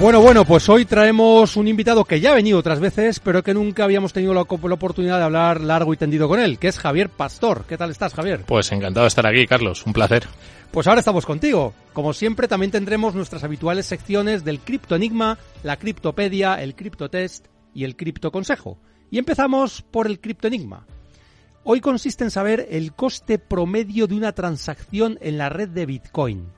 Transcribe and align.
Bueno, 0.00 0.20
bueno, 0.22 0.44
pues 0.44 0.68
hoy 0.68 0.84
traemos 0.84 1.56
un 1.56 1.66
invitado 1.66 2.04
que 2.04 2.20
ya 2.20 2.30
ha 2.30 2.36
venido 2.36 2.60
otras 2.60 2.78
veces, 2.78 3.18
pero 3.18 3.42
que 3.42 3.52
nunca 3.52 3.82
habíamos 3.82 4.12
tenido 4.12 4.32
la, 4.32 4.46
la, 4.48 4.74
oportunidad 4.74 5.18
de 5.18 5.24
hablar 5.24 5.60
largo 5.60 5.92
y 5.92 5.96
tendido 5.96 6.28
con 6.28 6.38
él, 6.38 6.60
que 6.60 6.68
es 6.68 6.78
Javier 6.78 7.10
Pastor. 7.10 7.64
¿Qué 7.68 7.76
tal 7.76 7.90
estás, 7.90 8.14
Javier? 8.14 8.44
Pues 8.46 8.70
encantado 8.70 9.02
de 9.04 9.08
estar 9.08 9.26
aquí, 9.26 9.44
Carlos. 9.48 9.84
Un 9.84 9.92
placer. 9.92 10.28
Pues 10.70 10.86
ahora 10.86 11.00
estamos 11.00 11.26
contigo. 11.26 11.74
Como 11.92 12.12
siempre, 12.12 12.46
también 12.46 12.70
tendremos 12.70 13.16
nuestras 13.16 13.42
habituales 13.42 13.86
secciones 13.86 14.44
del 14.44 14.60
Cripto 14.60 14.94
Enigma, 14.94 15.36
la 15.64 15.76
Criptopedia, 15.76 16.62
el 16.62 16.76
Criptotest 16.76 17.46
y 17.74 17.82
el 17.82 17.96
Cripto 17.96 18.30
Consejo. 18.30 18.78
Y 19.10 19.18
empezamos 19.18 19.82
por 19.82 20.06
el 20.06 20.20
Cripto 20.20 20.46
Enigma. 20.46 20.86
Hoy 21.64 21.80
consiste 21.80 22.22
en 22.22 22.30
saber 22.30 22.68
el 22.70 22.92
coste 22.92 23.40
promedio 23.40 24.06
de 24.06 24.14
una 24.14 24.30
transacción 24.30 25.18
en 25.20 25.38
la 25.38 25.48
red 25.48 25.70
de 25.70 25.86
Bitcoin. 25.86 26.57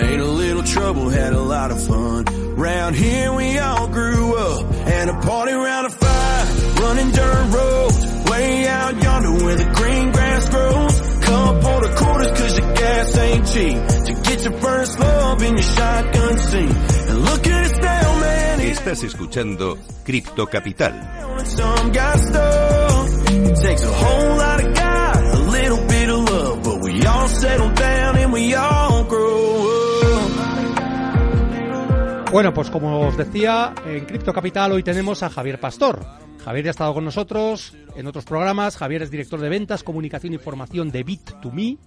Made 0.00 0.20
a 0.20 0.24
little 0.24 0.62
trouble, 0.62 1.08
had 1.10 1.32
a 1.32 1.40
lot 1.40 1.70
of 1.70 1.86
fun. 1.86 2.24
Round 2.56 2.96
here 2.96 3.32
we 3.32 3.58
all 3.58 3.88
grew 3.88 4.36
up, 4.36 4.72
and 4.86 5.10
a 5.10 5.20
party 5.20 5.52
around 5.52 5.86
a 5.86 5.90
fire, 5.90 6.46
running 6.82 7.10
dirt 7.10 7.54
roads, 7.54 8.30
way 8.30 8.66
out 8.66 9.02
yonder 9.02 9.32
where 9.44 9.56
the 9.56 9.70
green 9.74 10.12
grass 10.12 10.48
grows. 10.48 11.00
Come 11.24 11.60
Couple 11.60 11.84
of 11.88 11.96
quarters 11.96 12.38
cause 12.38 12.58
your 12.58 12.74
gas 12.74 13.18
ain't 13.18 13.46
cheap, 13.46 13.76
to 14.06 14.12
get 14.28 14.44
your 14.44 14.60
first 14.60 14.98
love 14.98 15.42
in 15.42 15.52
your 15.52 15.62
shotgun 15.62 16.38
seat. 16.38 16.76
And 17.08 17.24
look 17.24 17.46
at 17.46 17.64
us 17.66 17.78
now, 17.80 18.20
man. 18.20 18.60
Estás 18.60 19.04
escuchando 19.04 19.78
Crypto 20.04 20.46
Capital. 20.46 20.92
Some 21.44 21.92
got. 21.92 22.18
It 23.32 23.56
takes 23.56 23.84
a 23.84 23.92
whole 23.92 24.36
lot 24.36 24.60
of 24.64 24.74
God, 24.74 25.16
a 25.16 25.50
little 25.50 25.86
bit 25.86 26.08
of 26.08 26.18
love, 26.30 26.62
but 26.64 26.82
we 26.82 27.06
all 27.06 27.28
settle 27.28 27.70
down 27.70 28.16
and 28.18 28.32
we 28.32 28.54
all 28.54 28.89
Bueno, 32.32 32.54
pues 32.54 32.70
como 32.70 33.00
os 33.00 33.16
decía, 33.16 33.74
en 33.84 34.04
Cripto 34.04 34.32
Capital 34.32 34.70
hoy 34.70 34.84
tenemos 34.84 35.24
a 35.24 35.30
Javier 35.30 35.58
Pastor. 35.58 35.98
Javier 36.44 36.66
ya 36.66 36.70
ha 36.70 36.70
estado 36.70 36.94
con 36.94 37.04
nosotros 37.04 37.74
en 37.96 38.06
otros 38.06 38.24
programas. 38.24 38.76
Javier 38.76 39.02
es 39.02 39.10
director 39.10 39.40
de 39.40 39.48
ventas, 39.48 39.82
comunicación 39.82 40.34
y 40.34 40.38
formación 40.38 40.92
de 40.92 41.04
Bit2Me. 41.04 41.78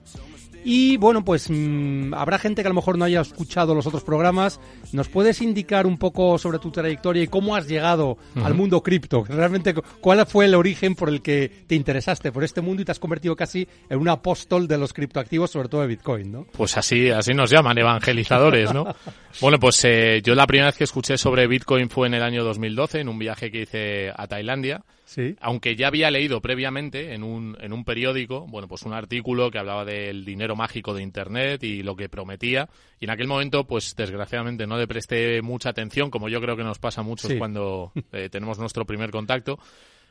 Y 0.64 0.98
bueno, 0.98 1.24
pues 1.26 1.50
mmm, 1.50 2.14
habrá 2.14 2.40
gente 2.40 2.62
que 2.62 2.68
a 2.68 2.70
lo 2.70 2.76
mejor 2.76 2.98
no 2.98 3.06
haya 3.06 3.22
escuchado 3.22 3.76
los 3.76 3.86
otros 3.88 4.04
programas. 4.04 4.60
¿Nos 4.92 5.10
puedes 5.10 5.42
indicar 5.42 5.86
un 5.86 5.98
poco 5.98 6.38
sobre 6.38 6.60
tu 6.60 6.72
trayectoria 6.72 7.24
y 7.24 7.28
cómo 7.28 7.56
has 7.56 7.68
llegado 7.68 8.12
uh 8.12 8.18
-huh. 8.36 8.46
al 8.46 8.54
mundo 8.54 8.82
cripto? 8.82 9.24
Realmente, 9.28 9.74
¿cuál 10.02 10.26
fue 10.26 10.46
el 10.46 10.56
origen 10.56 10.96
por 10.96 11.10
el 11.10 11.22
que 11.22 11.52
te 11.68 11.76
interesaste 11.76 12.32
por 12.32 12.44
este 12.44 12.62
mundo 12.62 12.82
y 12.82 12.86
te 12.86 12.92
has 12.92 13.00
convertido 13.00 13.36
casi 13.36 13.68
en 13.90 14.00
un 14.00 14.10
apóstol 14.10 14.68
de 14.68 14.78
los 14.78 14.94
criptoactivos, 14.94 15.52
sobre 15.52 15.70
todo 15.70 15.82
de 15.82 15.88
Bitcoin, 15.88 16.32
¿no? 16.32 16.48
Pues 16.52 16.78
así, 16.78 17.10
así 17.10 17.34
nos 17.34 17.50
llaman, 17.50 17.78
evangelizadores, 17.78 18.74
¿no? 18.74 18.86
bueno, 19.42 19.60
pues 19.60 19.84
eh, 19.86 20.22
yo 20.24 20.36
la 20.36 20.48
primera 20.48 20.68
vez 20.68 20.78
que 20.78 20.84
escuché 20.84 21.18
sobre 21.18 21.48
Bitcoin 21.48 21.90
fue 21.90 22.08
en 22.08 22.16
el 22.16 22.24
año 22.24 22.44
2012, 22.44 23.02
en 23.02 23.10
un 23.10 23.20
viaje 23.20 23.52
que 23.52 23.62
hice 23.62 24.12
a 24.16 24.28
Tailandia. 24.28 24.84
Sí. 25.14 25.36
Aunque 25.42 25.76
ya 25.76 25.88
había 25.88 26.10
leído 26.10 26.42
previamente 26.42 27.14
en 27.14 27.24
un, 27.24 27.56
en 27.60 27.72
un 27.74 27.86
periódico, 27.86 28.48
bueno, 28.48 28.68
pues 28.68 28.82
un 28.84 28.94
artículo 28.94 29.52
que 29.52 29.60
hablaba 29.60 29.86
del 29.86 30.26
dinero 30.26 30.56
mágico 30.56 30.94
de 30.94 31.04
Internet 31.04 31.64
y 31.64 31.84
lo 31.84 31.96
que 31.96 32.10
prometía. 32.10 32.68
Y 33.00 33.06
en 33.06 33.12
aquel 33.12 33.28
momento, 33.28 33.66
pues 33.68 33.96
desgraciadamente 33.96 34.66
no 34.66 34.78
le 34.78 34.88
presté 34.88 35.42
mucha 35.42 35.70
atención, 35.70 36.10
como 36.10 36.30
yo 36.30 36.42
creo 36.42 36.56
que 36.58 36.64
nos 36.64 36.80
pasa 36.80 37.02
a 37.02 37.04
muchos 37.04 37.32
Sí. 37.32 37.38
cuando 37.38 37.92
eh, 38.12 38.30
tenemos 38.30 38.58
nuestro 38.60 38.86
primer 38.86 39.12
contacto. 39.12 39.60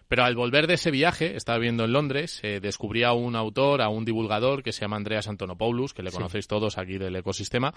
Pero 0.08 0.24
al 0.24 0.34
volver 0.36 0.66
de 0.66 0.74
ese 0.74 0.90
viaje, 0.90 1.36
estaba 1.36 1.56
viviendo 1.58 1.84
en 1.84 1.92
Londres, 1.92 2.38
eh, 2.42 2.60
descubrí 2.60 3.02
a 3.02 3.12
un 3.12 3.34
autor, 3.34 3.80
a 3.80 3.88
un 3.88 4.04
divulgador 4.04 4.62
que 4.62 4.70
se 4.72 4.82
llama 4.82 4.96
Andreas 4.96 5.26
Antonopoulos, 5.26 5.94
que 5.94 6.02
le 6.02 6.10
Sí. 6.10 6.16
conocéis 6.16 6.46
todos 6.48 6.76
aquí 6.76 6.98
del 6.98 7.16
ecosistema. 7.16 7.72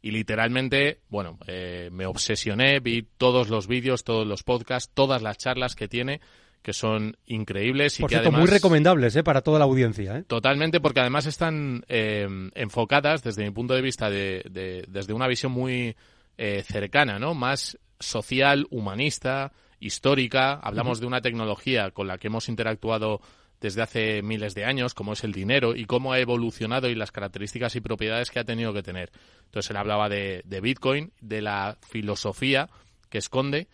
Y 0.00 0.12
literalmente, 0.12 1.00
bueno, 1.08 1.38
eh, 1.48 1.88
me 1.90 2.06
obsesioné, 2.06 2.78
vi 2.78 3.02
todos 3.18 3.48
los 3.48 3.66
vídeos, 3.66 4.04
todos 4.04 4.24
los 4.26 4.44
podcasts, 4.44 4.88
todas 4.94 5.20
las 5.20 5.36
charlas 5.38 5.74
que 5.74 5.88
tiene, 5.88 6.20
que 6.62 6.72
son 6.72 7.16
increíbles 7.26 7.98
y 7.98 8.02
Por 8.02 8.10
que 8.10 8.16
cierto, 8.16 8.28
además... 8.28 8.40
muy 8.48 8.50
recomendables 8.50 9.16
¿eh? 9.16 9.22
para 9.22 9.40
toda 9.40 9.58
la 9.58 9.64
audiencia. 9.64 10.18
¿eh? 10.18 10.24
Totalmente, 10.26 10.80
porque 10.80 11.00
además 11.00 11.26
están 11.26 11.84
eh, 11.88 12.28
enfocadas 12.54 13.22
desde 13.22 13.44
mi 13.44 13.50
punto 13.50 13.74
de 13.74 13.80
vista 13.82 14.10
de, 14.10 14.42
de- 14.50 14.84
desde 14.88 15.12
una 15.14 15.26
visión 15.26 15.52
muy 15.52 15.96
eh, 16.36 16.62
cercana, 16.66 17.18
¿no? 17.18 17.34
Más 17.34 17.78
social, 17.98 18.66
humanista, 18.70 19.52
histórica. 19.78 20.54
Hablamos 20.54 21.00
de 21.00 21.06
una 21.06 21.20
tecnología 21.20 21.90
con 21.90 22.06
la 22.06 22.18
que 22.18 22.28
hemos 22.28 22.48
interactuado 22.48 23.20
desde 23.60 23.82
hace 23.82 24.22
miles 24.22 24.54
de 24.54 24.64
años, 24.64 24.94
como 24.94 25.12
es 25.12 25.22
el 25.24 25.32
dinero 25.32 25.74
y 25.76 25.84
cómo 25.84 26.12
ha 26.12 26.18
evolucionado 26.18 26.88
y 26.88 26.94
las 26.94 27.12
características 27.12 27.76
y 27.76 27.80
propiedades 27.80 28.30
que 28.30 28.38
ha 28.38 28.44
tenido 28.44 28.72
que 28.72 28.82
tener. 28.82 29.10
Entonces 29.46 29.70
él 29.70 29.76
hablaba 29.76 30.08
de, 30.08 30.42
de 30.46 30.60
Bitcoin, 30.62 31.12
de 31.20 31.42
la 31.42 31.76
filosofía 31.86 32.68
que 33.10 33.18
esconde 33.18 33.68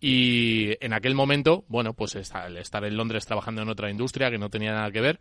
y 0.00 0.72
en 0.84 0.92
aquel 0.92 1.14
momento, 1.14 1.64
bueno, 1.68 1.94
pues 1.94 2.14
esta- 2.16 2.44
al 2.44 2.56
estar 2.58 2.84
en 2.84 2.96
Londres 2.96 3.26
trabajando 3.26 3.62
en 3.62 3.68
otra 3.68 3.90
industria 3.90 4.30
que 4.30 4.38
no 4.38 4.50
tenía 4.50 4.72
nada 4.72 4.90
que 4.90 5.00
ver, 5.00 5.20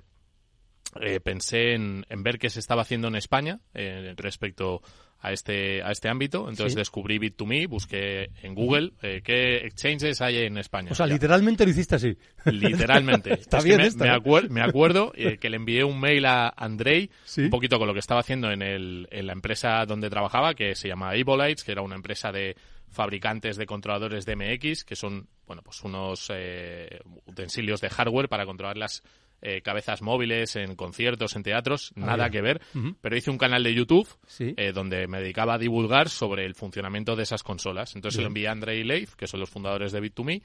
eh, 1.01 1.19
pensé 1.19 1.73
en, 1.73 2.05
en 2.09 2.23
ver 2.23 2.37
qué 2.39 2.49
se 2.49 2.59
estaba 2.59 2.81
haciendo 2.83 3.07
en 3.07 3.15
España 3.15 3.59
eh, 3.73 4.13
respecto 4.17 4.81
a 5.19 5.31
este, 5.31 5.81
a 5.81 5.91
este 5.91 6.07
ámbito. 6.07 6.41
Entonces 6.49 6.73
Sí. 6.73 6.77
descubrí 6.79 7.17
Bit2Me, 7.19 7.67
busqué 7.67 8.29
en 8.43 8.53
Google 8.53 8.91
eh, 9.01 9.21
qué 9.23 9.57
exchanges 9.65 10.21
hay 10.21 10.37
en 10.37 10.57
España. 10.57 10.91
O 10.91 10.95
sea, 10.95 11.07
Ya. 11.07 11.13
literalmente 11.13 11.65
lo 11.65 11.71
hiciste 11.71 11.95
así. 11.95 12.15
Literalmente. 12.45 13.33
Está 13.33 13.57
Es 13.57 13.63
bien 13.63 13.77
me, 13.77 13.87
esto, 13.87 14.03
me 14.03 14.09
¿eh? 14.09 14.13
acuer- 14.13 14.49
me 14.49 14.61
acuerdo 14.61 15.11
eh, 15.15 15.37
que 15.37 15.49
le 15.49 15.57
envié 15.57 15.83
un 15.83 15.99
mail 15.99 16.25
a 16.27 16.49
Andrei, 16.55 17.09
Sí. 17.25 17.41
un 17.41 17.49
poquito 17.49 17.77
con 17.79 17.87
lo 17.87 17.93
que 17.93 17.99
estaba 17.99 18.19
haciendo 18.21 18.51
en, 18.51 18.61
el, 18.61 19.07
en 19.11 19.27
la 19.27 19.33
empresa 19.33 19.85
donde 19.85 20.09
trabajaba, 20.09 20.53
que 20.53 20.75
se 20.75 20.87
llama 20.87 21.15
Evolites, 21.15 21.63
que 21.63 21.71
era 21.71 21.81
una 21.81 21.95
empresa 21.95 22.31
de 22.31 22.55
fabricantes 22.95 23.57
de 23.57 23.65
controladores 23.65 24.25
de 24.25 24.35
MX, 24.35 24.83
que 24.83 24.95
son, 24.95 25.27
bueno, 25.45 25.61
pues 25.61 25.83
unos 25.83 26.31
eh, 26.33 26.99
utensilios 27.25 27.81
de 27.81 27.89
hardware 27.89 28.29
para 28.29 28.45
controlar 28.45 28.77
las 28.77 29.03
eh, 29.41 29.61
cabezas 29.61 30.01
móviles 30.01 30.55
en 30.55 30.75
conciertos, 30.75 31.35
en 31.35 31.43
teatros, 31.43 31.91
Ah, 31.97 31.99
nada 32.05 32.25
ya. 32.25 32.29
que 32.31 32.41
ver. 32.41 32.61
Pero 33.01 33.15
hice 33.17 33.29
un 33.29 33.37
canal 33.37 33.61
de 33.63 33.73
YouTube 33.75 34.07
Sí. 34.25 34.53
eh, 34.57 34.71
donde 34.71 35.07
me 35.07 35.19
dedicaba 35.19 35.55
a 35.55 35.57
divulgar 35.59 36.09
sobre 36.09 36.45
el 36.45 36.55
funcionamiento 36.55 37.15
de 37.15 37.23
esas 37.23 37.43
consolas. 37.43 37.95
Entonces 37.95 38.21
lo 38.21 38.27
envié 38.27 38.47
a 38.47 38.51
Andrei 38.53 38.79
y 38.79 38.83
Leif, 38.83 39.15
que 39.15 39.27
son 39.27 39.39
los 39.41 39.49
fundadores 39.49 39.91
de 39.91 40.01
Bit2Me, 40.01 40.41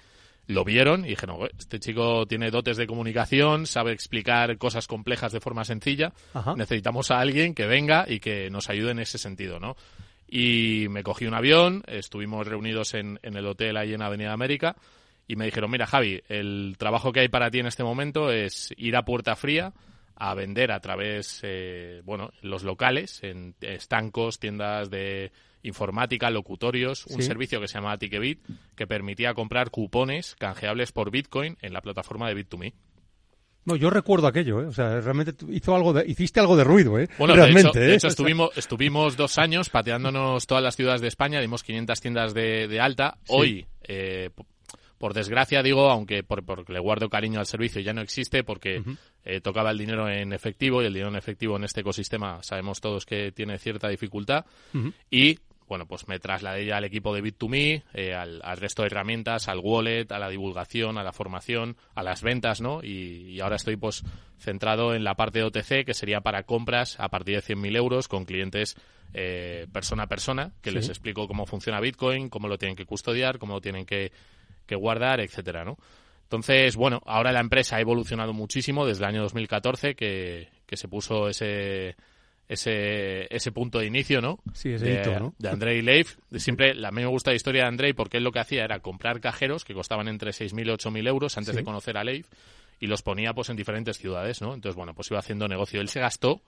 lo 0.48 0.64
vieron 0.64 1.04
y 1.04 1.10
dijeron, 1.10 1.36
"Oye, 1.38 1.52
este 1.56 1.78
chico 1.78 2.26
tiene 2.26 2.50
dotes 2.50 2.76
de 2.76 2.86
comunicación, 2.88 3.66
sabe 3.66 3.92
explicar 3.92 4.58
cosas 4.58 4.86
complejas 4.88 5.32
de 5.32 5.40
forma 5.40 5.64
sencilla, 5.64 6.12
Ajá. 6.34 6.54
necesitamos 6.56 7.10
a 7.12 7.20
alguien 7.20 7.54
que 7.54 7.66
venga 7.66 8.04
y 8.08 8.18
que 8.18 8.50
nos 8.50 8.68
ayude 8.68 8.90
en 8.90 8.98
ese 8.98 9.16
sentido, 9.18 9.60
¿no? 9.60 9.76
Y 10.32 10.86
me 10.90 11.02
cogí 11.02 11.26
un 11.26 11.34
avión, 11.34 11.82
estuvimos 11.88 12.46
reunidos 12.46 12.94
en, 12.94 13.18
en 13.22 13.36
el 13.36 13.46
hotel 13.46 13.76
ahí 13.76 13.92
en 13.94 14.02
Avenida 14.02 14.32
América 14.32 14.76
y 15.26 15.34
me 15.34 15.44
dijeron, 15.44 15.70
mira 15.70 15.86
Javi, 15.86 16.22
el 16.28 16.76
trabajo 16.78 17.10
que 17.12 17.20
hay 17.20 17.28
para 17.28 17.50
ti 17.50 17.58
en 17.58 17.66
este 17.66 17.82
momento 17.82 18.30
es 18.30 18.72
ir 18.76 18.94
a 18.96 19.04
puerta 19.04 19.34
fría 19.34 19.72
a 20.14 20.34
vender 20.34 20.70
a 20.70 20.80
través, 20.80 21.40
eh, 21.42 22.02
bueno, 22.04 22.30
en 22.42 22.50
los 22.50 22.62
locales, 22.62 23.22
en 23.24 23.54
estancos, 23.60 24.38
tiendas 24.38 24.88
de 24.90 25.32
informática, 25.62 26.30
locutorios, 26.30 27.06
un 27.06 27.16
Sí. 27.16 27.22
servicio 27.22 27.60
que 27.60 27.68
se 27.68 27.74
llamaba 27.74 27.98
Ticketbit 27.98 28.40
que 28.76 28.86
permitía 28.86 29.34
comprar 29.34 29.70
cupones 29.70 30.36
canjeables 30.38 30.92
por 30.92 31.10
Bitcoin 31.10 31.56
en 31.60 31.72
la 31.72 31.80
plataforma 31.80 32.28
de 32.28 32.36
Bit2Me. 32.36 32.72
No, 33.64 33.76
yo 33.76 33.90
recuerdo 33.90 34.26
aquello, 34.26 34.62
¿eh? 34.62 34.66
O 34.66 34.72
sea, 34.72 35.00
realmente 35.00 35.32
hizo 35.50 35.74
algo 35.74 35.92
de, 35.92 36.04
hiciste 36.06 36.40
algo 36.40 36.56
de 36.56 36.64
ruido, 36.64 36.98
¿eh? 36.98 37.08
Bueno, 37.18 37.34
realmente, 37.34 37.62
de 37.62 37.68
hecho, 37.68 37.80
de 37.80 37.92
¿eh? 37.92 37.96
hecho 37.96 38.08
estuvimos, 38.08 38.56
estuvimos 38.56 39.16
dos 39.16 39.38
años 39.38 39.68
pateándonos 39.68 40.46
todas 40.46 40.64
las 40.64 40.76
ciudades 40.76 41.00
de 41.00 41.08
España, 41.08 41.40
dimos 41.40 41.62
500 41.62 42.00
tiendas 42.00 42.34
de, 42.34 42.68
de 42.68 42.80
alta. 42.80 43.18
Hoy, 43.28 43.66
eh, 43.82 44.30
por 44.96 45.14
desgracia, 45.14 45.62
digo, 45.62 45.90
aunque 45.90 46.22
por, 46.22 46.44
porque 46.44 46.72
le 46.72 46.78
guardo 46.78 47.08
cariño 47.08 47.38
al 47.38 47.46
servicio, 47.46 47.80
ya 47.80 47.92
no 47.92 48.00
existe 48.02 48.44
porque 48.44 48.82
eh, 49.24 49.40
tocaba 49.40 49.70
el 49.70 49.78
dinero 49.78 50.08
en 50.08 50.32
efectivo 50.32 50.82
y 50.82 50.86
el 50.86 50.92
dinero 50.92 51.10
en 51.10 51.16
efectivo 51.16 51.56
en 51.56 51.64
este 51.64 51.80
ecosistema 51.80 52.42
sabemos 52.42 52.80
todos 52.80 53.06
que 53.06 53.32
tiene 53.32 53.58
cierta 53.58 53.88
dificultad. 53.88 54.44
Ujú. 54.74 54.92
Y 55.10 55.38
bueno, 55.70 55.86
pues 55.86 56.06
me 56.08 56.18
trasladé 56.18 56.66
ya 56.66 56.76
al 56.76 56.84
equipo 56.84 57.14
de 57.14 57.22
Bit2Me, 57.22 57.84
eh, 57.94 58.12
al, 58.12 58.40
al 58.44 58.56
resto 58.58 58.82
de 58.82 58.88
herramientas, 58.88 59.48
al 59.48 59.60
wallet, 59.60 60.10
a 60.12 60.18
la 60.18 60.28
divulgación, 60.28 60.98
a 60.98 61.02
la 61.04 61.12
formación, 61.12 61.76
a 61.94 62.02
las 62.02 62.22
ventas, 62.22 62.60
¿no? 62.60 62.82
Y, 62.82 63.30
y 63.30 63.40
ahora 63.40 63.56
estoy 63.56 63.76
pues 63.76 64.02
centrado 64.38 64.94
en 64.94 65.04
la 65.04 65.14
parte 65.14 65.38
de 65.38 65.44
OTC, 65.46 65.86
que 65.86 65.94
sería 65.94 66.20
para 66.20 66.42
compras 66.42 66.98
a 66.98 67.08
partir 67.08 67.36
de 67.36 67.42
100.000 67.42 67.76
euros 67.76 68.08
con 68.08 68.24
clientes 68.24 68.76
eh, 69.14 69.66
persona 69.72 70.02
a 70.02 70.06
persona, 70.08 70.52
que 70.60 70.70
Sí. 70.70 70.76
les 70.76 70.88
explico 70.88 71.26
cómo 71.28 71.46
funciona 71.46 71.80
Bitcoin, 71.80 72.28
cómo 72.28 72.48
lo 72.48 72.58
tienen 72.58 72.76
que 72.76 72.84
custodiar, 72.84 73.38
cómo 73.38 73.54
lo 73.54 73.60
tienen 73.60 73.86
que, 73.86 74.10
que 74.66 74.74
guardar, 74.74 75.20
etcétera, 75.20 75.64
¿no? 75.64 75.78
Entonces, 76.24 76.76
bueno, 76.76 77.00
ahora 77.06 77.32
la 77.32 77.40
empresa 77.40 77.76
ha 77.76 77.80
evolucionado 77.80 78.32
muchísimo 78.32 78.86
desde 78.86 79.02
el 79.04 79.08
año 79.10 79.22
2014 79.22 79.94
que, 79.94 80.48
que 80.66 80.76
se 80.76 80.86
puso 80.88 81.28
ese, 81.28 81.96
ese, 82.52 83.26
ese 83.34 83.52
punto 83.52 83.78
de 83.78 83.86
inicio, 83.86 84.20
¿no? 84.20 84.40
Sí, 84.52 84.70
ese 84.72 84.84
de, 84.84 85.00
hito, 85.00 85.18
¿no? 85.20 85.34
de 85.38 85.48
Andrei 85.48 85.80
Leif. 85.82 86.16
Siempre, 86.36 86.74
la, 86.74 86.88
a 86.88 86.90
mí 86.90 87.00
me 87.00 87.06
gusta 87.06 87.30
la 87.30 87.36
historia 87.36 87.62
de 87.62 87.68
Andrei 87.68 87.92
porque 87.92 88.16
él 88.18 88.24
lo 88.24 88.32
que 88.32 88.40
hacía 88.40 88.64
era 88.64 88.80
comprar 88.80 89.20
cajeros 89.20 89.64
que 89.64 89.72
costaban 89.72 90.08
entre 90.08 90.32
6.000 90.32 90.66
y 90.66 90.70
8.000 90.70 91.08
euros 91.08 91.38
antes 91.38 91.52
Sí. 91.54 91.58
de 91.58 91.64
conocer 91.64 91.96
a 91.96 92.04
Leif 92.04 92.26
y 92.80 92.86
los 92.88 93.02
ponía 93.02 93.32
pues 93.34 93.50
en 93.50 93.56
diferentes 93.56 93.98
ciudades, 93.98 94.42
¿no? 94.42 94.52
Entonces, 94.54 94.74
bueno, 94.76 94.94
pues 94.94 95.10
iba 95.10 95.20
haciendo 95.20 95.46
negocio. 95.48 95.80
Él 95.80 95.88
se 95.88 96.00
gastó 96.00 96.42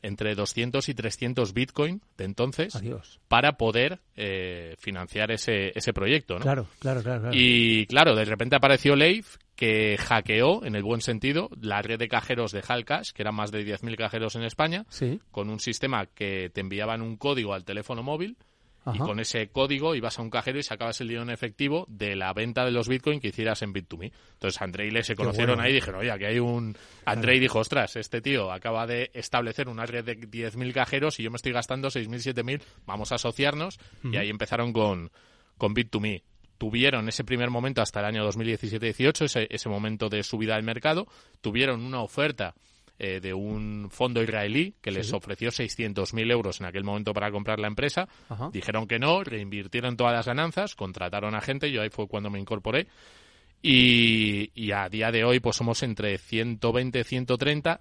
entre 0.00 0.34
200 0.34 0.88
y 0.88 0.94
300 0.94 1.52
Bitcoin 1.52 2.00
de 2.16 2.24
entonces 2.24 2.74
Adiós. 2.74 3.20
para 3.28 3.52
poder 3.58 4.00
eh, 4.16 4.74
financiar 4.78 5.30
ese, 5.30 5.70
ese 5.78 5.92
proyecto, 5.92 6.34
¿no? 6.36 6.40
Claro, 6.40 6.66
claro, 6.78 7.02
claro. 7.02 7.20
claro. 7.20 7.36
Y 7.36 7.84
claro, 7.86 8.16
de 8.16 8.24
repente 8.24 8.56
apareció 8.56 8.96
Leif 8.96 9.36
que 9.62 9.96
hackeó, 9.96 10.64
en 10.64 10.74
el 10.74 10.82
buen 10.82 11.00
sentido, 11.00 11.48
la 11.60 11.82
red 11.82 11.96
de 11.96 12.08
cajeros 12.08 12.50
de 12.50 12.64
Halcash, 12.66 13.12
que 13.12 13.22
eran 13.22 13.36
más 13.36 13.52
de 13.52 13.64
10.000 13.64 13.96
cajeros 13.96 14.34
en 14.34 14.42
España, 14.42 14.84
Sí. 14.88 15.20
con 15.30 15.50
un 15.50 15.60
sistema 15.60 16.06
que 16.06 16.50
te 16.52 16.60
enviaban 16.62 17.00
un 17.00 17.16
código 17.16 17.54
al 17.54 17.64
teléfono 17.64 18.02
móvil 18.02 18.36
y 18.92 18.98
con 18.98 19.20
ese 19.20 19.46
código 19.46 19.94
ibas 19.94 20.18
a 20.18 20.22
un 20.22 20.30
cajero 20.30 20.58
y 20.58 20.64
sacabas 20.64 21.00
el 21.00 21.06
dinero 21.06 21.22
en 21.22 21.30
efectivo 21.30 21.86
de 21.88 22.16
la 22.16 22.32
venta 22.32 22.64
de 22.64 22.72
los 22.72 22.88
Bitcoin 22.88 23.20
que 23.20 23.28
hicieras 23.28 23.62
en 23.62 23.72
Bit2Me. 23.72 24.10
Entonces 24.32 24.60
Andrei 24.60 24.88
y 24.88 24.90
Le 24.90 25.04
se 25.04 25.14
conocieron 25.14 25.54
bueno. 25.54 25.62
ahí 25.62 25.70
y 25.70 25.74
dijeron, 25.76 26.00
oye, 26.00 26.10
aquí 26.10 26.24
hay 26.24 26.40
un... 26.40 26.76
Andrei 27.04 27.38
dijo, 27.38 27.60
ostras, 27.60 27.94
este 27.94 28.20
tío 28.20 28.50
acaba 28.50 28.88
de 28.88 29.12
establecer 29.14 29.68
una 29.68 29.86
red 29.86 30.04
de 30.04 30.18
10.000 30.18 30.72
cajeros 30.72 31.20
y 31.20 31.22
yo 31.22 31.30
me 31.30 31.36
estoy 31.36 31.52
gastando 31.52 31.86
6.000, 31.86 32.34
7.000, 32.34 32.60
vamos 32.84 33.12
a 33.12 33.14
asociarnos. 33.14 33.78
Y 34.02 34.16
ahí 34.16 34.28
empezaron 34.28 34.72
con, 34.72 35.12
con 35.56 35.72
Bit2Me. 35.76 36.24
Tuvieron 36.62 37.08
ese 37.08 37.24
primer 37.24 37.50
momento 37.50 37.82
hasta 37.82 37.98
el 37.98 38.06
año 38.06 38.24
2017-18, 38.30 39.24
ese, 39.24 39.48
ese 39.50 39.68
momento 39.68 40.08
de 40.08 40.22
subida 40.22 40.54
del 40.54 40.62
mercado. 40.62 41.08
Tuvieron 41.40 41.82
una 41.84 42.02
oferta 42.02 42.54
eh, 43.00 43.18
de 43.20 43.34
un 43.34 43.88
fondo 43.90 44.22
israelí 44.22 44.72
que 44.80 44.92
les 44.92 45.08
Sí. 45.08 45.12
ofreció 45.16 45.48
600.000 45.50 46.30
euros 46.30 46.60
en 46.60 46.66
aquel 46.66 46.84
momento 46.84 47.12
para 47.12 47.32
comprar 47.32 47.58
la 47.58 47.66
empresa. 47.66 48.06
Ajá. 48.28 48.48
Dijeron 48.52 48.86
que 48.86 49.00
no, 49.00 49.24
reinvirtieron 49.24 49.96
todas 49.96 50.12
las 50.12 50.24
ganancias, 50.26 50.76
contrataron 50.76 51.34
a 51.34 51.40
gente, 51.40 51.72
yo 51.72 51.82
ahí 51.82 51.90
fue 51.90 52.06
cuando 52.06 52.30
me 52.30 52.38
incorporé. 52.38 52.86
Y, 53.60 54.52
y 54.54 54.70
a 54.70 54.88
día 54.88 55.10
de 55.10 55.24
hoy 55.24 55.40
pues 55.40 55.56
somos 55.56 55.82
entre 55.82 56.16
120 56.16 57.00
y 57.00 57.04
130. 57.04 57.80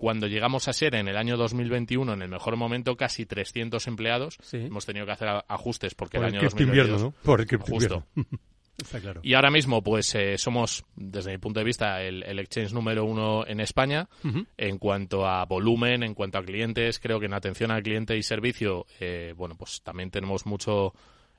Cuando 0.00 0.26
llegamos 0.28 0.66
a 0.66 0.72
ser 0.72 0.94
en 0.94 1.08
el 1.08 1.18
año 1.18 1.36
2021, 1.36 2.14
en 2.14 2.22
el 2.22 2.28
mejor 2.30 2.56
momento, 2.56 2.96
casi 2.96 3.26
300 3.26 3.86
empleados. 3.86 4.38
Sí. 4.40 4.56
Hemos 4.56 4.86
tenido 4.86 5.04
que 5.04 5.12
hacer 5.12 5.28
ajustes 5.46 5.94
porque 5.94 6.16
Por 6.16 6.26
el 6.26 6.32
el 6.32 6.40
año 6.40 6.48
cripto 6.48 6.64
2022... 6.64 6.88
invierno, 6.88 7.14
¿no? 7.18 7.22
Por 7.22 7.40
el 7.42 7.46
Justo. 7.58 8.06
invierno. 8.16 8.38
Está 8.78 8.98
claro. 8.98 9.20
Y 9.22 9.34
ahora 9.34 9.50
mismo, 9.50 9.82
pues 9.82 10.14
eh, 10.14 10.38
somos, 10.38 10.86
desde 10.96 11.32
mi 11.32 11.36
punto 11.36 11.60
de 11.60 11.64
vista, 11.64 12.02
el, 12.02 12.22
el 12.22 12.38
exchange 12.38 12.72
número 12.72 13.04
uno 13.04 13.46
en 13.46 13.60
España. 13.60 14.08
En 14.56 14.78
cuanto 14.78 15.26
a 15.26 15.44
volumen, 15.44 16.02
en 16.02 16.14
cuanto 16.14 16.38
a 16.38 16.42
clientes, 16.42 16.98
creo 16.98 17.20
que 17.20 17.26
en 17.26 17.34
atención 17.34 17.70
al 17.70 17.82
cliente 17.82 18.16
y 18.16 18.22
servicio, 18.22 18.86
eh, 19.00 19.34
bueno, 19.36 19.54
pues 19.54 19.82
también 19.82 20.10
tenemos 20.10 20.46
mucho 20.46 20.94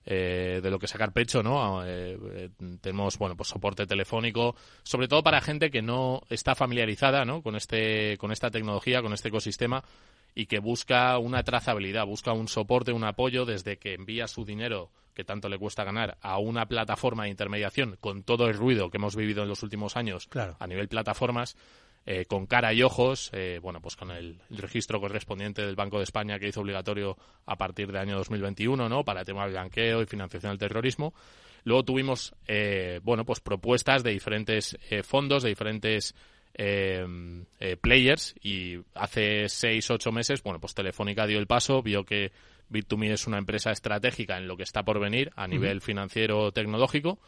eh, 0.05 0.59
de 0.63 0.69
lo 0.71 0.79
que 0.79 0.87
sacar 0.87 1.11
pecho, 1.11 1.43
¿no? 1.43 1.85
Eh, 1.85 2.17
eh, 2.33 2.49
tenemos, 2.81 3.17
bueno, 3.17 3.35
pues 3.35 3.49
soporte 3.49 3.85
telefónico, 3.85 4.55
sobre 4.83 5.07
todo 5.07 5.21
para 5.23 5.41
gente 5.41 5.69
que 5.69 5.81
no 5.81 6.21
está 6.29 6.55
familiarizada, 6.55 7.23
¿no? 7.25 7.41
Con 7.41 7.55
este, 7.55 8.17
con 8.17 8.31
esta 8.31 8.49
tecnología, 8.49 9.01
con 9.01 9.13
este 9.13 9.29
ecosistema 9.29 9.83
y 10.33 10.45
que 10.45 10.59
busca 10.59 11.17
una 11.17 11.43
trazabilidad, 11.43 12.05
busca 12.05 12.31
un 12.33 12.47
soporte, 12.47 12.93
un 12.93 13.03
apoyo 13.03 13.45
desde 13.45 13.77
que 13.77 13.93
envía 13.93 14.27
su 14.27 14.45
dinero 14.45 14.89
que 15.13 15.25
tanto 15.25 15.49
le 15.49 15.57
cuesta 15.57 15.83
ganar 15.83 16.17
a 16.21 16.37
una 16.37 16.65
plataforma 16.67 17.25
de 17.25 17.31
intermediación 17.31 17.97
con 17.99 18.23
todo 18.23 18.47
el 18.47 18.53
ruido 18.53 18.89
que 18.89 18.97
hemos 18.97 19.15
vivido 19.15 19.43
en 19.43 19.49
los 19.49 19.61
últimos 19.61 19.97
años 19.97 20.27
Claro. 20.27 20.55
a 20.57 20.67
nivel 20.67 20.87
plataformas 20.87 21.57
eh, 22.05 22.25
con 22.25 22.45
cara 22.47 22.73
y 22.73 22.83
ojos, 22.83 23.29
eh, 23.33 23.59
bueno, 23.61 23.81
pues 23.81 23.95
con 23.95 24.11
el, 24.11 24.41
el 24.49 24.57
registro 24.57 24.99
correspondiente 24.99 25.61
del 25.65 25.75
Banco 25.75 25.97
de 25.97 26.03
España 26.03 26.39
que 26.39 26.47
hizo 26.47 26.61
obligatorio 26.61 27.17
a 27.45 27.57
partir 27.57 27.87
del 27.87 27.97
año 27.97 28.17
2021, 28.17 28.89
¿no? 28.89 29.03
Para 29.03 29.21
el 29.21 29.25
tema 29.25 29.43
del 29.43 29.51
blanqueo 29.51 30.01
y 30.01 30.05
financiación 30.05 30.51
del 30.51 30.59
terrorismo. 30.59 31.13
Luego 31.63 31.83
tuvimos, 31.83 32.33
eh, 32.47 32.99
bueno, 33.03 33.25
pues 33.25 33.39
propuestas 33.39 34.03
de 34.03 34.11
diferentes 34.11 34.77
eh, 34.89 35.03
fondos, 35.03 35.43
de 35.43 35.49
diferentes 35.49 36.15
eh, 36.53 37.05
eh, 37.59 37.77
players 37.77 38.35
y 38.41 38.79
hace 38.95 39.47
seis, 39.47 39.89
ocho 39.89 40.11
meses, 40.11 40.43
bueno, 40.43 40.59
pues 40.59 40.73
Telefónica 40.73 41.27
dio 41.27 41.39
el 41.39 41.47
paso, 41.47 41.81
vio 41.81 42.03
que 42.03 42.31
Bit2Me 42.69 43.11
es 43.11 43.27
una 43.27 43.37
empresa 43.37 43.71
estratégica 43.71 44.37
en 44.37 44.47
lo 44.47 44.57
que 44.57 44.63
está 44.63 44.83
por 44.83 44.99
venir 44.99 45.31
a 45.35 45.47
nivel 45.47 45.81
financiero 45.81 46.51
tecnológico 46.51 47.19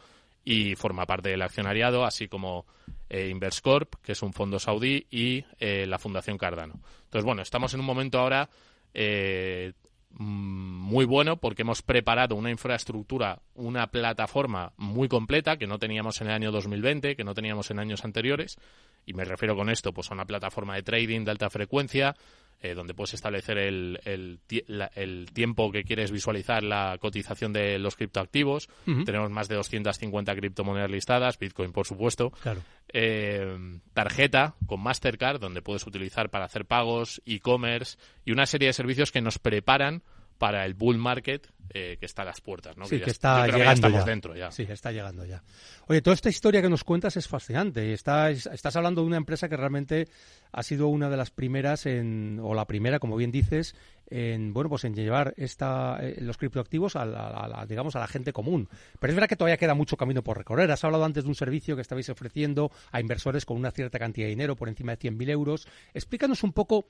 y 0.44 0.74
forma 0.74 1.06
parte 1.06 1.30
del 1.30 1.42
accionariado, 1.42 2.04
así 2.04 2.28
como 2.28 2.66
eh, 3.08 3.28
Inverscorp, 3.28 3.94
que 4.02 4.12
es 4.12 4.22
un 4.22 4.32
fondo 4.32 4.58
saudí, 4.58 5.06
y 5.10 5.44
eh, 5.58 5.86
la 5.86 5.98
Fundación 5.98 6.36
Cardano. 6.36 6.74
Entonces, 7.04 7.24
bueno, 7.24 7.42
estamos 7.42 7.72
en 7.74 7.80
un 7.80 7.86
momento 7.86 8.18
ahora 8.18 8.48
eh, 8.92 9.72
mm, 10.10 10.24
muy 10.24 11.04
bueno 11.04 11.38
porque 11.38 11.62
hemos 11.62 11.82
preparado 11.82 12.34
una 12.34 12.50
infraestructura, 12.50 13.40
una 13.54 13.86
plataforma 13.86 14.72
muy 14.76 15.08
completa 15.08 15.56
que 15.56 15.66
no 15.66 15.78
teníamos 15.78 16.20
en 16.20 16.28
el 16.28 16.34
año 16.34 16.52
2020, 16.52 17.16
que 17.16 17.24
no 17.24 17.34
teníamos 17.34 17.70
en 17.70 17.78
años 17.78 18.04
anteriores. 18.04 18.58
Y 19.06 19.14
me 19.14 19.24
refiero 19.24 19.56
con 19.56 19.70
esto 19.70 19.92
pues 19.92 20.10
a 20.10 20.14
una 20.14 20.24
plataforma 20.24 20.74
de 20.74 20.82
trading 20.82 21.24
de 21.24 21.30
alta 21.30 21.50
frecuencia, 21.50 22.16
eh, 22.60 22.74
donde 22.74 22.94
puedes 22.94 23.14
establecer 23.14 23.58
el, 23.58 24.00
el, 24.04 24.38
tie- 24.48 24.64
la- 24.66 24.90
el 24.94 25.28
tiempo 25.32 25.70
que 25.72 25.84
quieres 25.84 26.10
visualizar 26.10 26.62
la 26.62 26.96
cotización 27.00 27.52
de 27.52 27.78
los 27.78 27.96
criptoactivos. 27.96 28.68
Tenemos 29.04 29.30
más 29.30 29.48
de 29.48 29.56
250 29.56 30.34
criptomonedas 30.36 30.90
listadas, 30.90 31.38
Bitcoin 31.38 31.72
por 31.72 31.86
supuesto. 31.86 32.30
Claro. 32.42 32.62
Eh, 32.92 33.78
tarjeta 33.92 34.54
con 34.66 34.80
Mastercard, 34.80 35.40
donde 35.40 35.62
puedes 35.62 35.86
utilizar 35.86 36.30
para 36.30 36.44
hacer 36.44 36.64
pagos, 36.64 37.20
e-commerce 37.26 37.98
y 38.24 38.32
una 38.32 38.46
serie 38.46 38.68
de 38.68 38.72
servicios 38.72 39.10
que 39.12 39.20
nos 39.20 39.38
preparan 39.38 40.02
para 40.38 40.64
el 40.66 40.74
bull 40.74 40.98
market 40.98 41.46
eh, 41.70 41.96
que 41.98 42.06
está 42.06 42.22
a 42.22 42.24
las 42.26 42.40
puertas. 42.40 42.76
¿no? 42.76 42.84
Sí, 42.84 42.98
que 42.98 43.04
es- 43.04 43.12
está 43.12 43.46
llegando 43.46 43.64
ya 43.64 43.72
estamos 43.72 44.00
ya. 44.00 44.04
dentro 44.04 44.36
ya. 44.36 44.50
Sí, 44.50 44.66
está 44.68 44.92
llegando 44.92 45.24
ya. 45.24 45.42
Oye, 45.86 46.02
toda 46.02 46.14
esta 46.14 46.28
historia 46.28 46.60
que 46.62 46.68
nos 46.68 46.84
cuentas 46.84 47.16
es 47.16 47.26
fascinante. 47.26 47.92
Estás, 47.92 48.46
estás 48.46 48.76
hablando 48.76 49.00
de 49.00 49.06
una 49.06 49.16
empresa 49.16 49.48
que 49.48 49.56
realmente 49.56 50.06
ha 50.52 50.62
sido 50.62 50.88
una 50.88 51.08
de 51.08 51.16
las 51.16 51.30
primeras 51.30 51.86
en, 51.86 52.38
o 52.42 52.54
la 52.54 52.66
primera, 52.66 52.98
como 52.98 53.16
bien 53.16 53.32
dices, 53.32 53.74
en 54.08 54.52
bueno, 54.52 54.68
pues 54.68 54.84
en 54.84 54.94
llevar 54.94 55.32
esta, 55.38 55.98
eh, 56.02 56.16
los 56.20 56.36
criptoactivos 56.36 56.96
a 56.96 57.06
la, 57.06 57.28
a 57.28 57.48
la- 57.48 57.66
digamos 57.66 57.96
a 57.96 58.00
la 58.00 58.06
gente 58.08 58.32
común. 58.32 58.68
Pero 59.00 59.10
es 59.10 59.14
verdad 59.16 59.28
que 59.28 59.36
todavía 59.36 59.56
queda 59.56 59.74
mucho 59.74 59.96
camino 59.96 60.22
por 60.22 60.36
recorrer. 60.36 60.70
Has 60.70 60.84
hablado 60.84 61.04
antes 61.04 61.24
de 61.24 61.28
un 61.30 61.34
servicio 61.34 61.76
que 61.76 61.82
estabais 61.82 62.08
ofreciendo 62.10 62.70
a 62.92 63.00
inversores 63.00 63.46
con 63.46 63.56
una 63.56 63.70
cierta 63.70 63.98
cantidad 63.98 64.26
de 64.26 64.30
dinero, 64.30 64.54
por 64.54 64.68
encima 64.68 64.92
de 64.94 64.98
100.000 65.10 65.30
euros. 65.30 65.66
Explícanos 65.94 66.42
un 66.44 66.52
poco 66.52 66.86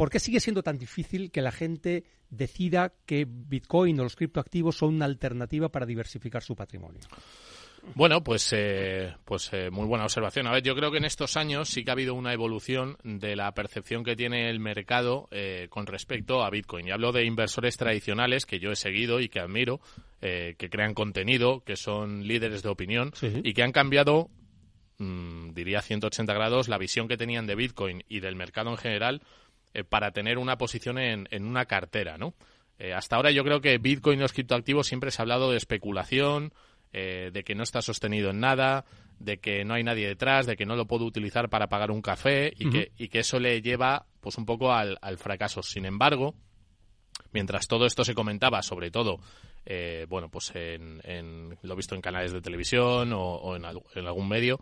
¿Por 0.00 0.08
qué 0.08 0.18
sigue 0.18 0.40
siendo 0.40 0.62
tan 0.62 0.78
difícil 0.78 1.30
que 1.30 1.42
la 1.42 1.52
gente 1.52 2.04
decida 2.30 2.94
que 3.04 3.26
Bitcoin 3.28 4.00
o 4.00 4.04
los 4.04 4.16
criptoactivos 4.16 4.78
son 4.78 4.94
una 4.94 5.04
alternativa 5.04 5.68
para 5.68 5.84
diversificar 5.84 6.42
su 6.42 6.56
patrimonio? 6.56 7.02
Bueno, 7.94 8.24
pues, 8.24 8.50
eh, 8.56 9.14
pues 9.26 9.50
eh, 9.52 9.68
muy 9.70 9.84
buena 9.84 10.04
observación. 10.04 10.46
A 10.46 10.52
ver, 10.52 10.62
yo 10.62 10.74
creo 10.74 10.90
que 10.90 10.96
en 10.96 11.04
estos 11.04 11.36
años 11.36 11.68
sí 11.68 11.84
que 11.84 11.90
ha 11.90 11.92
habido 11.92 12.14
una 12.14 12.32
evolución 12.32 12.96
de 13.04 13.36
la 13.36 13.52
percepción 13.52 14.02
que 14.02 14.16
tiene 14.16 14.48
el 14.48 14.58
mercado 14.58 15.28
eh, 15.32 15.66
con 15.68 15.84
respecto 15.84 16.42
a 16.42 16.48
Bitcoin. 16.48 16.88
Y 16.88 16.92
hablo 16.92 17.12
de 17.12 17.26
inversores 17.26 17.76
tradicionales 17.76 18.46
que 18.46 18.58
yo 18.58 18.70
he 18.72 18.76
seguido 18.76 19.20
y 19.20 19.28
que 19.28 19.40
admiro, 19.40 19.80
que 20.22 20.68
crean 20.70 20.94
contenido, 20.94 21.62
que 21.62 21.76
son 21.76 22.26
líderes 22.26 22.62
de 22.62 22.70
opinión 22.70 23.10
Sí. 23.12 23.42
y 23.44 23.52
que 23.52 23.62
han 23.62 23.72
cambiado, 23.72 24.30
mm, 24.96 25.52
diría 25.52 25.82
180 25.82 26.32
grados, 26.32 26.68
la 26.68 26.78
visión 26.78 27.06
que 27.06 27.18
tenían 27.18 27.46
de 27.46 27.54
Bitcoin 27.54 28.02
y 28.08 28.20
del 28.20 28.34
mercado 28.34 28.70
en 28.70 28.78
general 28.78 29.20
eh, 29.74 29.84
para 29.84 30.12
tener 30.12 30.38
una 30.38 30.58
posición 30.58 30.98
en, 30.98 31.28
en 31.30 31.44
una 31.44 31.66
cartera, 31.66 32.18
¿no? 32.18 32.34
Eh, 32.80 32.94
hasta 32.94 33.16
ahora 33.16 33.30
yo 33.30 33.44
creo 33.44 33.60
que 33.60 33.76
Bitcoin 33.76 34.18
y 34.18 34.22
los 34.22 34.32
criptoactivos 34.32 34.86
siempre 34.86 35.10
se 35.10 35.20
ha 35.20 35.24
hablado 35.24 35.50
de 35.50 35.58
especulación, 35.58 36.54
eh, 36.92 37.30
de 37.32 37.44
que 37.44 37.54
no 37.54 37.62
está 37.62 37.82
sostenido 37.82 38.30
en 38.30 38.40
nada, 38.40 38.86
de 39.20 39.38
que 39.38 39.64
no 39.64 39.74
hay 39.74 39.84
nadie 39.84 40.08
detrás, 40.08 40.46
de 40.46 40.56
que 40.56 40.64
no 40.64 40.76
lo 40.76 40.86
puedo 40.86 41.04
utilizar 41.04 41.50
para 41.50 41.68
pagar 41.68 41.90
un 41.90 42.00
café 42.00 42.52
y, 42.56 42.70
que, 42.70 42.90
y 42.96 43.08
que 43.08 43.20
eso 43.20 43.38
le 43.38 43.60
lleva 43.60 44.06
pues 44.20 44.38
un 44.38 44.46
poco 44.46 44.72
al, 44.72 44.98
fracaso. 45.18 45.62
Sin 45.62 45.84
embargo, 45.84 46.34
mientras 47.32 47.68
todo 47.68 47.84
esto 47.84 48.02
se 48.02 48.14
comentaba, 48.14 48.62
sobre 48.62 48.90
todo, 48.90 49.20
eh, 49.66 50.06
bueno, 50.08 50.30
pues 50.30 50.50
en, 50.54 51.00
en, 51.04 51.58
lo 51.62 51.76
visto 51.76 51.94
en 51.94 52.00
canales 52.00 52.32
de 52.32 52.40
televisión 52.40 53.12
o, 53.12 53.54
en, 53.56 53.66
algún 53.66 54.28
medio, 54.28 54.58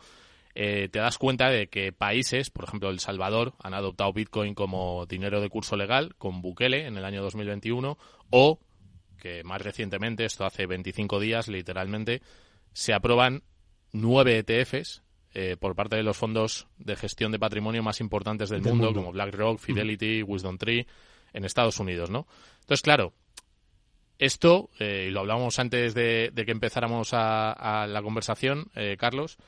eh, 0.60 0.88
te 0.88 0.98
das 0.98 1.18
cuenta 1.18 1.50
de 1.50 1.68
que 1.68 1.92
países, 1.92 2.50
por 2.50 2.64
ejemplo 2.64 2.90
El 2.90 2.98
Salvador, 2.98 3.54
han 3.62 3.74
adoptado 3.74 4.12
Bitcoin 4.12 4.56
como 4.56 5.06
dinero 5.06 5.40
de 5.40 5.48
curso 5.48 5.76
legal 5.76 6.16
con 6.18 6.42
Bukele 6.42 6.88
en 6.88 6.96
el 6.96 7.04
año 7.04 7.22
2021 7.22 7.96
o 8.30 8.58
que 9.18 9.44
más 9.44 9.62
recientemente, 9.62 10.24
esto 10.24 10.44
hace 10.44 10.66
25 10.66 11.20
días 11.20 11.46
literalmente, 11.46 12.22
se 12.72 12.92
aprueban 12.92 13.44
nueve 13.92 14.38
ETFs 14.38 15.04
eh, 15.32 15.56
por 15.56 15.76
parte 15.76 15.94
de 15.94 16.02
los 16.02 16.16
fondos 16.16 16.66
de 16.76 16.96
gestión 16.96 17.30
de 17.30 17.38
patrimonio 17.38 17.84
más 17.84 18.00
importantes 18.00 18.48
del, 18.48 18.62
mundo, 18.62 18.92
como 18.92 19.12
BlackRock, 19.12 19.60
Fidelity, 19.60 20.24
Wisdom 20.24 20.58
Tree, 20.58 20.88
en 21.34 21.44
Estados 21.44 21.78
Unidos, 21.78 22.10
¿no? 22.10 22.26
Entonces, 22.62 22.82
claro, 22.82 23.12
esto, 24.18 24.70
eh, 24.80 25.06
y 25.06 25.12
lo 25.12 25.20
hablábamos 25.20 25.60
antes 25.60 25.94
de, 25.94 26.32
que 26.34 26.50
empezáramos 26.50 27.10
a, 27.12 27.86
la 27.88 28.02
conversación, 28.02 28.72
eh, 28.74 28.96
Carlos, 28.98 29.38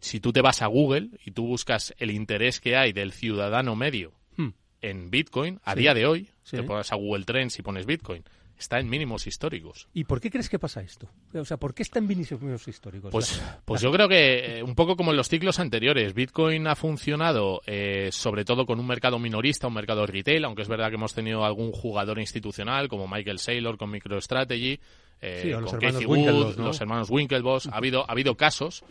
si 0.00 0.20
tú 0.20 0.32
te 0.32 0.40
vas 0.40 0.62
a 0.62 0.66
Google 0.66 1.10
y 1.24 1.32
tú 1.32 1.46
buscas 1.46 1.94
el 1.98 2.10
interés 2.10 2.60
que 2.60 2.76
hay 2.76 2.92
del 2.92 3.12
ciudadano 3.12 3.76
medio 3.76 4.12
hmm. 4.36 4.48
en 4.80 5.10
Bitcoin, 5.10 5.60
a 5.64 5.74
día 5.74 5.94
de 5.94 6.06
hoy, 6.06 6.28
te 6.50 6.62
pones 6.62 6.92
a 6.92 6.96
Google 6.96 7.24
Trends 7.24 7.58
y 7.58 7.62
pones 7.62 7.86
Bitcoin, 7.86 8.24
está 8.60 8.78
en 8.78 8.88
mínimos 8.88 9.26
históricos. 9.26 9.88
¿Y 9.94 10.04
por 10.04 10.20
qué 10.20 10.30
crees 10.30 10.48
que 10.48 10.58
pasa 10.58 10.82
esto? 10.82 11.08
O 11.34 11.44
sea, 11.44 11.56
¿por 11.56 11.74
qué 11.74 11.82
está 11.82 11.98
en 11.98 12.06
mínimos 12.06 12.68
históricos? 12.68 13.10
Pues, 13.10 13.42
pues 13.64 13.80
yo 13.80 13.90
creo 13.90 14.06
que 14.06 14.58
eh, 14.58 14.62
un 14.62 14.74
poco 14.74 14.96
como 14.96 15.10
en 15.10 15.16
los 15.16 15.28
ciclos 15.28 15.58
anteriores, 15.58 16.12
Bitcoin 16.14 16.66
ha 16.66 16.76
funcionado 16.76 17.62
eh, 17.66 18.10
sobre 18.12 18.44
todo 18.44 18.66
con 18.66 18.78
un 18.78 18.86
mercado 18.86 19.18
minorista, 19.18 19.66
un 19.66 19.74
mercado 19.74 20.06
retail, 20.06 20.44
aunque 20.44 20.62
es 20.62 20.68
verdad 20.68 20.90
que 20.90 20.96
hemos 20.96 21.14
tenido 21.14 21.44
algún 21.44 21.72
jugador 21.72 22.18
institucional 22.18 22.88
como 22.88 23.08
Michael 23.08 23.38
Saylor 23.38 23.78
con 23.78 23.90
MicroStrategy, 23.90 24.78
eh, 25.22 25.56
los, 25.60 25.70
con 25.70 25.84
hermanos 25.84 26.06
Wood, 26.06 26.56
los 26.56 26.80
hermanos 26.80 27.10
Winklevoss. 27.10 27.66
Ha 27.68 27.76
habido, 27.76 28.04
ha 28.08 28.12
habido 28.12 28.36
casos, 28.36 28.84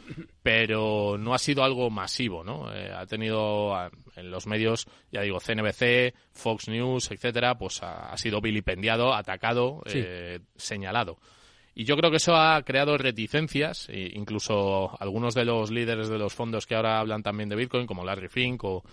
pero 0.43 1.17
no 1.17 1.33
ha 1.33 1.39
sido 1.39 1.63
algo 1.63 1.89
masivo, 1.89 2.43
¿no? 2.43 2.73
Eh, 2.73 2.91
ha 2.91 3.05
tenido 3.05 3.73
en 4.15 4.29
los 4.31 4.45
medios, 4.45 4.85
ya 5.11 5.21
digo, 5.21 5.39
CNBC, 5.39 6.13
Fox 6.31 6.67
News, 6.67 7.11
etcétera, 7.11 7.57
pues 7.57 7.81
ha, 7.81 8.15
sido 8.17 8.41
vilipendiado, 8.41 9.13
atacado, 9.13 9.81
eh, 9.85 10.39
señalado. 10.55 11.17
Y 11.73 11.85
yo 11.85 11.95
creo 11.95 12.11
que 12.11 12.17
eso 12.17 12.35
ha 12.35 12.61
creado 12.63 12.97
reticencias, 12.97 13.87
e 13.89 14.11
incluso 14.13 15.01
algunos 15.01 15.33
de 15.33 15.45
los 15.45 15.71
líderes 15.71 16.09
de 16.09 16.17
los 16.17 16.33
fondos 16.33 16.67
que 16.67 16.75
ahora 16.75 16.99
hablan 16.99 17.23
también 17.23 17.47
de 17.47 17.55
Bitcoin, 17.55 17.87
como 17.87 18.03
Larry 18.03 18.27
Fink 18.27 18.63
o, 18.65 18.83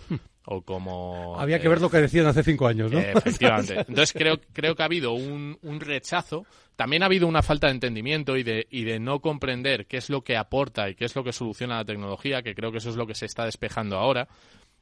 o 0.46 0.62
como... 0.62 1.38
Había 1.38 1.60
que 1.60 1.68
ver 1.68 1.80
lo 1.80 1.90
que 1.90 1.98
decían 1.98 2.26
hace 2.26 2.44
cinco 2.44 2.68
años, 2.68 2.90
¿no? 2.90 3.00
efectivamente. 3.00 3.74
Entonces 3.88 4.12
creo, 4.12 4.40
creo 4.52 4.76
que 4.76 4.82
ha 4.82 4.86
habido 4.86 5.12
un, 5.12 5.58
un, 5.62 5.80
rechazo, 5.80 6.46
también 6.76 7.02
ha 7.02 7.06
habido 7.06 7.26
una 7.26 7.42
falta 7.42 7.66
de 7.66 7.72
entendimiento 7.72 8.36
y 8.36 8.44
de, 8.44 8.66
y 8.70 8.84
de 8.84 9.00
no 9.00 9.20
comprender 9.20 9.86
qué 9.86 9.96
es 9.96 10.08
lo 10.08 10.22
que 10.22 10.36
aporta 10.36 10.88
y 10.88 10.94
qué 10.94 11.04
es 11.04 11.16
lo 11.16 11.24
que 11.24 11.32
soluciona 11.32 11.78
la 11.78 11.84
tecnología, 11.84 12.42
que 12.42 12.54
creo 12.54 12.70
que 12.70 12.78
eso 12.78 12.90
es 12.90 12.96
lo 12.96 13.08
que 13.08 13.16
se 13.16 13.26
está 13.26 13.44
despejando 13.44 13.96
ahora. 13.96 14.28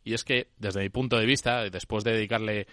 Y 0.05 0.13
es 0.13 0.23
que, 0.23 0.49
desde 0.59 0.83
mi 0.83 0.91
punto 0.91 1.19
de 1.19 1.25
vista, 1.25 1.63
después 1.71 2.05
de 2.05 2.13
dedicarle 2.13 2.67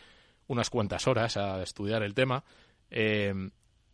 unas 0.48 0.70
cuantas 0.70 1.08
horas 1.08 1.38
a 1.38 1.64
estudiar 1.64 2.04
el 2.04 2.14
tema, 2.14 2.44
eh, 2.90 3.34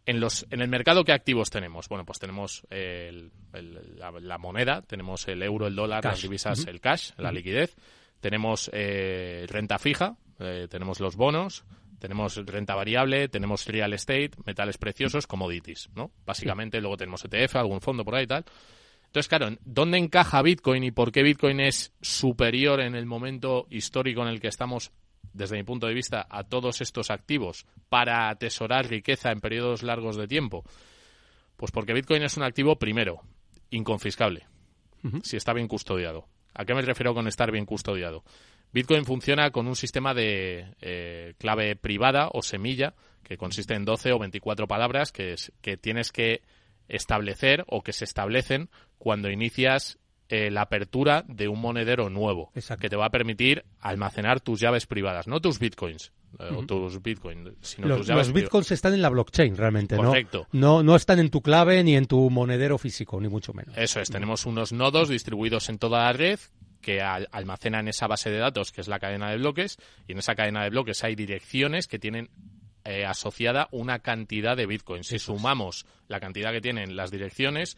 en, 0.08 0.20
los, 0.20 0.48
en 0.50 0.62
el 0.62 0.70
mercado, 0.70 1.04
¿qué 1.04 1.12
activos 1.12 1.52
tenemos? 1.52 1.88
Bueno, 1.88 2.04
pues 2.04 2.18
tenemos 2.18 2.66
la, 2.72 4.38
moneda, 4.40 4.82
tenemos 4.82 5.28
el 5.28 5.44
euro, 5.44 5.68
el 5.68 5.76
dólar, 5.76 6.04
las 6.04 6.20
divisas, 6.20 6.66
el 6.66 6.82
cash, 6.82 7.12
la 7.18 7.32
liquidez 7.32 7.76
tenemos 8.20 8.70
eh, 8.74 9.46
renta 9.50 9.78
fija, 9.78 10.18
eh, 10.40 10.68
tenemos 10.70 11.00
los 11.00 11.16
bonos, 11.16 11.66
tenemos 12.00 12.36
renta 12.46 12.76
variable, 12.76 13.28
tenemos 13.28 13.66
real 13.66 13.94
estate, 13.94 14.32
metales 14.46 14.78
preciosos, 14.78 15.28
commodities, 15.28 15.90
¿no? 15.96 16.12
Básicamente, 16.26 16.80
luego 16.80 16.98
tenemos 16.98 17.26
ETF, 17.26 17.56
algún 17.56 17.82
fondo 17.82 18.06
por 18.06 18.16
ahí 18.16 18.26
y 18.26 18.28
tal. 18.28 18.46
Entonces, 19.06 19.28
claro, 19.30 19.56
¿dónde 19.64 19.98
encaja 19.98 20.42
Bitcoin 20.42 20.84
y 20.84 20.92
por 20.92 21.12
qué 21.12 21.24
Bitcoin 21.24 21.60
es 21.60 21.94
superior 22.02 22.82
en 22.82 22.94
el 22.94 23.06
momento 23.06 23.66
histórico 23.70 24.22
en 24.22 24.28
el 24.28 24.40
que 24.40 24.50
estamos, 24.50 24.92
desde 25.34 25.56
mi 25.56 25.64
punto 25.64 25.88
de 25.88 25.94
vista, 25.94 26.28
a 26.30 26.44
todos 26.44 26.82
estos 26.82 27.10
activos 27.10 27.66
para 27.90 28.30
atesorar 28.30 28.88
riqueza 28.88 29.32
en 29.32 29.40
periodos 29.40 29.82
largos 29.82 30.18
de 30.18 30.28
tiempo? 30.28 30.64
Pues 31.56 31.72
porque 31.72 31.94
Bitcoin 31.94 32.22
es 32.22 32.38
un 32.38 32.44
activo, 32.44 32.78
primero, 32.78 33.22
inconfiscable, 33.72 34.46
si 35.24 35.38
está 35.38 35.54
bien 35.54 35.68
custodiado. 35.68 36.28
¿A 36.58 36.66
qué 36.66 36.74
me 36.74 36.82
refiero 36.82 37.14
con 37.14 37.28
estar 37.28 37.52
bien 37.52 37.68
custodiado? 37.68 38.24
Bitcoin 38.74 39.06
funciona 39.06 39.52
con 39.52 39.68
un 39.68 39.76
sistema 39.76 40.16
de 40.16 40.74
eh, 40.82 41.36
clave 41.38 41.76
privada 41.76 42.30
o 42.34 42.42
semilla 42.42 42.96
que 43.24 43.38
consiste 43.38 43.76
en 43.76 43.86
12 43.86 44.12
o 44.12 44.20
24 44.20 44.68
palabras 44.68 45.12
que, 45.12 45.36
que 45.62 45.78
tienes 45.78 46.12
que 46.12 46.42
establecer 46.88 47.64
o 47.68 47.84
que 47.84 47.94
se 47.94 48.06
establecen 48.06 48.70
cuando 48.98 49.30
inicias 49.30 50.00
eh, 50.30 50.52
la 50.52 50.62
apertura 50.62 51.24
de 51.28 51.48
un 51.48 51.62
monedero 51.62 52.10
nuevo 52.10 52.52
que 52.80 52.90
te 52.90 52.96
va 52.96 53.06
a 53.06 53.10
permitir 53.10 53.64
almacenar 53.80 54.42
tus 54.42 54.60
llaves 54.60 54.86
privadas, 54.86 55.28
no 55.28 55.40
tus 55.40 55.60
bitcoins. 55.60 56.12
Eh, 56.40 56.50
o 56.54 56.66
tus 56.66 57.02
bitcoins, 57.02 57.54
sino 57.62 57.88
los, 57.88 58.00
tus 58.00 58.08
llaves 58.08 58.28
los 58.28 58.34
bitcoins 58.34 58.72
están 58.72 58.94
en 58.94 59.02
la 59.02 59.10
blockchain 59.10 59.56
realmente, 59.56 59.96
Correcto. 59.96 60.48
¿no? 60.52 60.84
No, 60.84 60.96
están 60.96 61.20
en 61.20 61.30
tu 61.30 61.42
clave 61.42 61.82
ni 61.84 61.96
en 61.96 62.06
tu 62.06 62.30
monedero 62.30 62.78
físico, 62.78 63.20
ni 63.22 63.30
mucho 63.30 63.54
menos. 63.54 63.76
Eso 63.78 64.02
es, 64.02 64.10
tenemos 64.10 64.46
unos 64.46 64.74
nodos 64.74 65.08
distribuidos 65.08 65.70
en 65.70 65.80
toda 65.80 66.04
la 66.04 66.14
red 66.14 66.40
que 66.82 67.02
almacenan 67.02 67.88
esa 67.88 68.08
base 68.08 68.30
de 68.30 68.38
datos 68.38 68.72
que 68.72 68.82
es 68.82 68.88
la 68.88 69.00
cadena 69.00 69.32
de 69.32 69.38
bloques 69.38 69.78
y 70.08 70.12
en 70.12 70.20
esa 70.20 70.36
cadena 70.36 70.64
de 70.64 70.70
bloques 70.70 71.04
hay 71.04 71.16
direcciones 71.16 71.88
que 71.88 71.98
tienen 71.98 72.30
eh, 72.84 73.06
asociada 73.06 73.68
una 73.72 74.00
cantidad 74.00 74.56
de 74.56 74.66
bitcoins. 74.66 75.08
Si 75.08 75.20
sumamos 75.20 75.86
la 76.08 76.20
cantidad 76.20 76.52
que 76.52 76.62
tienen 76.62 76.96
las 76.96 77.12
direcciones, 77.12 77.78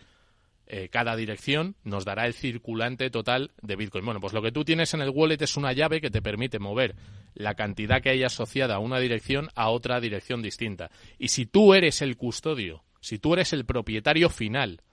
eh, 0.71 0.89
cada 0.89 1.15
dirección 1.15 1.75
nos 1.83 2.05
dará 2.05 2.27
el 2.27 2.35
circulante 2.35 3.09
total 3.09 3.51
de 3.63 3.75
Bitcoin. 3.75 4.05
Bueno, 4.05 4.19
pues 4.19 4.33
lo 4.33 4.41
que 4.43 4.51
tú 4.51 4.63
tienes 4.63 4.93
en 4.93 5.01
el 5.01 5.09
wallet 5.09 5.41
es 5.41 5.57
una 5.57 5.73
llave 5.73 5.99
que 5.99 6.11
te 6.11 6.21
permite 6.21 6.59
mover 6.59 6.95
la 7.33 7.55
cantidad 7.55 8.03
que 8.03 8.11
hay 8.11 8.23
asociada 8.23 8.75
a 8.75 8.79
una 8.79 8.99
dirección 8.99 9.49
a 9.55 9.69
otra 9.69 9.99
dirección 9.99 10.43
distinta. 10.43 10.91
Y 11.17 11.29
si 11.29 11.47
tú 11.47 11.73
eres 11.73 12.03
el 12.03 12.17
custodio, 12.17 12.83
si 13.01 13.17
tú 13.17 13.33
eres 13.33 13.51
el 13.51 13.65
propietario 13.65 14.29
final 14.29 14.83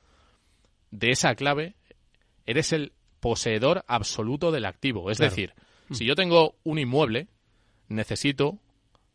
de 0.90 1.10
esa 1.10 1.34
clave, 1.34 1.76
eres 2.46 2.72
el 2.72 2.94
poseedor 3.20 3.84
absoluto 3.86 4.52
del 4.52 4.64
activo. 4.64 5.10
Es 5.10 5.18
decir, 5.18 5.52
si 5.90 6.06
yo 6.06 6.14
tengo 6.14 6.56
un 6.64 6.78
inmueble, 6.78 7.28
necesito 7.88 8.58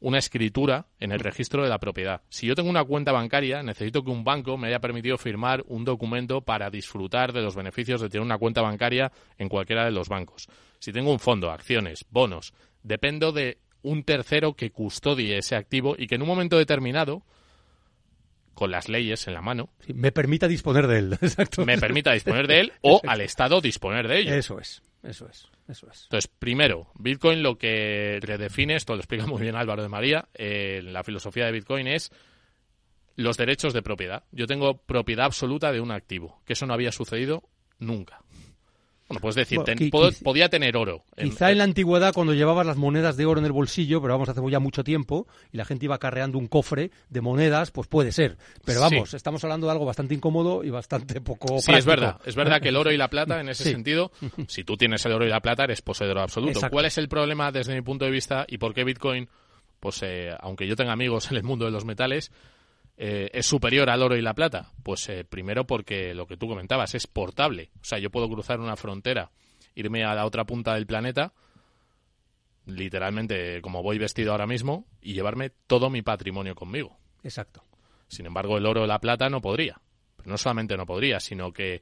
una 0.01 0.17
escritura 0.17 0.87
en 0.99 1.11
el 1.11 1.19
registro 1.19 1.63
de 1.63 1.69
la 1.69 1.79
propiedad. 1.79 2.21
Si 2.29 2.47
yo 2.47 2.55
tengo 2.55 2.69
una 2.69 2.83
cuenta 2.83 3.11
bancaria, 3.11 3.63
necesito 3.63 4.03
que 4.03 4.09
un 4.09 4.23
banco 4.23 4.57
me 4.57 4.67
haya 4.67 4.79
permitido 4.79 5.17
firmar 5.17 5.63
un 5.67 5.85
documento 5.85 6.41
para 6.41 6.69
disfrutar 6.69 7.31
de 7.31 7.41
los 7.41 7.55
beneficios 7.55 8.01
de 8.01 8.09
tener 8.09 8.25
una 8.25 8.37
cuenta 8.37 8.61
bancaria 8.61 9.11
en 9.37 9.47
cualquiera 9.47 9.85
de 9.85 9.91
los 9.91 10.09
bancos. 10.09 10.47
Si 10.79 10.91
tengo 10.91 11.11
un 11.11 11.19
fondo, 11.19 11.51
acciones, 11.51 12.05
bonos, 12.09 12.53
dependo 12.81 13.31
de 13.31 13.59
un 13.83 14.03
tercero 14.03 14.53
que 14.55 14.71
custodie 14.71 15.37
ese 15.37 15.55
activo 15.55 15.95
y 15.97 16.07
que 16.07 16.15
en 16.15 16.23
un 16.23 16.27
momento 16.27 16.57
determinado 16.57 17.23
con 18.53 18.71
las 18.71 18.89
leyes 18.89 19.27
en 19.27 19.33
la 19.33 19.41
mano. 19.41 19.69
me 19.93 20.11
permita 20.11 20.47
disponer 20.47 20.87
de 20.87 20.99
él, 20.99 21.13
exacto. 21.21 21.65
Me 21.65 21.77
permita 21.77 22.11
disponer 22.11 22.47
de 22.47 22.59
él 22.59 22.73
o 22.81 23.01
al 23.07 23.21
Estado 23.21 23.61
disponer 23.61 24.07
de 24.07 24.19
ello. 24.19 24.33
Eso 24.33 24.59
es, 24.59 24.81
eso 25.03 25.27
es. 25.29 25.47
Es. 25.71 26.03
Entonces, 26.03 26.29
primero, 26.39 26.91
Bitcoin 26.95 27.41
lo 27.43 27.57
que 27.57 28.19
redefine, 28.21 28.75
esto 28.75 28.93
lo 28.93 28.99
explica 28.99 29.25
muy 29.25 29.41
bien 29.41 29.55
Álvaro 29.55 29.81
de 29.81 29.89
María, 29.89 30.27
eh, 30.33 30.81
la 30.83 31.03
filosofía 31.03 31.45
de 31.45 31.51
Bitcoin 31.51 31.87
es 31.87 32.11
los 33.15 33.37
derechos 33.37 33.73
de 33.73 33.81
propiedad. 33.81 34.23
Yo 34.31 34.47
tengo 34.47 34.77
propiedad 34.77 35.25
absoluta 35.25 35.71
de 35.71 35.81
un 35.81 35.91
activo, 35.91 36.41
que 36.45 36.53
eso 36.53 36.65
no 36.65 36.73
había 36.73 36.91
sucedido 36.91 37.43
nunca. 37.79 38.21
Bueno, 39.11 39.21
puedes 39.21 39.35
decir, 39.35 39.59
podía 40.23 40.47
tener 40.47 40.77
oro. 40.77 41.03
quizá 41.17 41.51
en 41.51 41.57
la 41.57 41.65
antigüedad, 41.65 42.13
cuando 42.13 42.33
llevabas 42.33 42.65
las 42.65 42.77
monedas 42.77 43.17
de 43.17 43.25
oro 43.25 43.39
en 43.39 43.45
el 43.45 43.51
bolsillo, 43.51 44.01
pero 44.01 44.13
vamos, 44.13 44.29
hace 44.29 44.41
ya 44.49 44.59
mucho 44.59 44.83
tiempo, 44.83 45.27
y 45.51 45.57
la 45.57 45.65
gente 45.65 45.85
iba 45.85 45.97
carreando 45.97 46.37
un 46.37 46.47
cofre 46.47 46.91
de 47.09 47.21
monedas, 47.21 47.71
pues 47.71 47.87
puede 47.87 48.13
ser. 48.13 48.37
Pero 48.63 48.79
vamos, 48.79 49.13
estamos 49.13 49.43
hablando 49.43 49.67
de 49.67 49.73
algo 49.73 49.85
bastante 49.85 50.13
incómodo 50.13 50.63
y 50.63 50.69
bastante 50.69 51.19
poco 51.19 51.59
Sí, 51.59 51.73
es 51.73 51.85
verdad. 51.85 52.19
Es 52.25 52.35
verdad 52.35 52.61
que 52.61 52.69
el 52.69 52.77
oro 52.77 52.91
y 52.91 52.97
la 52.97 53.09
plata, 53.09 53.41
en 53.41 53.49
ese 53.49 53.65
sentido, 53.65 54.11
si 54.47 54.63
tú 54.63 54.77
tienes 54.77 55.05
el 55.05 55.11
oro 55.11 55.25
y 55.25 55.29
la 55.29 55.41
plata, 55.41 55.65
eres 55.65 55.81
poseedor 55.81 56.19
absoluto. 56.19 56.61
¿Cuál 56.69 56.85
es 56.85 56.97
el 56.97 57.09
problema 57.09 57.51
desde 57.51 57.75
mi 57.75 57.81
punto 57.81 58.05
de 58.05 58.11
vista 58.11 58.45
y 58.47 58.57
por 58.57 58.73
qué 58.73 58.85
Bitcoin, 58.85 59.27
pues 59.79 60.01
eh, 60.03 60.29
aunque 60.39 60.67
yo 60.67 60.75
tenga 60.75 60.93
amigos 60.93 61.31
en 61.31 61.37
el 61.37 61.43
mundo 61.43 61.65
de 61.65 61.71
los 61.71 61.83
metales, 61.83 62.31
eh, 62.97 63.29
es 63.33 63.45
superior 63.45 63.89
al 63.89 64.01
oro 64.01 64.15
y 64.15 64.21
la 64.21 64.33
plata? 64.33 64.71
Pues 64.83 65.07
eh, 65.09 65.23
primero 65.23 65.65
porque 65.65 66.13
lo 66.13 66.27
que 66.27 66.37
tú 66.37 66.47
comentabas 66.47 66.95
es 66.95 67.07
portable. 67.07 67.71
O 67.81 67.83
sea, 67.83 67.99
yo 67.99 68.09
puedo 68.09 68.29
cruzar 68.29 68.59
una 68.59 68.75
frontera, 68.75 69.31
irme 69.75 70.03
a 70.03 70.15
la 70.15 70.25
otra 70.25 70.45
punta 70.45 70.75
del 70.75 70.85
planeta, 70.85 71.33
literalmente 72.65 73.61
como 73.61 73.83
voy 73.83 73.97
vestido 73.97 74.31
ahora 74.31 74.47
mismo, 74.47 74.85
y 75.01 75.13
llevarme 75.13 75.51
todo 75.67 75.89
mi 75.89 76.01
patrimonio 76.01 76.55
conmigo. 76.55 76.97
Exacto. 77.23 77.63
Sin 78.07 78.25
embargo, 78.25 78.57
el 78.57 78.65
oro 78.65 78.83
o 78.83 78.87
la 78.87 78.99
plata 78.99 79.29
no 79.29 79.41
podría. 79.41 79.81
Pero 80.17 80.29
no 80.29 80.37
solamente 80.37 80.77
no 80.77 80.85
podría, 80.85 81.19
sino 81.19 81.51
que 81.53 81.81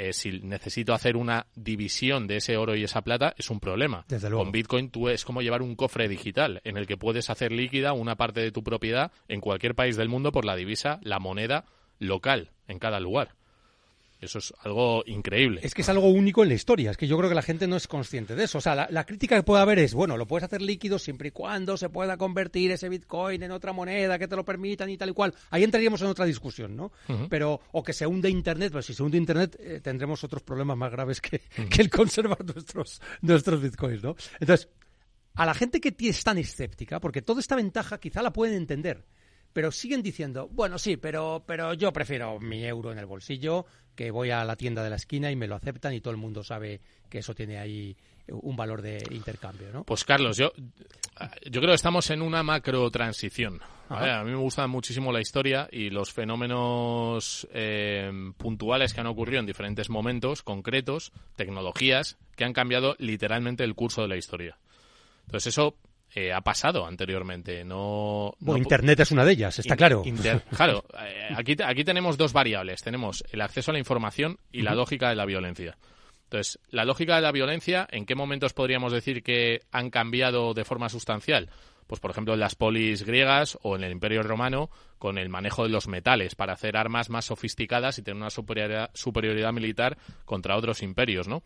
eh, 0.00 0.12
si 0.12 0.38
necesito 0.42 0.94
hacer 0.94 1.16
una 1.16 1.48
división 1.56 2.28
de 2.28 2.36
ese 2.36 2.56
oro 2.56 2.76
y 2.76 2.84
esa 2.84 3.02
plata, 3.02 3.34
es 3.36 3.50
un 3.50 3.58
problema. 3.58 4.04
Desde 4.06 4.30
luego. 4.30 4.44
Con 4.44 4.52
Bitcoin 4.52 4.90
tú 4.90 5.08
es 5.08 5.24
como 5.24 5.42
llevar 5.42 5.60
un 5.60 5.74
cofre 5.74 6.06
digital 6.06 6.60
en 6.62 6.76
el 6.76 6.86
que 6.86 6.96
puedes 6.96 7.30
hacer 7.30 7.50
líquida 7.50 7.92
una 7.94 8.14
parte 8.14 8.40
de 8.40 8.52
tu 8.52 8.62
propiedad 8.62 9.10
en 9.26 9.40
cualquier 9.40 9.74
país 9.74 9.96
del 9.96 10.08
mundo 10.08 10.30
por 10.30 10.44
la 10.44 10.54
divisa, 10.54 11.00
la 11.02 11.18
moneda 11.18 11.64
local 11.98 12.52
en 12.68 12.78
cada 12.78 13.00
lugar. 13.00 13.34
Eso 14.20 14.38
es 14.38 14.52
algo 14.64 15.04
increíble. 15.06 15.60
Es 15.62 15.74
que 15.74 15.82
es 15.82 15.88
algo 15.88 16.08
único 16.08 16.42
en 16.42 16.48
la 16.48 16.54
historia. 16.54 16.90
Es 16.90 16.96
que 16.96 17.06
yo 17.06 17.16
creo 17.16 17.28
que 17.28 17.36
la 17.36 17.42
gente 17.42 17.68
no 17.68 17.76
es 17.76 17.86
consciente 17.86 18.34
de 18.34 18.44
eso. 18.44 18.58
O 18.58 18.60
sea, 18.60 18.74
la, 18.74 18.88
la, 18.90 19.06
crítica 19.06 19.36
que 19.36 19.44
puede 19.44 19.62
haber 19.62 19.78
es, 19.78 19.94
bueno, 19.94 20.16
lo 20.16 20.26
puedes 20.26 20.44
hacer 20.44 20.60
líquido 20.60 20.98
siempre 20.98 21.28
y 21.28 21.30
cuando 21.30 21.76
se 21.76 21.88
pueda 21.88 22.16
convertir 22.16 22.72
ese 22.72 22.88
Bitcoin 22.88 23.42
en 23.42 23.52
otra 23.52 23.72
moneda 23.72 24.18
que 24.18 24.26
te 24.26 24.34
lo 24.34 24.44
permitan 24.44 24.90
y 24.90 24.96
tal 24.96 25.10
y 25.10 25.12
cual. 25.12 25.34
Ahí 25.50 25.62
entraríamos 25.62 26.02
en 26.02 26.08
otra 26.08 26.24
discusión, 26.24 26.74
¿no? 26.74 26.92
Uh 27.08 27.12
-huh. 27.12 27.26
Pero, 27.28 27.60
o 27.72 27.82
que 27.82 27.92
se 27.92 28.06
hunde 28.06 28.28
Internet, 28.28 28.72
pues 28.72 28.86
si 28.86 28.94
se 28.94 29.02
hunde 29.02 29.18
Internet 29.18 29.56
eh, 29.60 29.80
tendremos 29.82 30.24
otros 30.24 30.42
problemas 30.42 30.76
más 30.76 30.90
graves 30.90 31.20
que, 31.20 31.36
uh 31.36 31.62
-huh. 31.62 31.68
que 31.68 31.82
el 31.82 31.90
conservar 31.90 32.44
nuestros, 32.44 33.00
nuestros 33.22 33.62
Bitcoins, 33.62 34.02
¿no? 34.02 34.16
Entonces, 34.40 34.68
a 35.34 35.46
la 35.46 35.54
gente 35.54 35.80
que 35.80 35.94
es 35.96 36.24
tan 36.24 36.38
escéptica, 36.38 36.98
porque 36.98 37.22
toda 37.22 37.40
esta 37.40 37.54
ventaja 37.54 38.00
quizá 38.00 38.22
la 38.22 38.32
pueden 38.32 38.56
entender, 38.56 39.04
pero 39.52 39.72
siguen 39.72 40.02
diciendo, 40.02 40.48
bueno, 40.50 40.78
sí, 40.78 40.96
pero, 40.96 41.42
pero 41.46 41.74
yo 41.74 41.92
prefiero 41.92 42.38
mi 42.38 42.64
euro 42.64 42.92
en 42.92 42.98
el 42.98 43.06
bolsillo, 43.06 43.66
que 43.94 44.10
voy 44.10 44.30
a 44.30 44.44
la 44.44 44.54
tienda 44.54 44.84
de 44.84 44.90
la 44.90 44.96
esquina 44.96 45.30
y 45.30 45.36
me 45.36 45.48
lo 45.48 45.56
aceptan 45.56 45.92
y 45.92 46.00
todo 46.00 46.12
el 46.12 46.18
mundo 46.18 46.44
sabe 46.44 46.80
que 47.08 47.18
eso 47.18 47.34
tiene 47.34 47.58
ahí 47.58 47.96
un 48.28 48.56
valor 48.56 48.82
de 48.82 49.02
intercambio, 49.10 49.72
¿no? 49.72 49.84
Pues 49.84 50.04
Carlos, 50.04 50.36
yo, 50.36 50.52
yo 50.56 51.60
creo 51.60 51.70
que 51.70 51.74
estamos 51.74 52.08
en 52.10 52.22
una 52.22 52.42
macro 52.42 52.88
transición. 52.90 53.60
¿vale? 53.88 54.12
A 54.12 54.22
mí 54.22 54.30
me 54.30 54.36
gusta 54.36 54.66
muchísimo 54.66 55.10
la 55.10 55.20
historia 55.20 55.68
y 55.72 55.90
los 55.90 56.12
fenómenos 56.12 57.48
eh, 57.52 58.10
puntuales 58.36 58.94
que 58.94 59.00
han 59.00 59.06
ocurrido 59.06 59.40
en 59.40 59.46
diferentes 59.46 59.90
momentos 59.90 60.42
concretos, 60.42 61.12
tecnologías 61.36 62.18
que 62.36 62.44
han 62.44 62.52
cambiado 62.52 62.94
literalmente 62.98 63.64
el 63.64 63.74
curso 63.74 64.02
de 64.02 64.08
la 64.08 64.16
historia. 64.16 64.58
Entonces 65.26 65.54
eso 65.54 65.74
eh, 66.14 66.32
ha 66.32 66.40
pasado 66.40 66.86
anteriormente. 66.86 67.64
No, 67.64 68.34
bueno, 68.38 68.58
no, 68.58 68.62
Internet 68.62 69.00
es 69.00 69.10
una 69.10 69.24
de 69.24 69.32
ellas, 69.32 69.58
está 69.58 69.74
in, 69.74 69.78
claro. 69.78 70.02
Inter, 70.04 70.42
claro, 70.56 70.84
eh, 71.00 71.28
aquí, 71.36 71.56
aquí 71.64 71.84
tenemos 71.84 72.16
dos 72.16 72.32
variables. 72.32 72.82
Tenemos 72.82 73.24
el 73.30 73.40
acceso 73.40 73.70
a 73.70 73.74
la 73.74 73.78
información 73.78 74.38
y 74.50 74.58
uh 74.58 74.60
-huh. 74.60 74.64
la 74.64 74.74
lógica 74.74 75.08
de 75.10 75.16
la 75.16 75.26
violencia. 75.26 75.76
Entonces, 76.24 76.58
la 76.70 76.84
lógica 76.84 77.16
de 77.16 77.22
la 77.22 77.32
violencia, 77.32 77.88
¿en 77.90 78.04
qué 78.04 78.14
momentos 78.14 78.52
podríamos 78.52 78.92
decir 78.92 79.22
que 79.22 79.62
han 79.72 79.88
cambiado 79.88 80.52
de 80.52 80.64
forma 80.64 80.90
sustancial? 80.90 81.48
Pues, 81.86 82.00
por 82.02 82.10
ejemplo, 82.10 82.34
en 82.34 82.40
las 82.40 82.54
polis 82.54 83.02
griegas 83.02 83.58
o 83.62 83.74
en 83.74 83.82
el 83.82 83.92
Imperio 83.92 84.22
Romano, 84.22 84.68
con 84.98 85.16
el 85.16 85.30
manejo 85.30 85.62
de 85.62 85.70
los 85.70 85.88
metales 85.88 86.34
para 86.34 86.52
hacer 86.52 86.76
armas 86.76 87.08
más 87.08 87.24
sofisticadas 87.24 87.98
y 87.98 88.02
tener 88.02 88.18
una 88.18 88.28
superioridad, 88.28 88.90
superioridad 88.92 89.54
militar 89.54 89.96
contra 90.26 90.56
otros 90.56 90.82
imperios, 90.82 91.28
¿no? 91.28 91.42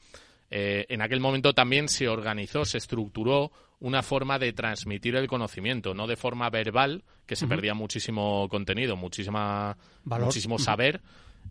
Eh, 0.54 0.84
en 0.90 1.00
aquel 1.00 1.18
momento 1.18 1.54
también 1.54 1.88
se 1.88 2.08
organizó, 2.08 2.66
se 2.66 2.76
estructuró 2.76 3.50
una 3.80 4.02
forma 4.02 4.38
de 4.38 4.52
transmitir 4.52 5.16
el 5.16 5.26
conocimiento, 5.26 5.94
no 5.94 6.06
de 6.06 6.14
forma 6.14 6.50
verbal, 6.50 7.04
que 7.24 7.36
se 7.36 7.46
uh 7.46 7.48
-huh. 7.48 7.50
perdía 7.52 7.72
muchísimo 7.72 8.46
contenido, 8.50 8.94
muchísima, 8.94 9.78
Valor. 10.04 10.26
muchísimo 10.26 10.58
saber, 10.58 11.00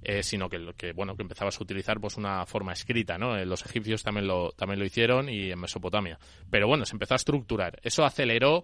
eh, 0.03 0.21
sino 0.21 0.47
que, 0.47 0.73
que, 0.77 0.93
bueno 0.93 1.15
que 1.15 1.23
empezabas 1.23 1.59
a 1.59 1.63
utilizar 1.63 1.99
pues 1.99 2.15
una 2.15 2.45
forma 2.45 2.73
escrita, 2.73 3.17
¿no? 3.17 3.35
Eh, 3.35 3.43
los 3.47 3.65
egipcios 3.65 4.03
también 4.03 4.27
lo, 4.27 4.51
también 4.51 4.79
lo 4.79 4.85
hicieron 4.85 5.29
y 5.29 5.49
en 5.49 5.59
Mesopotamia. 5.59 6.19
Pero 6.51 6.67
bueno, 6.67 6.85
se 6.85 6.93
empezó 6.93 7.15
a 7.15 7.17
estructurar. 7.17 7.79
Eso 7.81 8.05
aceleró 8.05 8.63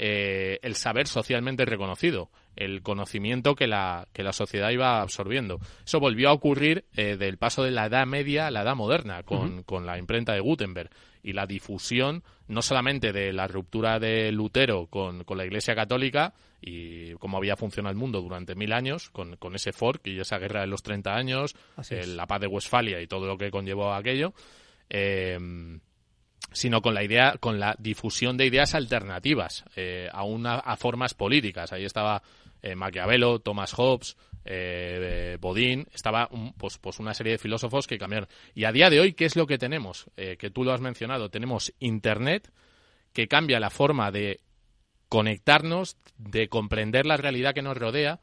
eh, 0.00 0.60
el 0.62 0.76
saber 0.76 1.08
socialmente 1.08 1.64
reconocido, 1.64 2.30
el 2.54 2.82
conocimiento 2.82 3.56
que 3.56 3.66
la, 3.66 4.06
que 4.12 4.22
la 4.22 4.32
sociedad 4.32 4.70
iba 4.70 5.00
absorbiendo. 5.00 5.58
Eso 5.84 5.98
volvió 5.98 6.28
a 6.28 6.32
ocurrir 6.32 6.84
eh, 6.96 7.16
del 7.16 7.36
paso 7.36 7.64
de 7.64 7.72
la 7.72 7.86
Edad 7.86 8.06
Media 8.06 8.46
a 8.46 8.52
la 8.52 8.62
Edad 8.62 8.76
Moderna, 8.76 9.24
con, 9.24 9.38
uh 9.38 9.58
-huh. 9.58 9.64
con 9.64 9.86
la 9.86 9.98
imprenta 9.98 10.34
de 10.34 10.40
Gutenberg 10.40 10.88
y 11.24 11.32
la 11.32 11.46
difusión 11.46 12.22
no 12.46 12.62
solamente 12.62 13.12
de 13.12 13.32
la 13.32 13.48
ruptura 13.48 13.98
de 13.98 14.30
Lutero 14.30 14.86
con, 14.86 15.24
con 15.24 15.36
la 15.36 15.44
Iglesia 15.44 15.74
Católica 15.74 16.32
y 16.60 17.14
cómo 17.14 17.36
había 17.36 17.56
funcionado 17.56 17.90
el 17.90 17.98
mundo 17.98 18.20
durante 18.20 18.54
mil 18.54 18.72
años, 18.72 19.10
con, 19.10 19.36
con 19.36 19.56
ese 19.56 19.72
fork 19.72 20.06
y 20.06 20.20
esa 20.20 20.38
guerra 20.38 20.60
de 20.60 20.68
los 20.68 20.84
30 20.84 21.12
años, 21.12 21.56
eh, 21.90 22.06
la 22.06 22.26
paz 22.28 22.40
de 22.40 22.46
Westfalia 22.46 23.00
y 23.00 23.08
todo 23.08 23.26
lo 23.26 23.36
que 23.36 23.50
conllevó 23.50 23.92
aquello. 23.92 24.32
Eh, 24.88 25.38
sino 26.52 26.82
con 26.82 26.94
la 26.94 27.04
idea, 27.04 27.36
con 27.38 27.58
la 27.60 27.76
difusión 27.78 28.36
de 28.36 28.46
ideas 28.46 28.74
alternativas 28.74 29.64
eh, 29.76 30.08
a, 30.12 30.22
a 30.22 30.76
formas 30.76 31.14
políticas. 31.14 31.72
Ahí 31.72 31.84
estaba 31.84 32.22
eh, 32.62 32.74
Maquiavelo, 32.74 33.40
Thomas 33.40 33.72
Hobbes, 33.74 34.16
eh, 34.44 35.36
Bodín, 35.40 35.86
estaba 35.92 36.28
pues, 36.56 36.78
pues 36.78 36.98
una 36.98 37.14
serie 37.14 37.32
de 37.32 37.38
filósofos 37.38 37.86
que 37.86 37.98
cambiaron. 37.98 38.28
Y 38.54 38.64
a 38.64 38.72
día 38.72 38.90
de 38.90 39.00
hoy, 39.00 39.12
¿qué 39.12 39.26
es 39.26 39.36
lo 39.36 39.46
que 39.46 39.58
tenemos? 39.58 40.06
que 40.16 40.50
tú 40.50 40.64
lo 40.64 40.72
has 40.72 40.80
mencionado, 40.80 41.30
tenemos 41.30 41.72
Internet 41.78 42.50
que 43.12 43.28
cambia 43.28 43.60
la 43.60 43.70
forma 43.70 44.10
de 44.10 44.40
conectarnos, 45.08 45.96
de 46.16 46.48
comprender 46.48 47.06
la 47.06 47.16
realidad 47.16 47.54
que 47.54 47.62
nos 47.62 47.76
rodea 47.76 48.20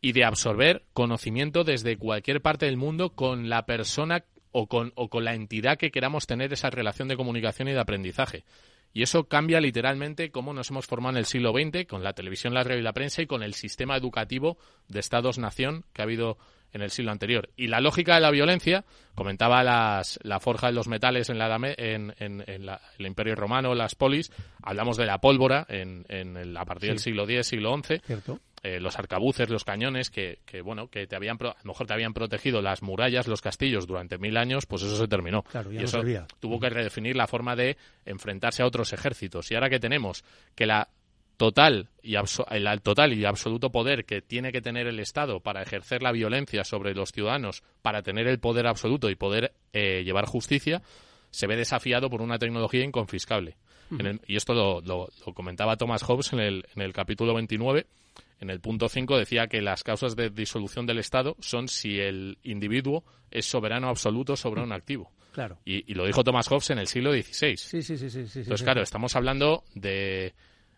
y 0.00 0.12
de 0.12 0.24
absorber 0.24 0.84
conocimiento 0.92 1.64
desde 1.64 1.96
cualquier 1.96 2.42
parte 2.42 2.66
del 2.66 2.76
mundo 2.76 3.14
con 3.14 3.48
la 3.48 3.64
persona 3.64 4.24
o 4.56 4.68
con, 4.68 4.92
o 4.94 5.08
con 5.08 5.24
la 5.24 5.34
entidad 5.34 5.76
que 5.76 5.90
queramos 5.90 6.28
tener 6.28 6.52
esa 6.52 6.70
relación 6.70 7.08
de 7.08 7.16
comunicación 7.16 7.66
y 7.66 7.72
de 7.72 7.80
aprendizaje. 7.80 8.44
Y 8.92 9.02
eso 9.02 9.24
cambia 9.24 9.60
literalmente 9.60 10.30
cómo 10.30 10.54
nos 10.54 10.70
hemos 10.70 10.86
formado 10.86 11.14
en 11.14 11.18
el 11.18 11.26
siglo 11.26 11.50
XX 11.52 11.86
con 11.88 12.04
la 12.04 12.12
televisión, 12.12 12.54
la 12.54 12.62
radio 12.62 12.78
y 12.78 12.82
la 12.82 12.92
prensa 12.92 13.20
y 13.20 13.26
con 13.26 13.42
el 13.42 13.54
sistema 13.54 13.96
educativo 13.96 14.56
de 14.86 15.00
Estados-nación 15.00 15.84
que 15.92 16.02
ha 16.02 16.04
habido 16.04 16.38
en 16.72 16.82
el 16.82 16.92
siglo 16.92 17.10
anterior. 17.10 17.50
Y 17.56 17.66
la 17.66 17.80
lógica 17.80 18.14
de 18.14 18.20
la 18.20 18.30
violencia, 18.30 18.84
comentaba 19.16 19.64
las, 19.64 20.20
la 20.22 20.38
forja 20.38 20.68
de 20.68 20.74
los 20.74 20.86
metales 20.86 21.30
en, 21.30 21.38
la, 21.38 21.56
en, 21.76 22.14
en, 22.20 22.44
en 22.46 22.66
la, 22.66 22.80
el 22.96 23.06
Imperio 23.06 23.34
Romano, 23.34 23.74
las 23.74 23.96
polis, 23.96 24.30
hablamos 24.62 24.96
de 24.96 25.06
la 25.06 25.18
pólvora 25.18 25.66
en, 25.68 26.06
en, 26.08 26.56
a 26.56 26.64
partir 26.64 26.90
sí. 26.90 26.90
del 26.90 26.98
siglo 27.00 27.24
X, 27.24 27.46
siglo 27.48 27.76
XI. 27.76 27.98
Cierto. 28.06 28.38
Eh, 28.66 28.80
los 28.80 28.98
arcabuces, 28.98 29.50
los 29.50 29.62
cañones, 29.62 30.08
que, 30.08 30.38
que 30.46 30.62
bueno, 30.62 30.88
que 30.88 31.06
te 31.06 31.14
habían, 31.14 31.36
pro, 31.36 31.50
a 31.50 31.56
lo 31.64 31.72
mejor 31.72 31.86
te 31.86 31.92
habían 31.92 32.14
protegido 32.14 32.62
las 32.62 32.82
murallas, 32.82 33.28
los 33.28 33.42
castillos 33.42 33.86
durante 33.86 34.16
mil 34.16 34.38
años, 34.38 34.64
pues 34.64 34.82
eso 34.82 34.96
se 34.96 35.06
terminó. 35.06 35.42
Claro, 35.42 35.70
y 35.70 35.76
no 35.76 35.82
eso 35.82 35.98
servía. 35.98 36.26
tuvo 36.40 36.58
que 36.58 36.70
redefinir 36.70 37.14
la 37.14 37.26
forma 37.26 37.56
de 37.56 37.76
enfrentarse 38.06 38.62
a 38.62 38.66
otros 38.66 38.94
ejércitos. 38.94 39.50
Y 39.50 39.54
ahora 39.54 39.68
que 39.68 39.78
tenemos 39.78 40.24
que 40.54 40.64
la 40.64 40.88
total 41.36 41.90
y 42.02 42.14
el 42.16 42.80
total 42.80 43.12
y 43.12 43.26
absoluto 43.26 43.70
poder 43.70 44.06
que 44.06 44.22
tiene 44.22 44.50
que 44.50 44.62
tener 44.62 44.86
el 44.86 44.98
Estado 44.98 45.40
para 45.40 45.60
ejercer 45.60 46.02
la 46.02 46.12
violencia 46.12 46.64
sobre 46.64 46.94
los 46.94 47.12
ciudadanos, 47.12 47.62
para 47.82 48.00
tener 48.00 48.26
el 48.28 48.38
poder 48.38 48.66
absoluto 48.66 49.10
y 49.10 49.14
poder 49.14 49.52
eh, 49.74 50.04
llevar 50.04 50.24
justicia, 50.24 50.80
se 51.30 51.46
ve 51.46 51.56
desafiado 51.56 52.08
por 52.08 52.22
una 52.22 52.38
tecnología 52.38 52.82
inconfiscable. 52.82 53.56
Uh 53.90 53.96
-huh. 53.96 54.00
en 54.00 54.06
el, 54.06 54.20
y 54.26 54.36
esto 54.36 54.54
lo, 54.54 54.80
lo, 54.80 55.10
lo, 55.26 55.34
comentaba 55.34 55.76
Thomas 55.76 56.02
Hobbes 56.02 56.32
en 56.32 56.40
el, 56.40 56.64
en 56.74 56.80
el 56.80 56.94
capítulo 56.94 57.34
29. 57.34 57.84
En 58.44 58.50
el 58.50 58.60
punto 58.60 58.90
5 58.90 59.16
decía 59.16 59.46
que 59.46 59.62
las 59.62 59.82
causas 59.82 60.16
de 60.16 60.28
disolución 60.28 60.84
del 60.84 60.98
Estado 60.98 61.34
son 61.40 61.66
si 61.66 61.98
el 61.98 62.36
individuo 62.42 63.02
es 63.30 63.46
soberano 63.46 63.88
absoluto 63.88 64.36
sobre 64.36 64.62
un 64.62 64.72
activo. 64.72 65.10
Claro. 65.34 65.58
Y, 65.64 65.90
y 65.90 65.94
lo 65.94 66.06
dijo 66.06 66.22
Thomas 66.22 66.46
Hobbes 66.46 66.70
en 66.70 66.78
el 66.78 66.86
siglo 66.86 67.10
XVI. 67.12 67.56
Sí, 67.56 67.82
sí, 67.82 67.98
sí. 67.98 68.08
sí, 68.08 68.24
sí 68.28 68.38
Entonces, 68.38 68.62
claro, 68.62 68.82
estamos 68.82 69.16
hablando 69.16 69.64
de 69.74 70.32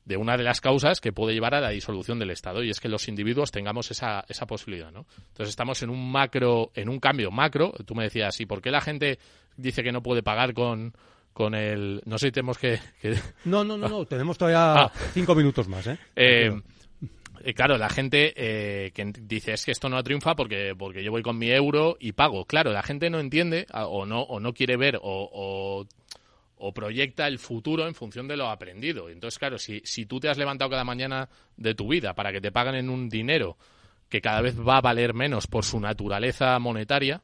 de 0.06 0.16
una 0.16 0.38
de 0.38 0.44
las 0.44 0.62
causas 0.62 1.00
que 1.00 1.12
puede 1.12 1.34
llevar 1.34 1.54
a 1.54 1.60
la 1.60 1.68
disolución 1.70 2.18
del 2.18 2.30
Estado 2.30 2.62
y 2.62 2.70
es 2.70 2.80
que 2.80 2.88
los 2.88 3.06
individuos 3.08 3.50
tengamos 3.50 3.90
esa, 3.90 4.24
esa 4.28 4.46
posibilidad, 4.46 4.90
¿no? 4.92 5.04
Entonces 5.18 5.50
estamos 5.50 5.82
en 5.82 5.90
un 5.90 6.10
macro, 6.10 6.70
en 6.74 6.88
un 6.88 7.00
cambio 7.00 7.30
macro. 7.30 7.72
Tú 7.84 7.94
me 7.94 8.04
decías, 8.04 8.40
¿y 8.40 8.46
por 8.46 8.62
qué 8.62 8.70
la 8.70 8.80
gente 8.80 9.18
dice 9.56 9.82
que 9.82 9.92
no 9.92 10.02
puede 10.02 10.22
pagar 10.22 10.54
con, 10.54 10.94
con 11.34 11.54
el... 11.54 12.00
No 12.06 12.18
sé 12.18 12.28
si 12.28 12.32
tenemos 12.32 12.56
que... 12.56 12.80
que... 13.02 13.18
No, 13.44 13.64
no, 13.64 13.76
no, 13.76 13.88
no, 13.88 14.06
tenemos 14.06 14.38
todavía 14.38 14.74
ah. 14.84 14.92
cinco 15.12 15.34
minutos 15.34 15.68
más, 15.68 15.86
¿eh? 15.88 15.98
eh 16.14 16.62
claro, 17.54 17.78
la 17.78 17.88
gente 17.88 18.32
eh, 18.36 18.90
que 18.92 19.12
dice 19.20 19.52
es 19.52 19.64
que 19.64 19.72
esto 19.72 19.88
no 19.88 20.02
triunfa 20.02 20.34
porque, 20.34 20.74
porque 20.76 21.02
yo 21.02 21.10
voy 21.10 21.22
con 21.22 21.38
mi 21.38 21.50
euro 21.50 21.96
y 22.00 22.12
pago. 22.12 22.44
Claro, 22.44 22.72
la 22.72 22.82
gente 22.82 23.10
no 23.10 23.20
entiende 23.20 23.66
o 23.72 24.06
no, 24.06 24.22
o 24.22 24.40
no 24.40 24.52
quiere 24.52 24.76
ver 24.76 24.96
o, 24.96 25.00
o 25.02 25.86
o 26.58 26.72
proyecta 26.72 27.26
el 27.26 27.38
futuro 27.38 27.86
en 27.86 27.94
función 27.94 28.28
de 28.28 28.36
lo 28.36 28.48
aprendido. 28.48 29.08
Entonces, 29.08 29.38
claro, 29.38 29.58
si, 29.58 29.80
si 29.84 30.06
tú 30.06 30.20
te 30.20 30.28
has 30.28 30.38
levantado 30.38 30.70
cada 30.70 30.84
mañana 30.84 31.28
de 31.56 31.74
tu 31.74 31.88
vida 31.88 32.14
para 32.14 32.32
que 32.32 32.40
te 32.40 32.52
paguen 32.52 32.76
en 32.76 32.90
un 32.90 33.08
dinero 33.08 33.56
que 34.08 34.20
cada 34.20 34.40
vez 34.40 34.56
va 34.58 34.78
a 34.78 34.80
valer 34.80 35.14
menos 35.14 35.46
por 35.46 35.64
su 35.64 35.80
naturaleza 35.80 36.58
monetaria, 36.58 37.22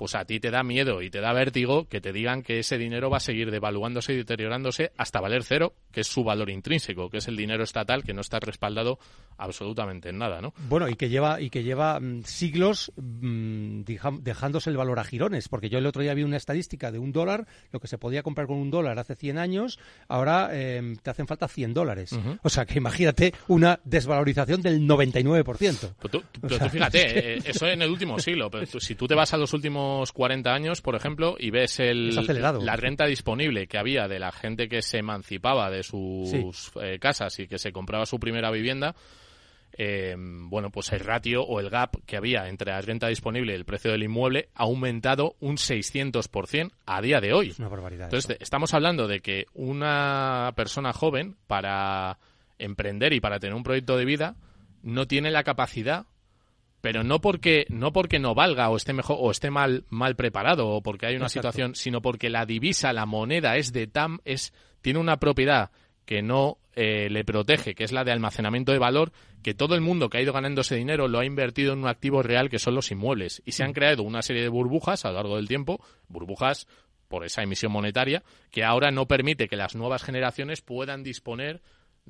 pues 0.00 0.14
a 0.14 0.24
ti 0.24 0.40
te 0.40 0.50
da 0.50 0.62
miedo 0.62 1.02
y 1.02 1.10
te 1.10 1.20
da 1.20 1.34
vértigo 1.34 1.86
que 1.86 2.00
te 2.00 2.10
digan 2.10 2.42
que 2.42 2.58
ese 2.58 2.78
dinero 2.78 3.10
va 3.10 3.18
a 3.18 3.20
seguir 3.20 3.50
devaluándose 3.50 4.14
y 4.14 4.16
deteriorándose 4.16 4.92
hasta 4.96 5.20
valer 5.20 5.44
cero, 5.44 5.74
que 5.92 6.00
es 6.00 6.06
su 6.06 6.24
valor 6.24 6.48
intrínseco, 6.48 7.10
que 7.10 7.18
es 7.18 7.28
el 7.28 7.36
dinero 7.36 7.64
estatal 7.64 8.02
que 8.02 8.14
no 8.14 8.22
está 8.22 8.40
respaldado 8.40 8.98
absolutamente 9.36 10.08
en 10.08 10.16
nada, 10.16 10.40
¿no? 10.40 10.54
Bueno, 10.70 10.88
y 10.88 10.96
que 10.96 11.10
lleva 11.10 11.42
y 11.42 11.50
que 11.50 11.62
lleva 11.64 12.00
mmm, 12.00 12.22
siglos 12.24 12.92
mmm, 12.96 13.82
dejándose 14.22 14.70
el 14.70 14.78
valor 14.78 14.98
a 15.00 15.04
girones, 15.04 15.50
porque 15.50 15.68
yo 15.68 15.76
el 15.76 15.84
otro 15.84 16.00
día 16.00 16.14
vi 16.14 16.22
una 16.22 16.38
estadística 16.38 16.90
de 16.90 16.98
un 16.98 17.12
dólar, 17.12 17.46
lo 17.70 17.78
que 17.78 17.86
se 17.86 17.98
podía 17.98 18.22
comprar 18.22 18.46
con 18.46 18.56
un 18.56 18.70
dólar 18.70 18.98
hace 18.98 19.16
100 19.16 19.36
años, 19.36 19.78
ahora 20.08 20.48
eh, 20.52 20.96
te 21.02 21.10
hacen 21.10 21.26
falta 21.26 21.46
100 21.46 21.74
dólares. 21.74 22.12
Uh 22.12 22.20
-huh. 22.20 22.38
O 22.42 22.48
sea, 22.48 22.64
que 22.64 22.78
imagínate 22.78 23.34
una 23.48 23.78
desvalorización 23.84 24.62
del 24.62 24.80
99%. 24.80 25.94
Pero 26.00 26.08
tú, 26.08 26.22
pero 26.40 26.54
o 26.54 26.58
sea, 26.58 26.68
tú 26.68 26.72
fíjate, 26.72 27.36
es 27.36 27.44
que... 27.44 27.50
eso 27.50 27.66
en 27.66 27.82
el 27.82 27.90
último 27.90 28.18
siglo, 28.18 28.50
pero 28.50 28.66
tú, 28.66 28.80
si 28.80 28.94
tú 28.94 29.06
te 29.06 29.14
vas 29.14 29.34
a 29.34 29.36
los 29.36 29.52
últimos 29.52 29.89
últimos 29.90 30.12
40 30.12 30.52
años, 30.52 30.80
por 30.82 30.94
ejemplo, 30.94 31.36
y 31.38 31.50
ves 31.50 31.80
el, 31.80 32.14
la 32.64 32.76
renta 32.76 33.06
disponible 33.06 33.66
que 33.66 33.78
había 33.78 34.08
de 34.08 34.18
la 34.18 34.32
gente 34.32 34.68
que 34.68 34.82
se 34.82 34.98
emancipaba 34.98 35.70
de 35.70 35.82
sus 35.82 36.70
eh, 36.80 36.98
casas 36.98 37.38
y 37.38 37.46
que 37.46 37.58
se 37.58 37.72
compraba 37.72 38.06
su 38.06 38.18
primera 38.18 38.50
vivienda, 38.50 38.94
eh, 39.76 40.14
bueno, 40.18 40.70
pues 40.70 40.92
el 40.92 41.00
ratio 41.00 41.42
o 41.42 41.60
el 41.60 41.70
gap 41.70 41.96
que 42.06 42.16
había 42.16 42.48
entre 42.48 42.72
la 42.72 42.80
renta 42.80 43.08
disponible 43.08 43.52
y 43.52 43.56
el 43.56 43.64
precio 43.64 43.90
del 43.92 44.02
inmueble 44.02 44.48
ha 44.54 44.64
aumentado 44.64 45.36
un 45.40 45.56
600% 45.56 46.72
a 46.86 47.00
día 47.00 47.20
de 47.20 47.32
hoy. 47.32 47.48
Es 47.50 47.58
una 47.58 47.68
barbaridad. 47.68 48.06
Entonces, 48.06 48.30
eso. 48.30 48.42
estamos 48.42 48.74
hablando 48.74 49.06
de 49.06 49.20
que 49.20 49.46
una 49.54 50.52
persona 50.56 50.92
joven, 50.92 51.36
para 51.46 52.18
emprender 52.58 53.12
y 53.12 53.20
para 53.20 53.38
tener 53.38 53.54
un 53.54 53.62
proyecto 53.62 53.96
de 53.96 54.04
vida, 54.04 54.36
no 54.82 55.06
tiene 55.06 55.30
la 55.30 55.44
capacidad, 55.44 56.06
pero 56.80 57.04
no 57.04 57.20
porque 57.20 57.66
no 57.68 57.92
porque 57.92 58.18
no 58.18 58.34
valga 58.34 58.70
o 58.70 58.76
esté 58.76 58.92
mejor 58.92 59.16
o 59.20 59.30
esté 59.30 59.50
mal 59.50 59.84
mal 59.88 60.16
preparado 60.16 60.68
o 60.68 60.82
porque 60.82 61.06
hay 61.06 61.16
una 61.16 61.26
Exacto. 61.26 61.50
situación, 61.50 61.74
sino 61.74 62.00
porque 62.00 62.30
la 62.30 62.46
divisa, 62.46 62.92
la 62.92 63.06
moneda 63.06 63.56
es 63.56 63.72
de 63.72 63.86
tan 63.86 64.20
es 64.24 64.52
tiene 64.80 64.98
una 64.98 65.18
propiedad 65.18 65.70
que 66.04 66.22
no 66.22 66.58
eh, 66.74 67.08
le 67.10 67.24
protege, 67.24 67.74
que 67.74 67.84
es 67.84 67.92
la 67.92 68.04
de 68.04 68.12
almacenamiento 68.12 68.72
de 68.72 68.78
valor, 68.78 69.12
que 69.42 69.54
todo 69.54 69.74
el 69.74 69.80
mundo 69.80 70.08
que 70.08 70.18
ha 70.18 70.22
ido 70.22 70.32
ganando 70.32 70.62
ese 70.62 70.76
dinero 70.76 71.08
lo 71.08 71.18
ha 71.18 71.24
invertido 71.24 71.72
en 71.72 71.80
un 71.80 71.88
activo 71.88 72.22
real 72.22 72.48
que 72.48 72.58
son 72.58 72.74
los 72.74 72.90
inmuebles. 72.90 73.42
Y 73.44 73.52
se 73.52 73.64
han 73.64 73.72
creado 73.72 74.02
una 74.02 74.22
serie 74.22 74.42
de 74.42 74.48
burbujas 74.48 75.04
a 75.04 75.08
lo 75.08 75.14
largo 75.14 75.36
del 75.36 75.48
tiempo, 75.48 75.80
burbujas 76.08 76.66
por 77.08 77.24
esa 77.24 77.42
emisión 77.42 77.72
monetaria, 77.72 78.22
que 78.50 78.64
ahora 78.64 78.90
no 78.90 79.06
permite 79.06 79.48
que 79.48 79.56
las 79.56 79.74
nuevas 79.74 80.02
generaciones 80.02 80.62
puedan 80.62 81.02
disponer 81.02 81.60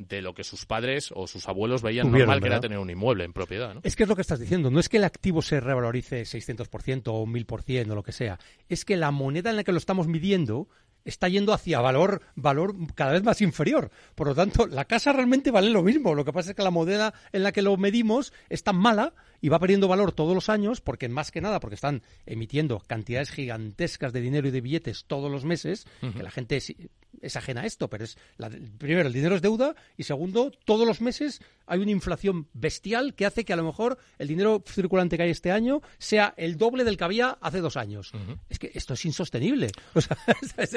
de 0.08 0.22
lo 0.22 0.34
que 0.34 0.44
sus 0.44 0.66
padres 0.66 1.12
o 1.14 1.26
sus 1.26 1.48
abuelos 1.48 1.82
veían 1.82 2.08
Tuvieron, 2.08 2.28
normal, 2.28 2.40
que 2.40 2.46
era 2.46 2.60
tener 2.60 2.78
un 2.78 2.90
inmueble 2.90 3.24
en 3.24 3.32
propiedad. 3.32 3.74
¿no? 3.74 3.80
Es 3.84 3.96
que 3.96 4.04
es 4.04 4.08
lo 4.08 4.16
que 4.16 4.22
estás 4.22 4.40
diciendo. 4.40 4.70
No 4.70 4.80
es 4.80 4.88
que 4.88 4.96
el 4.96 5.04
activo 5.04 5.42
se 5.42 5.60
revalorice 5.60 6.22
600% 6.22 7.02
o 7.06 7.26
1000% 7.26 7.90
o 7.90 7.94
lo 7.94 8.02
que 8.02 8.12
sea. 8.12 8.38
Es 8.68 8.84
que 8.84 8.96
la 8.96 9.10
moneda 9.10 9.50
en 9.50 9.56
la 9.56 9.64
que 9.64 9.72
lo 9.72 9.78
estamos 9.78 10.08
midiendo 10.08 10.68
está 11.04 11.28
yendo 11.28 11.52
hacia 11.52 11.80
valor, 11.80 12.22
valor 12.34 12.74
cada 12.94 13.12
vez 13.12 13.22
más 13.22 13.40
inferior. 13.40 13.90
Por 14.14 14.28
lo 14.28 14.34
tanto, 14.34 14.66
la 14.66 14.84
casa 14.84 15.12
realmente 15.12 15.50
vale 15.50 15.70
lo 15.70 15.82
mismo. 15.82 16.14
Lo 16.14 16.24
que 16.24 16.32
pasa 16.32 16.50
es 16.50 16.56
que 16.56 16.62
la 16.62 16.70
moneda 16.70 17.14
en 17.32 17.42
la 17.42 17.52
que 17.52 17.62
lo 17.62 17.76
medimos 17.76 18.32
es 18.48 18.62
tan 18.62 18.76
mala 18.76 19.14
y 19.40 19.48
va 19.48 19.58
perdiendo 19.58 19.88
valor 19.88 20.12
todos 20.12 20.34
los 20.34 20.48
años, 20.48 20.80
porque 20.80 21.08
más 21.08 21.30
que 21.30 21.40
nada, 21.40 21.60
porque 21.60 21.74
están 21.74 22.02
emitiendo 22.26 22.78
cantidades 22.80 23.30
gigantescas 23.30 24.12
de 24.12 24.20
dinero 24.20 24.48
y 24.48 24.50
de 24.50 24.60
billetes 24.60 25.04
todos 25.06 25.30
los 25.30 25.44
meses, 25.44 25.86
que 26.16 26.22
la 26.22 26.30
gente 26.30 26.56
es, 26.56 26.74
es 27.20 27.36
ajena 27.36 27.62
a 27.62 27.66
esto, 27.66 27.88
pero 27.88 28.04
es 28.04 28.16
la- 28.36 28.50
primero 28.78 29.06
el 29.06 29.12
dinero 29.12 29.34
es 29.36 29.42
deuda 29.42 29.74
y 29.96 30.02
segundo, 30.04 30.50
todos 30.64 30.86
los 30.86 31.00
meses 31.00 31.40
hay 31.66 31.80
una 31.80 31.90
inflación 31.90 32.48
bestial 32.52 33.14
que 33.14 33.26
hace 33.26 33.44
que 33.44 33.52
a 33.52 33.56
lo 33.56 33.64
mejor 33.64 33.98
el 34.18 34.28
dinero 34.28 34.62
circulante 34.66 35.16
que 35.16 35.22
hay 35.24 35.30
este 35.30 35.50
año 35.52 35.80
sea 35.98 36.34
el 36.36 36.56
doble 36.56 36.84
del 36.84 36.96
que 36.96 37.04
había 37.04 37.38
hace 37.40 37.60
dos 37.60 37.76
años. 37.76 38.12
Es 38.48 38.58
que 38.58 38.70
esto 38.74 38.94
es 38.94 39.04
insostenible. 39.04 39.70
O 39.94 40.00
sea, 40.00 40.16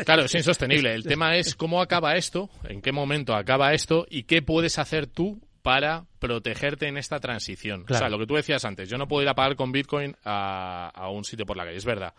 Claro, 0.05 0.23
es 0.25 0.35
insostenible. 0.35 0.93
El 0.93 1.03
tema 1.03 1.37
es 1.37 1.55
cómo 1.55 1.81
acaba 1.81 2.15
esto, 2.15 2.49
en 2.63 2.81
qué 2.81 2.91
momento 2.91 3.33
acaba 3.35 3.73
esto 3.73 4.05
y 4.09 4.23
qué 4.23 4.41
puedes 4.41 4.79
hacer 4.79 5.07
tú 5.07 5.39
para 5.63 6.05
protegerte 6.19 6.87
en 6.87 6.97
esta 6.97 7.19
transición. 7.19 7.85
Claro. 7.85 7.97
O 7.97 7.99
sea, 7.99 8.09
lo 8.09 8.19
que 8.19 8.27
tú 8.27 8.35
decías 8.35 8.63
antes, 8.65 8.89
yo 8.89 8.97
no 8.99 9.07
puedo 9.07 9.23
ir 9.23 9.29
a 9.29 9.33
pagar 9.33 9.55
con 9.55 9.71
Bitcoin 9.71 10.15
a, 10.23 10.91
a 10.93 11.09
un 11.09 11.23
sitio 11.23 11.45
por 11.45 11.57
la 11.57 11.65
calle, 11.65 11.77
es 11.77 11.85
verdad. 11.85 12.13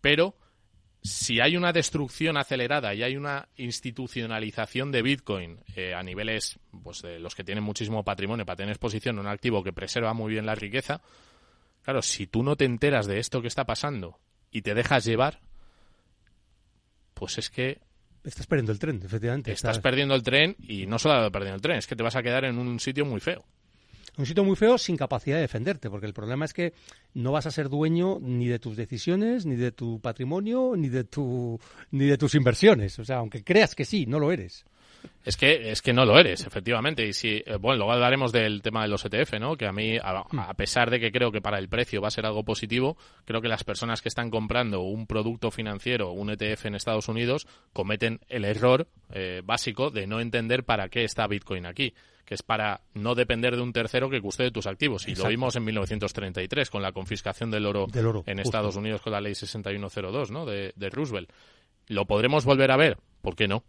Pero 0.00 0.34
si 1.06 1.40
hay 1.40 1.56
una 1.56 1.72
destrucción 1.72 2.36
acelerada 2.36 2.92
y 2.94 3.02
hay 3.02 3.16
una 3.16 3.48
institucionalización 3.56 4.90
de 4.90 5.02
Bitcoin 5.02 5.60
eh, 5.76 5.94
a 5.94 6.02
niveles 6.02 6.58
pues 6.82 7.02
de 7.02 7.20
los 7.20 7.34
que 7.34 7.44
tienen 7.44 7.62
muchísimo 7.62 8.02
patrimonio 8.02 8.44
para 8.44 8.56
tener 8.56 8.72
exposición 8.72 9.18
a 9.18 9.20
un 9.20 9.26
activo 9.28 9.62
que 9.62 9.72
preserva 9.72 10.14
muy 10.14 10.32
bien 10.32 10.46
la 10.46 10.54
riqueza, 10.54 11.02
claro, 11.82 12.02
si 12.02 12.26
tú 12.26 12.42
no 12.42 12.56
te 12.56 12.64
enteras 12.64 13.06
de 13.06 13.18
esto 13.18 13.40
que 13.40 13.48
está 13.48 13.64
pasando 13.64 14.18
y 14.50 14.62
te 14.62 14.74
dejas 14.74 15.04
llevar, 15.04 15.40
pues 17.14 17.38
es 17.38 17.50
que 17.50 17.78
estás 18.28 18.46
perdiendo 18.46 18.72
el 18.72 18.78
tren, 18.78 19.00
efectivamente. 19.04 19.52
estás 19.52 19.78
perdiendo 19.78 20.14
el 20.14 20.22
tren 20.22 20.56
y 20.60 20.86
no 20.86 20.98
solo 20.98 21.30
perdiendo 21.30 21.56
el 21.56 21.62
tren, 21.62 21.78
es 21.78 21.86
que 21.86 21.96
te 21.96 22.02
vas 22.02 22.16
a 22.16 22.22
quedar 22.22 22.44
en 22.44 22.58
un 22.58 22.80
sitio 22.80 23.04
muy 23.04 23.20
feo. 23.20 23.44
un 24.18 24.26
sitio 24.26 24.44
muy 24.44 24.56
feo 24.56 24.78
sin 24.78 24.96
capacidad 24.96 25.36
de 25.36 25.42
defenderte, 25.42 25.90
porque 25.90 26.06
el 26.06 26.14
problema 26.14 26.44
es 26.44 26.52
que 26.52 26.72
no 27.14 27.32
vas 27.32 27.46
a 27.46 27.50
ser 27.50 27.68
dueño 27.68 28.18
ni 28.20 28.46
de 28.48 28.58
tus 28.58 28.76
decisiones, 28.76 29.46
ni 29.46 29.56
de 29.56 29.72
tu 29.72 30.00
patrimonio, 30.00 30.74
ni 30.76 30.88
de 30.88 31.04
tu 31.04 31.58
ni 31.90 32.06
de 32.06 32.18
tus 32.18 32.34
inversiones. 32.34 32.98
O 32.98 33.04
sea, 33.04 33.16
aunque 33.18 33.44
creas 33.44 33.74
que 33.74 33.84
sí, 33.84 34.06
no 34.06 34.18
lo 34.18 34.32
eres. 34.32 34.64
Es 35.24 35.36
que, 35.36 35.70
es 35.70 35.82
que 35.82 35.92
no 35.92 36.04
lo 36.04 36.18
eres, 36.18 36.46
efectivamente. 36.46 37.06
Y 37.06 37.12
si, 37.12 37.42
eh, 37.44 37.56
bueno, 37.60 37.78
luego 37.78 37.92
hablaremos 37.92 38.32
del 38.32 38.62
tema 38.62 38.82
de 38.82 38.88
los 38.88 39.04
ETF, 39.04 39.38
¿no? 39.40 39.56
Que 39.56 39.66
a 39.66 39.72
mí, 39.72 39.96
a, 39.96 40.24
a 40.48 40.54
pesar 40.54 40.90
de 40.90 41.00
que 41.00 41.10
creo 41.10 41.32
que 41.32 41.40
para 41.40 41.58
el 41.58 41.68
precio 41.68 42.00
va 42.00 42.08
a 42.08 42.10
ser 42.10 42.26
algo 42.26 42.44
positivo, 42.44 42.96
creo 43.24 43.40
que 43.40 43.48
las 43.48 43.64
personas 43.64 44.02
que 44.02 44.08
están 44.08 44.30
comprando 44.30 44.82
un 44.82 45.06
producto 45.06 45.50
financiero, 45.50 46.12
un 46.12 46.30
ETF 46.30 46.66
en 46.66 46.74
Estados 46.74 47.08
Unidos, 47.08 47.46
cometen 47.72 48.20
el 48.28 48.44
error 48.44 48.88
eh, 49.12 49.42
básico 49.44 49.90
de 49.90 50.06
no 50.06 50.20
entender 50.20 50.64
para 50.64 50.88
qué 50.88 51.04
está 51.04 51.26
Bitcoin 51.26 51.66
aquí 51.66 51.94
que 52.26 52.34
es 52.34 52.42
para 52.42 52.80
no 52.92 53.14
depender 53.14 53.54
de 53.54 53.62
un 53.62 53.72
tercero 53.72 54.10
que 54.10 54.20
custode 54.20 54.50
tus 54.50 54.66
activos. 54.66 55.06
Y 55.06 55.14
lo 55.14 55.28
vimos 55.28 55.54
en 55.54 55.64
1933 55.64 56.70
con 56.70 56.82
la 56.82 56.90
confiscación 56.90 57.52
del 57.52 57.64
oro, 57.64 57.86
Del 57.86 58.04
oro, 58.04 58.24
en 58.26 58.38
justo. 58.38 58.48
Estados 58.48 58.76
Unidos 58.76 59.00
con 59.00 59.12
la 59.12 59.20
ley 59.20 59.36
6102, 59.36 60.32
¿no? 60.32 60.44
De, 60.44 60.72
de 60.74 60.90
Roosevelt. 60.90 61.30
¿Lo 61.86 62.04
podremos 62.06 62.44
volver 62.44 62.72
a 62.72 62.76
ver? 62.76 62.98
¿Por 63.22 63.36
qué 63.36 63.46
no? 63.46 63.62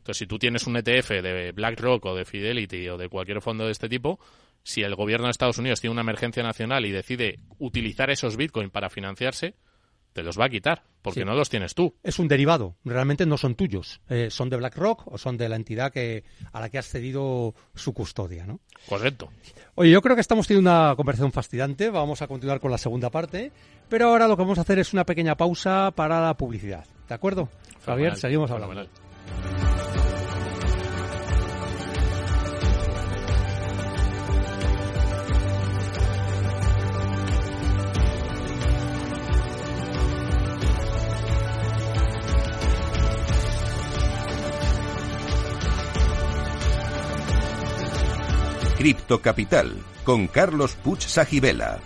Entonces, 0.00 0.18
si 0.18 0.26
tú 0.26 0.38
tienes 0.38 0.66
un 0.66 0.76
ETF 0.76 1.10
de 1.22 1.52
BlackRock 1.52 2.04
o 2.06 2.14
de 2.14 2.24
Fidelity 2.24 2.88
o 2.88 2.96
de 2.98 3.08
cualquier 3.08 3.40
fondo 3.40 3.66
de 3.66 3.72
este 3.72 3.88
tipo, 3.88 4.18
si 4.62 4.82
el 4.82 4.94
gobierno 4.94 5.26
de 5.26 5.30
Estados 5.30 5.58
Unidos 5.58 5.80
tiene 5.80 5.92
una 5.92 6.02
emergencia 6.02 6.42
nacional 6.42 6.84
y 6.84 6.90
decide 6.90 7.38
utilizar 7.58 8.10
esos 8.10 8.36
Bitcoin 8.36 8.70
para 8.70 8.90
financiarse, 8.90 9.54
te 10.12 10.22
los 10.24 10.38
va 10.40 10.46
a 10.46 10.48
quitar, 10.48 10.82
porque 11.02 11.20
Sí. 11.20 11.24
no 11.24 11.34
los 11.34 11.48
tienes 11.48 11.74
tú. 11.74 11.94
Es 12.02 12.18
un 12.18 12.26
derivado, 12.26 12.74
realmente 12.84 13.26
no 13.26 13.36
son 13.38 13.54
tuyos. 13.54 14.00
Eh, 14.08 14.28
son 14.30 14.50
de 14.50 14.56
BlackRock 14.56 15.06
o 15.06 15.18
son 15.18 15.36
de 15.36 15.48
la 15.48 15.54
entidad 15.54 15.92
que 15.92 16.24
a 16.52 16.60
la 16.60 16.68
que 16.68 16.78
has 16.78 16.88
cedido 16.88 17.54
su 17.76 17.92
custodia, 17.94 18.44
¿no? 18.44 18.58
Correcto. 18.88 19.30
Oye, 19.76 19.90
yo 19.92 20.02
creo 20.02 20.16
que 20.16 20.20
estamos 20.20 20.48
teniendo 20.48 20.68
una 20.68 20.96
conversación 20.96 21.30
fascinante. 21.30 21.90
Vamos 21.90 22.22
a 22.22 22.26
continuar 22.26 22.58
con 22.58 22.72
la 22.72 22.78
segunda 22.78 23.08
parte. 23.10 23.52
Pero 23.88 24.08
ahora 24.08 24.26
lo 24.26 24.36
que 24.36 24.42
vamos 24.42 24.58
a 24.58 24.62
hacer 24.62 24.78
es 24.80 24.92
una 24.92 25.04
pequeña 25.06 25.36
pausa 25.36 25.92
para 25.94 26.20
la 26.20 26.34
publicidad. 26.36 26.84
¿De 27.08 27.14
acuerdo? 27.14 27.48
Javier, 27.86 28.16
seguimos 28.16 28.50
hablando. 28.50 28.74
fenomenal. 28.74 29.59
Cripto 48.80 49.20
Capital 49.20 49.76
con 50.04 50.26
Carlos 50.26 50.74
Puch 50.74 51.02
Sajibela. 51.02 51.80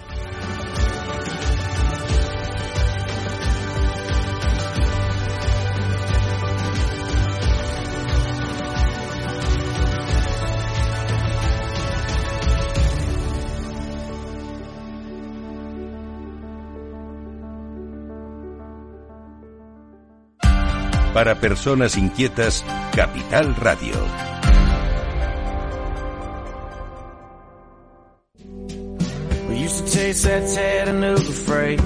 Para 21.12 21.40
personas 21.40 21.96
inquietas, 21.96 22.64
Capital 22.94 23.56
Radio. 23.56 23.94
Chase 29.94 30.24
that 30.24 30.42
Chattanooga 30.54 31.32
freight. 31.46 31.80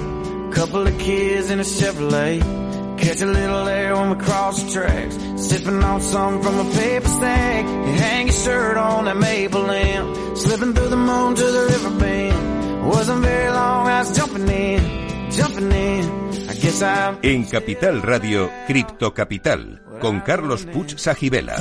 Couple 0.51 0.87
of 0.87 0.97
kids 0.97 1.49
in 1.51 1.59
a 1.59 1.63
Chevrolet. 1.63 2.39
Catch 2.97 3.21
a 3.21 3.25
little 3.27 3.67
air 3.67 3.95
when 3.95 4.09
we 4.09 4.25
cross 4.25 4.63
the 4.63 4.71
tracks. 4.71 5.15
Sipping 5.47 5.83
on 5.83 6.01
something 6.01 6.41
from 6.41 6.55
a 6.65 6.67
paper 6.73 7.07
stack. 7.07 7.65
You 7.65 7.93
hang 8.05 8.27
your 8.27 8.35
shirt 8.35 8.77
on 8.77 9.05
that 9.05 9.17
maple 9.17 9.61
limb. 9.61 10.35
Slipping 10.35 10.73
through 10.73 10.89
the 10.89 10.97
moon 10.97 11.35
to 11.35 11.43
the 11.57 11.63
river 11.71 11.99
bend. 11.99 12.87
Wasn't 12.87 13.21
very 13.21 13.51
long, 13.51 13.87
I 13.87 13.99
was 13.99 14.17
jumping 14.17 14.49
in, 14.49 14.81
jumping 15.31 15.71
in. 15.71 16.49
I 16.49 16.53
guess 16.55 16.81
I'm 16.81 17.19
En 17.21 17.45
Capital 17.45 18.01
Radio, 18.01 18.49
Cripto 18.65 19.13
Capital 19.13 19.81
con 20.01 20.21
Carlos 20.21 20.65
Puch 20.65 20.97
Sajibela. 20.97 21.57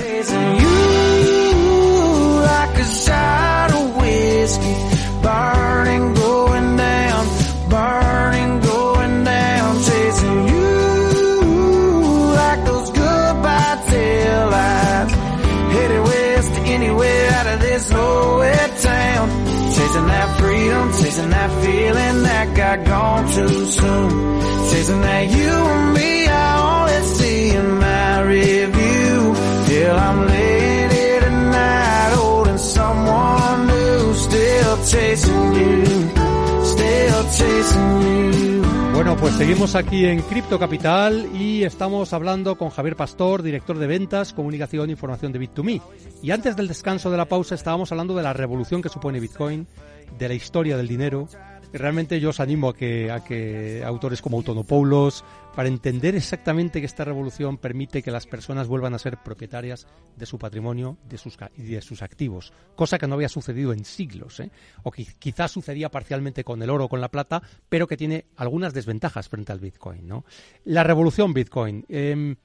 Bueno, 38.93 39.17
pues 39.17 39.35
seguimos 39.35 39.75
aquí 39.75 40.05
en 40.05 40.21
Cripto 40.21 40.59
Capital 40.59 41.29
y 41.35 41.63
estamos 41.63 42.13
hablando 42.13 42.59
con 42.59 42.69
Javier 42.69 42.97
Pastor, 42.97 43.43
director 43.43 43.79
de 43.79 43.87
ventas, 43.87 44.35
comunicación 44.35 44.91
e 44.91 44.93
información 44.93 45.33
de 45.33 45.41
Bit2Me. 45.41 45.81
Y 46.23 46.33
antes 46.33 46.55
del 46.57 46.69
descanso 46.69 47.11
de 47.11 47.17
la 47.17 47.25
pausa 47.25 47.55
estábamos 47.55 47.93
hablando 47.93 48.15
de 48.15 48.25
la 48.25 48.35
revolución 48.35 48.83
que 48.83 48.91
supone 48.91 49.21
Bitcoin, 49.21 49.67
de 50.19 50.29
la 50.29 50.35
historia 50.35 50.77
del 50.77 50.89
dinero. 50.89 51.29
Realmente 51.73 52.21
yo 52.21 52.31
os 52.31 52.41
animo 52.41 52.71
a 52.71 52.75
que, 52.75 53.11
a 53.11 53.23
que 53.23 53.83
autores 53.85 54.23
como 54.23 54.39
Autonopoulos, 54.39 55.25
para 55.55 55.69
entender 55.69 56.15
exactamente 56.15 56.81
que 56.81 56.87
esta 56.87 57.05
revolución 57.05 57.59
permite 57.59 58.03
que 58.03 58.11
las 58.11 58.27
personas 58.27 58.69
vuelvan 58.69 58.95
a 58.95 58.99
ser 58.99 59.19
propietarias 59.19 59.87
de 60.17 60.27
su 60.27 60.39
patrimonio 60.39 60.99
de 61.09 61.19
sus, 61.19 61.37
y 61.57 61.63
de 61.63 61.83
sus 61.83 62.03
activos, 62.03 62.53
cosa 62.75 62.99
que 62.99 63.07
no 63.07 63.17
había 63.17 63.29
sucedido 63.29 63.73
en 63.73 63.85
siglos, 63.85 64.41
¿eh? 64.41 64.51
o 64.83 64.91
que 64.91 65.05
quizás 65.19 65.51
sucedía 65.51 65.91
parcialmente 65.91 66.45
con 66.45 66.63
el 66.63 66.71
oro 66.71 66.87
o 66.87 66.89
con 66.89 67.01
la 67.01 67.11
plata, 67.11 67.43
pero 67.69 67.87
que 67.87 67.97
tiene 67.97 68.27
algunas 68.37 68.73
desventajas 68.73 69.29
frente 69.29 69.53
al 69.53 69.61
Bitcoin. 69.61 70.07
¿no? 70.07 70.25
La 70.65 70.85
revolución 70.85 71.35
Bitcoin. 71.35 71.85
Eh, 71.89 72.37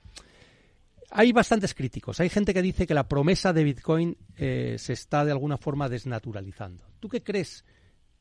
hay 1.15 1.31
bastantes 1.31 1.75
críticos. 1.75 2.19
Hay 2.19 2.29
gente 2.29 2.53
que 2.53 2.61
dice 2.61 2.87
que 2.87 2.95
la 2.95 3.07
promesa 3.07 3.53
de 3.53 3.63
Bitcoin 3.63 4.17
eh, 4.35 4.75
se 4.79 4.93
está 4.93 5.23
de 5.23 5.31
alguna 5.31 5.57
forma 5.57 5.87
desnaturalizando. 5.87 6.83
¿Tú 6.99 7.07
qué 7.07 7.21
crees 7.21 7.63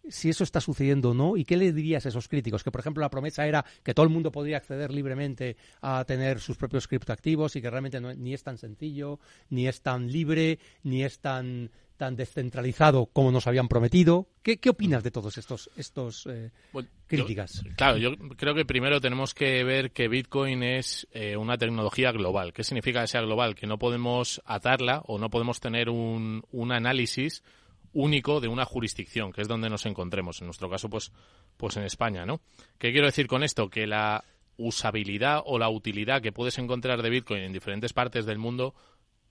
si 0.08 0.28
eso 0.30 0.44
está 0.44 0.60
sucediendo 0.60 1.10
o 1.10 1.14
no 1.14 1.36
y 1.36 1.44
qué 1.44 1.56
le 1.56 1.72
dirías 1.72 2.04
a 2.06 2.08
esos 2.08 2.28
críticos? 2.28 2.62
Que, 2.64 2.70
por 2.70 2.80
ejemplo, 2.80 3.00
la 3.00 3.10
promesa 3.10 3.46
era 3.46 3.64
que 3.82 3.94
todo 3.94 4.04
el 4.04 4.10
mundo 4.10 4.32
podría 4.32 4.56
acceder 4.56 4.92
libremente 4.92 5.56
a 5.80 6.04
tener 6.04 6.40
sus 6.40 6.56
propios 6.56 6.88
criptoactivos 6.88 7.54
y 7.56 7.62
que 7.62 7.70
realmente 7.70 8.00
no, 8.00 8.12
ni 8.14 8.34
es 8.34 8.42
tan 8.42 8.58
sencillo, 8.58 9.20
ni 9.50 9.68
es 9.68 9.80
tan 9.82 10.10
libre, 10.10 10.58
ni 10.82 11.04
es 11.04 11.18
tan 11.20 11.70
tan 11.98 12.16
descentralizado 12.16 13.06
como 13.06 13.30
nos 13.30 13.46
habían 13.46 13.68
prometido. 13.68 14.26
¿Qué, 14.42 14.58
qué 14.58 14.70
opinas 14.70 15.04
de 15.04 15.12
todos 15.12 15.38
estos, 15.38 15.70
estos 15.76 16.26
eh, 16.26 16.50
Bueno, 16.72 16.88
críticas? 17.06 17.62
yo- 17.62 17.70
claro, 17.76 17.96
yo 17.96 18.16
creo 18.36 18.56
que 18.56 18.64
primero 18.64 19.00
tenemos 19.00 19.34
que 19.34 19.62
ver 19.62 19.92
que 19.92 20.08
Bitcoin 20.08 20.64
es 20.64 21.06
eh, 21.12 21.36
una 21.36 21.56
tecnología 21.58 22.10
global. 22.10 22.52
¿Qué 22.52 22.64
significa 22.64 23.02
que 23.02 23.06
sea 23.06 23.20
global? 23.20 23.54
Que 23.54 23.68
no 23.68 23.78
podemos 23.78 24.42
atarla 24.44 25.02
o 25.06 25.18
no 25.18 25.30
podemos 25.30 25.60
tener 25.60 25.88
un, 25.90 26.42
un 26.50 26.72
análisis 26.72 27.44
único 27.92 28.40
de 28.40 28.48
una 28.48 28.64
jurisdicción, 28.64 29.32
que 29.32 29.42
es 29.42 29.48
donde 29.48 29.68
nos 29.70 29.86
encontremos. 29.86 30.40
En 30.40 30.46
nuestro 30.46 30.68
caso, 30.70 30.88
pues, 30.88 31.12
pues 31.56 31.76
en 31.76 31.84
España, 31.84 32.24
¿no? 32.26 32.40
¿Qué 32.78 32.92
quiero 32.92 33.06
decir 33.06 33.26
con 33.26 33.42
esto? 33.42 33.68
Que 33.68 33.86
la 33.86 34.24
usabilidad 34.56 35.42
o 35.44 35.58
la 35.58 35.68
utilidad 35.68 36.22
que 36.22 36.32
puedes 36.32 36.58
encontrar 36.58 37.02
de 37.02 37.10
Bitcoin 37.10 37.42
en 37.42 37.52
diferentes 37.52 37.92
partes 37.92 38.26
del 38.26 38.38
mundo 38.38 38.74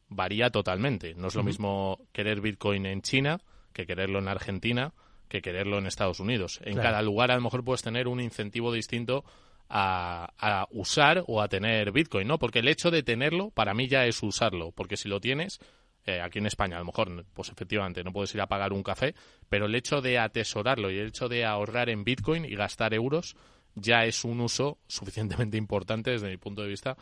varía 0.10 0.50
totalmente. 0.50 1.14
No 1.16 1.28
es 1.28 1.36
lo 1.36 1.44
mismo 1.44 2.00
querer 2.12 2.42
Bitcoin 2.42 2.86
en 2.86 3.02
China 3.02 3.40
que 3.74 3.86
quererlo 3.86 4.20
en 4.20 4.28
Argentina 4.28 4.94
que 5.30 5.42
quererlo 5.42 5.78
en 5.78 5.88
Estados 5.88 6.20
Unidos. 6.20 6.60
En 6.66 6.74
Claro. 6.74 6.90
cada 6.90 7.02
lugar 7.02 7.32
a 7.32 7.36
lo 7.36 7.42
mejor 7.42 7.64
puedes 7.64 7.82
tener 7.82 8.10
un 8.10 8.20
incentivo 8.20 8.74
distinto 8.74 9.24
a, 9.70 10.34
a 10.38 10.68
usar 10.72 11.24
o 11.28 11.42
a 11.42 11.48
tener 11.48 11.94
Bitcoin, 11.94 12.28
¿no? 12.28 12.38
Porque 12.38 12.60
el 12.60 12.68
hecho 12.68 12.92
de 12.92 13.02
tenerlo 13.02 13.50
para 13.52 13.74
mí 13.74 13.88
ya 13.88 14.06
es 14.06 14.22
usarlo, 14.22 14.74
porque 14.74 14.98
si 14.98 15.08
lo 15.08 15.22
tienes 15.22 15.60
eh, 16.06 16.20
aquí 16.22 16.40
en 16.40 16.48
España 16.48 16.78
a 16.78 16.80
lo 16.80 16.86
mejor 16.86 17.26
pues 17.34 17.50
efectivamente 17.50 18.04
no 18.04 18.12
puedes 18.12 18.34
ir 18.34 18.42
a 18.42 18.48
pagar 18.48 18.74
un 18.74 18.84
café, 18.84 19.14
pero 19.50 19.66
el 19.66 19.76
hecho 19.76 20.02
de 20.02 20.18
atesorarlo 20.18 20.90
y 20.92 20.98
el 20.98 21.08
hecho 21.08 21.30
de 21.30 21.46
ahorrar 21.46 21.90
en 21.90 22.04
Bitcoin 22.04 22.46
y 22.46 22.56
gastar 22.56 22.94
euros 22.94 23.36
ya 23.76 24.06
es 24.06 24.26
un 24.26 24.42
uso 24.42 24.80
suficientemente 24.88 25.58
importante 25.58 26.12
desde 26.12 26.30
mi 26.30 26.38
punto 26.38 26.62
de 26.62 26.70
vista 26.70 26.98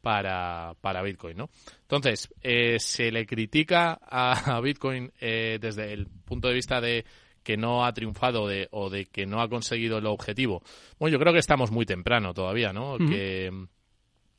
para, 0.00 0.74
para 0.80 1.02
Bitcoin, 1.02 1.36
¿no? 1.36 1.50
Entonces, 1.82 2.32
eh, 2.42 2.78
se 2.78 3.12
le 3.12 3.26
critica 3.26 3.98
a, 4.02 4.56
a 4.56 4.60
Bitcoin 4.60 5.12
eh, 5.20 5.58
desde 5.60 5.92
el 5.92 6.06
punto 6.06 6.48
de 6.48 6.54
vista 6.54 6.80
de 6.80 7.04
que 7.42 7.56
no 7.56 7.84
ha 7.84 7.92
triunfado 7.92 8.46
de, 8.46 8.68
o 8.70 8.90
de 8.90 9.06
que 9.06 9.26
no 9.26 9.40
ha 9.40 9.48
conseguido 9.48 9.98
el 9.98 10.06
objetivo. 10.06 10.62
Bueno, 10.98 11.12
yo 11.12 11.18
creo 11.18 11.32
que 11.32 11.38
estamos 11.38 11.70
muy 11.70 11.86
temprano 11.86 12.34
todavía, 12.34 12.72
¿no? 12.72 12.98
Que 12.98 13.50
mm, 13.50 13.66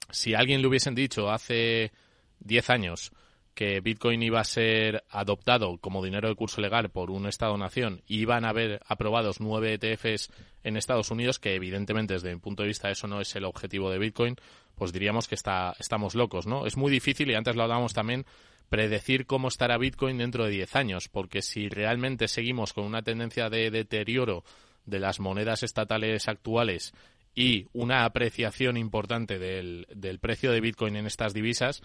si 0.09 0.33
a 0.33 0.39
alguien 0.39 0.61
le 0.61 0.67
hubiesen 0.67 0.95
dicho 0.95 1.29
hace 1.29 1.91
10 2.39 2.69
años 2.69 3.11
que 3.53 3.81
Bitcoin 3.81 4.23
iba 4.23 4.39
a 4.39 4.45
ser 4.45 5.03
adoptado 5.09 5.77
como 5.77 6.03
dinero 6.03 6.29
de 6.29 6.35
curso 6.35 6.61
legal 6.61 6.89
por 6.89 7.11
un 7.11 7.27
Estado-nación 7.27 8.01
y 8.07 8.19
iban 8.19 8.45
a 8.45 8.49
haber 8.49 8.81
aprobados 8.87 9.39
nueve 9.39 9.73
ETFs 9.73 10.29
en 10.63 10.77
Estados 10.77 11.11
Unidos, 11.11 11.39
que 11.39 11.55
evidentemente 11.55 12.13
desde 12.13 12.33
mi 12.33 12.39
punto 12.39 12.63
de 12.63 12.67
vista 12.67 12.89
eso 12.89 13.07
no 13.07 13.19
es 13.19 13.35
el 13.35 13.45
objetivo 13.45 13.89
de 13.89 13.99
Bitcoin, 13.99 14.35
pues 14.75 14.93
diríamos 14.93 15.27
que 15.27 15.35
está, 15.35 15.75
estamos 15.79 16.15
locos, 16.15 16.47
¿no? 16.47 16.65
Es 16.65 16.77
muy 16.77 16.91
difícil, 16.91 17.29
y 17.29 17.35
antes 17.35 17.55
lo 17.55 17.63
hablábamos 17.63 17.93
también, 17.93 18.25
predecir 18.69 19.25
cómo 19.25 19.49
estará 19.49 19.77
Bitcoin 19.77 20.17
dentro 20.17 20.45
de 20.45 20.51
10 20.51 20.75
años, 20.75 21.09
porque 21.09 21.41
si 21.41 21.67
realmente 21.67 22.27
seguimos 22.27 22.73
con 22.73 22.85
una 22.85 23.01
tendencia 23.01 23.49
de 23.49 23.69
deterioro 23.69 24.43
de 24.85 24.99
las 24.99 25.19
monedas 25.19 25.63
estatales 25.63 26.27
actuales 26.27 26.93
y 27.35 27.67
una 27.73 28.05
apreciación 28.05 28.77
importante 28.77 29.39
del, 29.39 29.87
del 29.93 30.19
precio 30.19 30.51
de 30.51 30.61
Bitcoin 30.61 30.95
en 30.95 31.05
estas 31.05 31.33
divisas, 31.33 31.81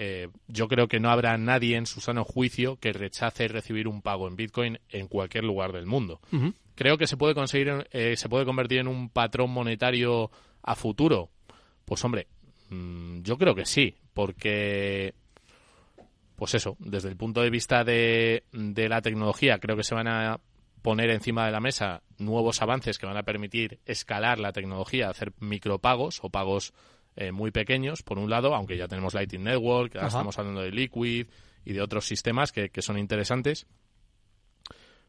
eh, 0.00 0.28
yo 0.46 0.68
creo 0.68 0.86
que 0.86 1.00
no 1.00 1.10
habrá 1.10 1.36
nadie 1.38 1.76
en 1.76 1.84
su 1.84 2.00
sano 2.00 2.22
juicio 2.22 2.76
que 2.76 2.92
rechace 2.92 3.48
recibir 3.48 3.88
un 3.88 4.00
pago 4.00 4.28
en 4.28 4.36
Bitcoin 4.36 4.78
en 4.90 5.08
cualquier 5.08 5.42
lugar 5.42 5.72
del 5.72 5.86
mundo. 5.86 6.20
Creo 6.76 6.96
que 6.98 7.08
se 7.08 7.16
puede 7.16 7.34
conseguir, 7.34 7.84
eh, 7.90 8.14
se 8.16 8.28
puede 8.28 8.44
convertir 8.44 8.78
en 8.78 8.86
un 8.86 9.08
patrón 9.08 9.50
monetario 9.50 10.30
a 10.62 10.76
futuro. 10.76 11.30
Pues 11.84 12.04
hombre, 12.04 12.28
mm, 12.70 13.22
yo 13.22 13.36
creo 13.38 13.56
que 13.56 13.66
sí, 13.66 13.96
porque, 14.14 15.14
pues 16.36 16.54
eso, 16.54 16.76
desde 16.78 17.08
el 17.08 17.16
punto 17.16 17.42
de 17.42 17.50
vista 17.50 17.82
de, 17.82 18.44
de 18.52 18.88
la 18.88 19.02
tecnología, 19.02 19.58
creo 19.58 19.76
que 19.76 19.82
se 19.82 19.96
van 19.96 20.06
a 20.06 20.38
poner 20.80 21.10
encima 21.10 21.44
de 21.44 21.50
la 21.50 21.58
mesa 21.58 22.02
nuevos 22.18 22.62
avances 22.62 22.98
que 22.98 23.06
van 23.06 23.16
a 23.16 23.24
permitir 23.24 23.80
escalar 23.84 24.38
la 24.38 24.52
tecnología, 24.52 25.10
hacer 25.10 25.32
micropagos 25.40 26.20
o 26.22 26.30
pagos 26.30 26.72
eh, 27.20 27.32
muy 27.32 27.50
pequeños, 27.50 28.04
por 28.04 28.16
un 28.16 28.30
lado, 28.30 28.54
aunque 28.54 28.76
ya 28.76 28.86
tenemos 28.86 29.12
Lightning 29.12 29.42
Network, 29.42 29.96
ahora 29.96 30.06
estamos 30.06 30.38
hablando 30.38 30.60
de 30.60 30.70
Liquid 30.70 31.26
y 31.64 31.72
de 31.72 31.82
otros 31.82 32.06
sistemas 32.06 32.52
que, 32.52 32.70
que 32.70 32.80
son 32.80 32.96
interesantes. 32.96 33.66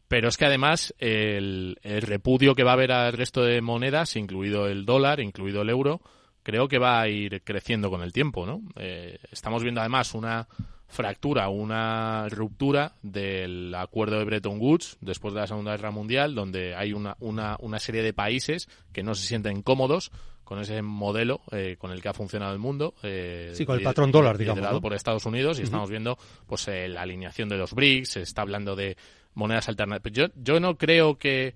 Pero 0.07 0.27
es 0.27 0.35
que 0.35 0.45
además 0.45 0.95
el, 0.97 1.77
el 1.83 2.01
repudio 2.01 2.55
que 2.55 2.63
va 2.63 2.71
a 2.71 2.73
haber 2.73 2.91
al 2.91 3.13
resto 3.13 3.43
de 3.43 3.61
monedas, 3.61 4.15
incluido 4.15 4.67
el 4.67 4.87
dólar, 4.87 5.19
incluido 5.19 5.61
el 5.61 5.69
euro, 5.69 6.01
creo 6.41 6.67
que 6.67 6.79
va 6.79 6.99
a 6.99 7.07
ir 7.07 7.43
creciendo 7.43 7.91
con 7.91 8.01
el 8.01 8.11
tiempo, 8.11 8.47
¿no? 8.47 8.63
Eh, 8.75 9.19
estamos 9.31 9.61
viendo 9.61 9.81
además 9.81 10.15
una 10.15 10.47
fractura, 10.87 11.49
una 11.49 12.27
ruptura 12.29 12.93
del 13.03 13.75
acuerdo 13.75 14.17
de 14.17 14.25
Bretton 14.25 14.59
Woods 14.59 14.97
después 14.99 15.35
de 15.35 15.41
la 15.41 15.47
Segunda 15.47 15.71
Guerra 15.73 15.91
Mundial, 15.91 16.33
donde 16.33 16.73
hay 16.73 16.91
una, 16.91 17.15
una, 17.19 17.55
una 17.59 17.77
serie 17.77 18.01
de 18.01 18.13
países 18.13 18.67
que 18.91 19.03
no 19.03 19.13
se 19.13 19.27
sienten 19.27 19.61
cómodos 19.61 20.11
con 20.49 20.59
ese 20.59 20.81
modelo 20.81 21.41
eh, 21.51 21.75
con 21.77 21.91
el 21.91 22.01
que 22.01 22.09
ha 22.09 22.13
funcionado 22.13 22.51
el 22.53 22.57
mundo. 22.59 22.95
eh, 23.03 23.51
Sí, 23.53 23.67
con 23.67 23.77
el 23.77 23.83
patrón 23.83 24.11
dólar, 24.11 24.35
digamos, 24.35 24.57
liderado 24.57 24.77
¿no? 24.77 24.81
por 24.81 24.95
Estados 24.95 25.23
Unidos 25.27 25.59
y 25.59 25.61
estamos 25.61 25.91
viendo 25.91 26.17
pues 26.47 26.67
eh, 26.69 26.87
la 26.89 27.03
alineación 27.03 27.49
de 27.49 27.57
los 27.57 27.75
BRICS, 27.75 28.09
se 28.09 28.21
está 28.23 28.41
hablando 28.41 28.75
de 28.75 28.97
monedas 29.35 29.69
alternativas. 29.69 30.11
Yo, 30.11 30.25
yo 30.41 30.59
no 30.59 30.75
creo 30.75 31.19
que, 31.19 31.53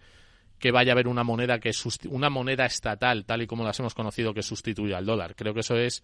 que 0.60 0.70
vaya 0.70 0.92
a 0.92 0.94
haber 0.94 1.08
una 1.08 1.24
moneda 1.24 1.58
que 1.60 1.72
una 2.08 2.30
moneda 2.30 2.66
estatal 2.68 3.26
tal 3.26 3.42
y 3.42 3.48
como 3.48 3.64
las 3.64 3.80
hemos 3.80 3.96
conocido 3.96 4.32
que 4.36 4.44
sustituya 4.44 5.00
al 5.00 5.08
dólar. 5.08 5.34
Creo 5.36 5.56
que 5.56 5.62
eso 5.62 5.76
es 5.76 6.04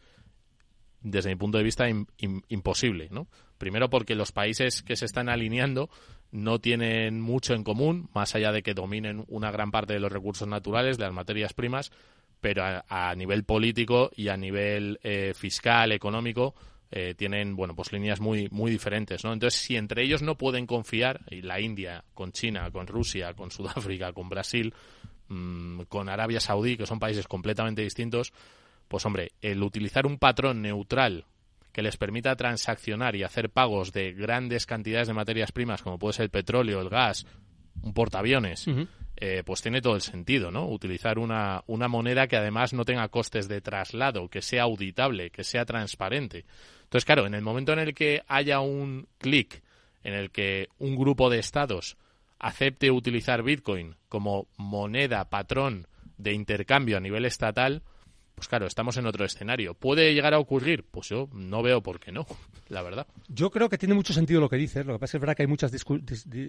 desde 1.02 1.30
mi 1.30 1.36
punto 1.36 1.60
de 1.60 1.64
vista 1.64 1.88
im- 1.88 2.08
im- 2.18 2.42
imposible, 2.50 3.08
¿no? 3.12 3.28
Primero 3.60 3.90
porque 3.92 4.16
los 4.16 4.32
países 4.32 4.82
que 4.82 4.96
se 4.96 5.06
están 5.06 5.30
alineando 5.30 5.92
no 6.32 6.58
tienen 6.60 7.22
mucho 7.22 7.54
en 7.54 7.64
común, 7.64 8.10
más 8.16 8.34
allá 8.34 8.52
de 8.52 8.64
que 8.64 8.74
dominen 8.74 9.26
una 9.28 9.52
gran 9.52 9.70
parte 9.70 9.94
de 9.94 10.00
los 10.00 10.12
recursos 10.12 10.48
naturales, 10.48 10.98
de 10.98 11.04
las 11.06 11.14
materias 11.14 11.54
primas, 11.54 11.92
pero 12.42 12.64
a, 12.88 13.16
nivel 13.16 13.44
político 13.44 14.12
y 14.16 14.30
a 14.30 14.38
nivel 14.38 15.00
eh, 15.04 15.34
fiscal, 15.36 15.92
económico, 15.92 16.56
eh, 16.92 17.14
tienen 17.16 17.56
bueno 17.56 17.76
pues 17.76 17.92
líneas 17.92 18.20
muy 18.20 18.48
muy 18.50 18.72
diferentes 18.72 19.24
no 19.24 19.32
entonces 19.32 19.62
si 19.62 19.76
entre 19.76 20.02
ellos 20.02 20.24
no 20.24 20.40
pueden 20.40 20.66
confiar 20.66 21.22
y 21.30 21.44
la 21.44 21.60
India 21.60 22.04
con 22.16 22.32
China 22.32 22.72
con 22.72 22.88
Rusia 22.88 23.36
con 23.36 23.52
Sudáfrica 23.52 24.12
con 24.12 24.28
Brasil 24.28 24.74
mm, 25.28 25.82
con 25.82 26.10
Arabia 26.10 26.40
Saudí 26.40 26.78
que 26.78 26.88
son 26.88 26.98
países 26.98 27.28
completamente 27.28 27.84
distintos 27.84 28.34
pues 28.88 29.06
hombre 29.06 29.34
el 29.40 29.62
utilizar 29.62 30.08
un 30.08 30.18
patrón 30.18 30.64
neutral 30.64 31.26
que 31.72 31.84
les 31.84 31.96
permita 31.96 32.36
transaccionar 32.36 33.16
y 33.16 33.22
hacer 33.22 33.52
pagos 33.52 33.94
de 33.94 34.14
grandes 34.14 34.66
cantidades 34.66 35.10
de 35.10 35.14
materias 35.14 35.52
primas 35.52 35.84
como 35.84 36.00
puede 36.00 36.14
ser 36.14 36.24
el 36.24 36.32
petróleo 36.32 36.82
el 36.82 36.90
gas 36.90 37.24
un 37.82 37.94
portaaviones. 37.94 38.68
Eh, 39.22 39.44
pues 39.46 39.62
tiene 39.62 39.82
todo 39.82 39.96
el 39.96 40.02
sentido, 40.02 40.50
¿no? 40.50 40.68
Utilizar 40.68 41.20
una, 41.20 41.64
una 41.68 41.90
moneda 41.90 42.28
que 42.28 42.38
además 42.38 42.74
no 42.74 42.86
tenga 42.86 43.08
costes 43.10 43.48
de 43.50 43.60
traslado, 43.60 44.30
que 44.30 44.42
sea 44.42 44.64
auditable, 44.64 45.30
que 45.30 45.44
sea 45.44 45.66
transparente. 45.66 46.46
Entonces, 46.84 47.06
claro, 47.06 47.26
en 47.26 47.34
el 47.34 47.42
momento 47.42 47.74
en 47.74 47.80
el 47.80 47.94
que 47.94 48.24
haya 48.28 48.62
un 48.62 49.08
clic 49.18 49.62
en 50.04 50.14
el 50.14 50.32
que 50.32 50.70
un 50.80 50.96
grupo 50.96 51.30
de 51.30 51.40
estados 51.40 51.98
acepte 52.40 52.92
utilizar 52.92 53.44
Bitcoin 53.44 53.96
como 54.08 54.48
moneda 54.56 55.30
patrón 55.30 55.88
de 56.18 56.34
intercambio 56.34 56.98
a 56.98 57.02
nivel 57.02 57.26
estatal, 57.26 57.84
pues 58.40 58.48
claro, 58.48 58.68
estamos 58.68 58.96
en 58.96 59.06
otro 59.06 59.26
escenario. 59.26 59.74
¿Puede 59.74 60.14
llegar 60.14 60.34
a 60.34 60.40
ocurrir? 60.40 60.86
Pues 60.90 61.10
yo 61.10 61.28
no 61.34 61.62
veo 61.62 61.84
por 61.84 62.00
qué 62.00 62.12
no, 62.12 62.26
la 62.70 62.82
verdad. 62.82 63.06
Yo 63.28 63.52
creo 63.52 63.68
que 63.68 63.78
tiene 63.78 63.94
mucho 63.94 64.14
sentido 64.14 64.40
lo 64.40 64.48
que 64.48 64.56
dices. 64.56 64.86
Lo 64.86 64.94
que 64.94 65.00
pasa 65.00 65.06
es 65.06 65.12
que 65.12 65.18
es 65.18 65.22
verdad 65.22 65.36
que 65.36 65.44
hay 65.44 65.48
muchas 65.48 65.72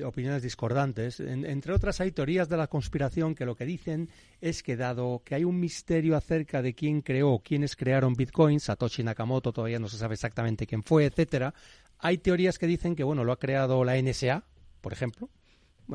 opiniones 0.04 0.42
discordantes. 0.42 1.18
entre 1.18 1.72
otras, 1.72 2.00
hay 2.00 2.12
teorías 2.12 2.48
de 2.48 2.56
la 2.56 2.68
conspiración 2.68 3.34
que 3.34 3.44
lo 3.44 3.56
que 3.56 3.64
dicen 3.66 4.08
es 4.40 4.62
que 4.62 4.76
dado 4.76 5.22
que 5.24 5.34
hay 5.34 5.42
un 5.42 5.58
misterio 5.58 6.16
acerca 6.16 6.62
de 6.62 6.74
quién 6.74 7.02
creó, 7.02 7.40
quiénes 7.40 7.74
crearon 7.74 8.14
Bitcoin, 8.14 8.60
Satoshi 8.60 9.02
Nakamoto 9.02 9.52
todavía 9.52 9.80
no 9.80 9.88
se 9.88 9.98
sabe 9.98 10.14
exactamente 10.14 10.66
quién 10.66 10.84
fue, 10.84 11.06
etcétera, 11.06 11.52
hay 11.98 12.18
teorías 12.18 12.58
que 12.58 12.66
dicen 12.68 12.94
que 12.94 13.02
bueno 13.02 13.24
lo 13.24 13.32
ha 13.32 13.38
creado 13.38 13.84
la 13.84 14.00
NSA, 14.00 14.44
por 14.80 14.92
ejemplo, 14.92 15.28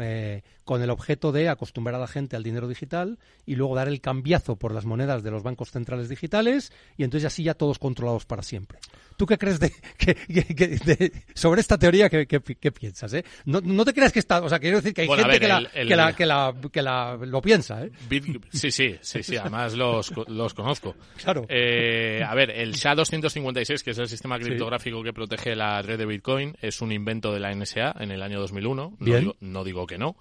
eh, 0.02 0.44
con 0.66 0.82
el 0.82 0.90
objeto 0.90 1.32
de 1.32 1.48
acostumbrar 1.48 1.96
a 1.96 2.00
la 2.00 2.08
gente 2.08 2.36
al 2.36 2.44
dinero 2.44 2.68
digital 2.68 3.20
y 3.46 3.56
luego 3.56 3.76
dar 3.76 3.88
el 3.88 4.02
cambiazo 4.02 4.56
por 4.56 4.74
las 4.74 4.86
monedas 4.86 5.24
de 5.24 5.32
los 5.32 5.44
bancos 5.44 5.72
centrales 5.72 6.10
digitales 6.10 6.74
y 6.98 7.04
entonces 7.04 7.28
así 7.28 7.44
ya 7.44 7.54
todos 7.54 7.80
controlados 7.80 8.26
para 8.26 8.42
siempre. 8.42 8.80
¿Tú 9.18 9.26
qué 9.26 9.38
crees 9.38 9.60
de, 9.60 9.72
que, 9.98 11.12
sobre 11.34 11.62
esta 11.62 11.78
teoría? 11.78 12.10
¿Qué, 12.10 12.72
piensas? 12.72 13.14
Eh? 13.14 13.24
No, 13.46 13.62
no, 13.62 13.86
te 13.86 13.94
creas 13.94 14.12
que 14.12 14.20
está... 14.20 14.42
O 14.42 14.50
sea, 14.50 14.60
quiero 14.60 14.78
decir 14.78 14.94
que 14.94 15.04
hay 15.04 15.08
gente 15.08 15.40
que, 15.40 15.48
la, 15.48 16.14
que, 16.72 16.82
la, 16.82 17.18
lo 17.22 17.42
piensa. 17.42 17.86
¿eh? 17.86 17.92
sí, 18.52 18.72
sí, 18.72 18.96
sí, 19.02 19.24
sí, 19.24 19.38
además 19.38 19.74
los, 19.76 20.12
los 20.28 20.54
conozco. 20.54 20.96
Claro. 21.26 21.46
Eh, 21.50 22.22
a 22.24 22.36
ver, 22.36 22.52
el 22.52 22.76
SHA-256, 22.76 23.82
que 23.84 23.92
es 23.92 23.98
el 23.98 24.08
sistema 24.08 24.38
criptográfico 24.38 25.02
que 25.02 25.12
protege 25.12 25.56
la 25.56 25.82
red 25.82 25.98
de 25.98 26.06
Bitcoin, 26.06 26.56
es 26.62 26.82
un 26.82 26.92
invento 26.92 27.34
de 27.34 27.40
la 27.40 27.54
NSA 27.54 27.96
en 28.00 28.12
el 28.12 28.22
año 28.22 28.40
2001. 28.40 28.98
No 29.00 29.18
digo, 29.18 29.36
no 29.40 29.64
digo, 29.64 29.85
que 29.86 29.98
no. 29.98 30.16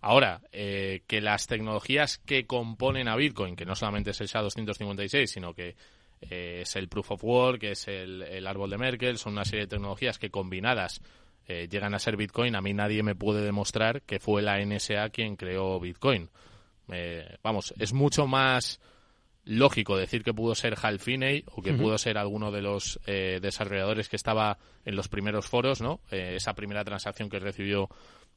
Ahora, 0.00 0.40
eh, 0.52 1.02
que 1.06 1.20
las 1.20 1.46
tecnologías 1.46 2.18
que 2.18 2.46
componen 2.46 3.08
a 3.08 3.16
Bitcoin, 3.16 3.56
que 3.56 3.64
no 3.64 3.74
solamente 3.74 4.10
es 4.10 4.20
el 4.20 4.28
SHA-256, 4.28 5.26
sino 5.26 5.54
que 5.54 5.76
eh, 6.22 6.60
es 6.62 6.76
el 6.76 6.88
Proof 6.88 7.12
of 7.12 7.24
Work, 7.24 7.60
que 7.60 7.70
es 7.72 7.88
el, 7.88 8.46
árbol 8.46 8.70
de 8.70 8.78
Merkel, 8.78 9.18
son 9.18 9.34
una 9.34 9.44
serie 9.44 9.66
de 9.66 9.68
tecnologías 9.68 10.18
que 10.18 10.30
combinadas 10.30 11.00
eh, 11.46 11.68
llegan 11.70 11.94
a 11.94 11.98
ser 11.98 12.16
Bitcoin. 12.16 12.56
A 12.56 12.60
mí 12.60 12.74
nadie 12.74 13.02
me 13.02 13.14
puede 13.14 13.42
demostrar 13.42 14.02
que 14.02 14.20
fue 14.20 14.42
la 14.42 14.58
NSA 14.64 15.10
quien 15.10 15.36
creó 15.36 15.78
Bitcoin. 15.80 16.28
vamos, 17.42 17.74
es 17.78 17.92
mucho 17.92 18.26
más 18.26 18.80
lógico 19.44 19.96
decir 19.96 20.22
que 20.22 20.34
pudo 20.34 20.54
ser 20.54 20.74
Hal 20.80 21.00
Finney 21.00 21.44
o 21.46 21.62
que 21.62 21.72
pudo 21.72 21.98
ser 21.98 22.18
alguno 22.18 22.50
de 22.50 22.62
los 22.62 23.00
desarrolladores 23.06 24.08
que 24.08 24.16
estaba 24.16 24.58
en 24.84 24.96
los 24.96 25.08
primeros 25.08 25.46
foros, 25.46 25.80
¿no? 25.80 26.00
esa 26.10 26.54
primera 26.54 26.84
transacción 26.84 27.28
que 27.28 27.38
recibió 27.38 27.88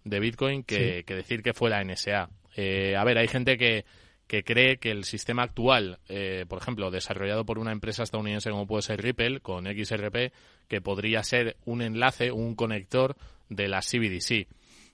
de 0.04 0.20
Bitcoin 0.20 0.64
que, 0.64 1.04
decir 1.08 1.42
que 1.44 1.54
fue 1.54 1.70
la 1.70 1.84
NSA. 1.84 2.30
Eh, 2.56 2.96
a 2.96 3.04
ver, 3.04 3.18
hay 3.18 3.28
gente 3.28 3.58
que, 3.58 3.86
que 4.28 4.44
cree 4.44 4.78
que 4.78 4.92
el 4.92 5.04
sistema 5.06 5.44
actual, 5.44 6.00
eh, 6.10 6.46
por 6.48 6.62
ejemplo, 6.62 6.92
desarrollado 6.92 7.46
por 7.46 7.60
una 7.60 7.72
empresa 7.72 8.04
estadounidense 8.04 8.50
como 8.50 8.68
puede 8.68 8.84
ser 8.84 9.02
Ripple, 9.02 9.40
con 9.40 9.66
XRP, 9.66 10.34
que 10.68 10.82
podría 10.82 11.24
ser 11.24 11.58
un 11.66 11.82
enlace, 11.82 12.32
un 12.32 12.56
conector 12.56 13.16
de 13.50 13.68
la 13.68 13.82
CBDC. 13.82 14.48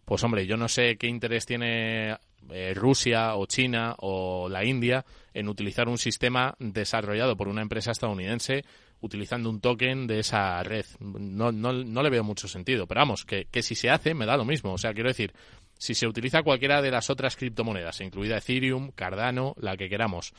Pues 0.06 0.24
hombre, 0.24 0.48
yo 0.48 0.58
no 0.58 0.68
sé 0.68 0.98
qué 0.98 1.08
interés 1.08 1.46
tiene 1.46 2.18
eh, 2.52 2.74
Rusia 2.74 3.36
o 3.36 3.46
China 3.46 3.96
o 4.00 4.50
la 4.50 4.66
India 4.66 5.06
en 5.40 5.48
utilizar 5.48 5.88
un 5.88 5.98
sistema 5.98 6.56
desarrollado 6.60 7.38
por 7.38 7.48
una 7.48 7.62
empresa 7.62 7.92
estadounidense 7.92 8.66
utilizando 9.02 9.50
un 9.50 9.62
token 9.62 10.08
de 10.08 10.20
esa 10.20 10.62
red. 10.64 10.86
No, 11.00 11.52
no, 11.52 11.72
no 11.72 12.04
le 12.04 12.10
veo 12.10 12.24
mucho 12.24 12.48
sentido, 12.48 12.86
pero 12.86 13.02
vamos, 13.02 13.26
que, 13.26 13.46
que 13.46 13.64
si 13.64 13.76
se 13.76 13.90
hace 13.90 14.14
me 14.14 14.26
da 14.26 14.36
lo 14.36 14.44
mismo. 14.44 14.74
O 14.74 14.78
sea, 14.78 14.94
quiero 14.94 15.10
decir, 15.10 15.34
si 15.78 15.96
se 15.96 16.08
utiliza 16.08 16.44
cualquiera 16.44 16.82
de 16.82 16.92
las 16.92 17.10
otras 17.10 17.38
criptomonedas, 17.38 18.02
incluida 18.02 18.38
Ethereum, 18.38 18.92
Cardano, 18.92 19.56
la 19.58 19.78
que 19.78 19.88
queramos, 19.88 20.34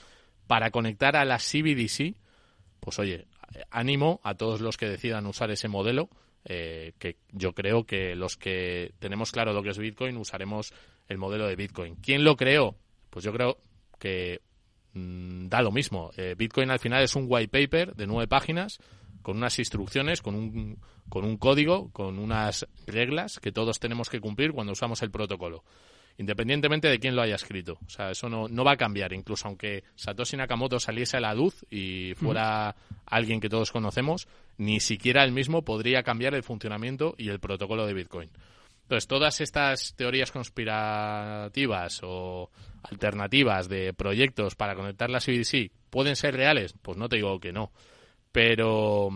para 0.46 0.70
conectar 0.70 1.16
a 1.16 1.24
la 1.24 1.38
CBDC, 1.38 2.16
pues 2.80 2.98
oye, 2.98 3.26
ánimo 3.70 4.20
a 4.22 4.34
todos 4.34 4.60
los 4.60 4.76
que 4.76 4.88
decidan 4.88 5.26
usar 5.26 5.50
ese 5.50 5.68
modelo, 5.68 6.10
eh, 6.44 6.92
que 6.98 7.16
yo 7.32 7.54
creo 7.54 7.84
que 7.84 8.14
los 8.14 8.36
que 8.36 8.92
tenemos 8.98 9.32
claro 9.32 9.52
lo 9.52 9.62
que 9.62 9.70
es 9.70 9.78
Bitcoin 9.78 10.16
usaremos 10.16 10.72
el 11.08 11.18
modelo 11.18 11.46
de 11.46 11.56
Bitcoin. 11.56 11.96
¿Quién 11.96 12.24
lo 12.24 12.36
creó? 12.36 12.76
Pues 13.10 13.24
yo 13.24 13.32
creo 13.32 13.58
que 13.98 14.40
Mm, 14.94 15.48
da 15.48 15.62
lo 15.62 15.70
mismo. 15.70 16.10
Eh, 16.16 16.34
Bitcoin 16.36 16.70
al 16.70 16.78
final 16.78 17.02
es 17.02 17.14
un 17.14 17.26
white 17.28 17.48
paper 17.48 17.94
de 17.94 18.06
nueve 18.06 18.26
páginas 18.26 18.78
con 19.22 19.36
unas 19.36 19.58
instrucciones, 19.58 20.22
con 20.22 20.34
un, 20.34 20.78
con 21.08 21.24
un 21.24 21.36
código, 21.36 21.90
con 21.92 22.18
unas 22.18 22.66
reglas 22.86 23.38
que 23.38 23.52
todos 23.52 23.78
tenemos 23.78 24.08
que 24.08 24.20
cumplir 24.20 24.52
cuando 24.52 24.72
usamos 24.72 25.02
el 25.02 25.10
protocolo. 25.10 25.62
Independientemente 26.18 26.88
de 26.88 26.98
quién 26.98 27.16
lo 27.16 27.22
haya 27.22 27.36
escrito. 27.36 27.78
O 27.86 27.88
sea, 27.88 28.10
eso 28.10 28.28
no, 28.28 28.48
no 28.48 28.64
va 28.64 28.72
a 28.72 28.76
cambiar. 28.76 29.12
Incluso 29.12 29.48
aunque 29.48 29.84
Satoshi 29.94 30.36
Nakamoto 30.36 30.78
saliese 30.78 31.16
a 31.16 31.20
la 31.20 31.34
luz 31.34 31.64
y 31.70 32.12
fuera 32.14 32.74
alguien 33.06 33.40
que 33.40 33.48
todos 33.48 33.70
conocemos, 33.70 34.28
ni 34.58 34.80
siquiera 34.80 35.24
él 35.24 35.32
mismo 35.32 35.62
podría 35.62 36.02
cambiar 36.02 36.34
el 36.34 36.42
funcionamiento 36.42 37.14
y 37.16 37.30
el 37.30 37.40
protocolo 37.40 37.86
de 37.86 37.94
Bitcoin. 37.94 38.30
Entonces, 38.90 39.06
todas 39.06 39.40
estas 39.40 39.94
teorías 39.94 40.32
conspirativas 40.32 42.00
o 42.02 42.50
alternativas 42.82 43.68
de 43.68 43.94
proyectos 43.94 44.56
para 44.56 44.74
conectar 44.74 45.08
la 45.08 45.20
CBDC 45.20 45.70
pueden 45.90 46.16
ser 46.16 46.34
reales, 46.34 46.74
pues 46.82 46.98
no 46.98 47.08
te 47.08 47.14
digo 47.14 47.38
que 47.38 47.52
no. 47.52 47.70
Pero 48.32 49.10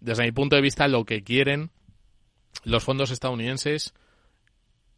desde 0.00 0.24
mi 0.24 0.32
punto 0.32 0.56
de 0.56 0.62
vista, 0.62 0.88
lo 0.88 1.04
que 1.04 1.22
quieren 1.22 1.70
los 2.64 2.82
fondos 2.82 3.12
estadounidenses 3.12 3.94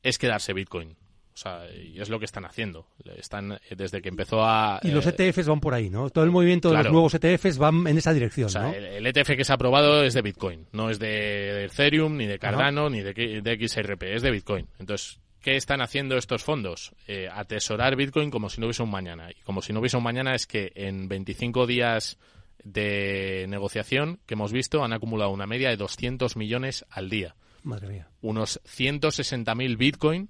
es 0.03 0.17
quedarse 0.17 0.55
Bitcoin. 0.55 0.97
O 1.35 1.37
sea, 1.37 1.67
y 1.73 1.99
es 2.01 2.11
lo 2.11 2.19
que 2.19 2.27
están 2.27 2.45
haciendo. 2.45 2.87
Están 3.17 3.59
desde 3.75 4.03
que 4.03 4.09
empezó 4.09 4.45
a. 4.45 4.81
Y 4.83 4.91
los 4.91 5.07
ETFs 5.07 5.39
eh, 5.39 5.41
e 5.41 5.45
van 5.45 5.61
por 5.61 5.73
ahí, 5.73 5.89
¿no? 5.89 6.11
Todo 6.11 6.25
el 6.25 6.31
movimiento 6.31 6.71
de 6.71 6.77
los 6.77 6.93
nuevos 6.93 7.15
ETFs 7.15 7.59
van 7.59 7.87
en 7.87 7.97
esa 7.97 8.13
dirección. 8.13 8.47
O 8.47 8.51
sea, 8.51 8.71
el, 8.71 9.07
ETF 9.07 9.31
e 9.31 9.37
que 9.39 9.45
se 9.45 9.53
ha 9.53 9.55
aprobado 9.55 10.03
es 10.05 10.15
de 10.15 10.23
Bitcoin, 10.23 10.67
no 10.73 10.91
es 10.91 10.99
de 10.99 11.65
Ethereum, 11.65 12.17
ni 12.17 12.27
de 12.27 12.39
Cardano, 12.39 12.91
ni 12.91 13.01
de, 13.01 13.15
de, 13.15 13.69
XRP, 13.69 14.03
es 14.15 14.23
de 14.23 14.31
Bitcoin. 14.31 14.69
Entonces, 14.79 15.21
¿qué 15.41 15.57
están 15.57 15.81
haciendo 15.81 16.17
estos 16.17 16.45
fondos? 16.45 16.95
Eh, 17.07 17.29
atesorar 17.33 17.97
Bitcoin 17.97 18.31
como 18.31 18.51
si 18.51 18.61
no 18.61 18.67
hubiese 18.67 18.83
un 18.83 18.91
mañana. 18.91 19.31
Y 19.31 19.41
como 19.43 19.63
si 19.63 19.73
no 19.73 19.81
hubiese 19.81 19.97
un 19.97 20.03
mañana 20.03 20.35
es 20.35 20.47
que 20.47 20.73
en 20.75 21.09
25 21.09 21.67
días 21.67 22.19
de 22.63 23.47
negociación 23.49 24.21
que 24.27 24.35
hemos 24.35 24.53
visto 24.53 24.85
han 24.85 24.93
acumulado 24.93 25.31
una 25.31 25.47
media 25.47 25.71
de 25.71 25.77
200 25.77 26.37
millones 26.37 26.85
al 26.91 27.09
día. 27.09 27.35
Madre 27.63 27.89
mía. 27.89 28.09
Unos 28.21 28.61
160.000 28.65 29.77
Bitcoin 29.77 30.29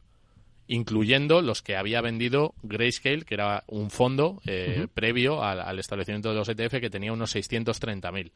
incluyendo 0.67 1.43
los 1.43 1.63
que 1.63 1.77
había 1.77 2.01
vendido 2.01 2.55
Grayscale, 2.63 3.25
que 3.25 3.35
era 3.35 3.65
un 3.67 3.91
fondo 3.91 4.41
eh, 4.47 4.87
previo 4.93 5.43
al, 5.43 5.79
establecimiento 5.79 6.31
de 6.31 6.35
los 6.37 6.49
ETF 6.49 6.81
que 6.81 6.91
tenía 6.91 7.13
unos 7.13 7.35
630.000. 7.35 8.33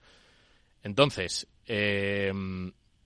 Entonces, 0.83 1.49
eh, 1.67 2.33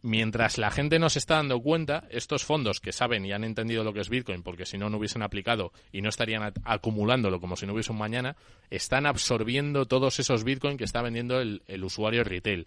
mientras 0.03 0.59
la 0.59 0.71
gente 0.71 0.99
no 0.99 1.11
se 1.11 1.19
está 1.19 1.37
dando 1.37 1.61
cuenta, 1.61 2.07
estos 2.11 2.45
fondos 2.45 2.81
que 2.81 2.93
saben 2.93 3.25
y 3.25 3.33
han 3.33 3.45
entendido 3.45 3.85
lo 3.85 3.93
que 3.93 4.01
es 4.01 4.09
Bitcoin, 4.09 4.43
porque 4.43 4.67
si 4.67 4.79
no, 4.79 4.91
no 4.91 4.99
hubiesen 4.99 5.23
aplicado 5.23 5.73
y 5.93 6.03
no 6.03 6.09
estarían 6.09 6.53
acumulándolo 6.65 7.41
como 7.41 7.57
si 7.57 7.67
no 7.67 7.75
hubiese 7.75 7.93
un 7.93 7.99
mañana, 7.99 8.37
están 8.71 9.07
absorbiendo 9.07 9.87
todos 9.87 10.19
esos 10.19 10.45
Bitcoin 10.45 10.77
que 10.77 10.85
está 10.85 11.03
vendiendo 11.03 11.41
el, 11.41 11.63
el 11.67 11.85
usuario 11.85 12.25
retail 12.25 12.67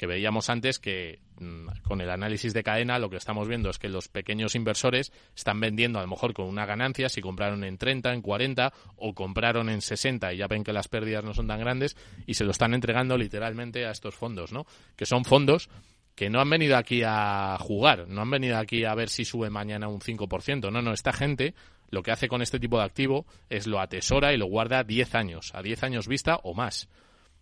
que 0.00 0.06
veíamos 0.06 0.48
antes 0.48 0.78
que 0.78 1.20
mm, 1.40 1.82
con 1.82 2.00
el 2.00 2.08
análisis 2.08 2.54
de 2.54 2.62
cadena 2.62 2.98
lo 2.98 3.10
que 3.10 3.18
estamos 3.18 3.46
viendo 3.46 3.68
es 3.68 3.78
que 3.78 3.90
los 3.90 4.08
pequeños 4.08 4.54
inversores 4.54 5.12
están 5.36 5.60
vendiendo 5.60 5.98
a 5.98 6.02
lo 6.02 6.08
mejor 6.08 6.32
con 6.32 6.46
una 6.46 6.64
ganancia 6.64 7.10
si 7.10 7.20
compraron 7.20 7.64
en 7.64 7.76
30, 7.76 8.14
en 8.14 8.22
40 8.22 8.72
o 8.96 9.14
compraron 9.14 9.68
en 9.68 9.82
60 9.82 10.32
y 10.32 10.38
ya 10.38 10.46
ven 10.46 10.64
que 10.64 10.72
las 10.72 10.88
pérdidas 10.88 11.22
no 11.22 11.34
son 11.34 11.48
tan 11.48 11.60
grandes 11.60 11.98
y 12.26 12.32
se 12.32 12.44
lo 12.44 12.52
están 12.52 12.72
entregando 12.72 13.18
literalmente 13.18 13.84
a 13.84 13.90
estos 13.90 14.14
fondos, 14.14 14.52
¿no? 14.52 14.64
Que 14.96 15.04
son 15.04 15.26
fondos 15.26 15.68
que 16.14 16.30
no 16.30 16.40
han 16.40 16.48
venido 16.48 16.78
aquí 16.78 17.02
a 17.04 17.58
jugar, 17.60 18.08
no 18.08 18.22
han 18.22 18.30
venido 18.30 18.56
aquí 18.56 18.86
a 18.86 18.94
ver 18.94 19.10
si 19.10 19.26
sube 19.26 19.50
mañana 19.50 19.88
un 19.88 20.00
5%. 20.00 20.72
No, 20.72 20.80
no, 20.80 20.94
esta 20.94 21.12
gente 21.12 21.52
lo 21.90 22.02
que 22.02 22.10
hace 22.10 22.26
con 22.26 22.40
este 22.40 22.58
tipo 22.58 22.78
de 22.78 22.84
activo 22.84 23.26
es 23.50 23.66
lo 23.66 23.78
atesora 23.78 24.32
y 24.32 24.38
lo 24.38 24.46
guarda 24.46 24.82
10 24.82 25.14
años, 25.14 25.50
a 25.54 25.60
10 25.60 25.82
años 25.82 26.08
vista 26.08 26.36
o 26.42 26.54
más. 26.54 26.88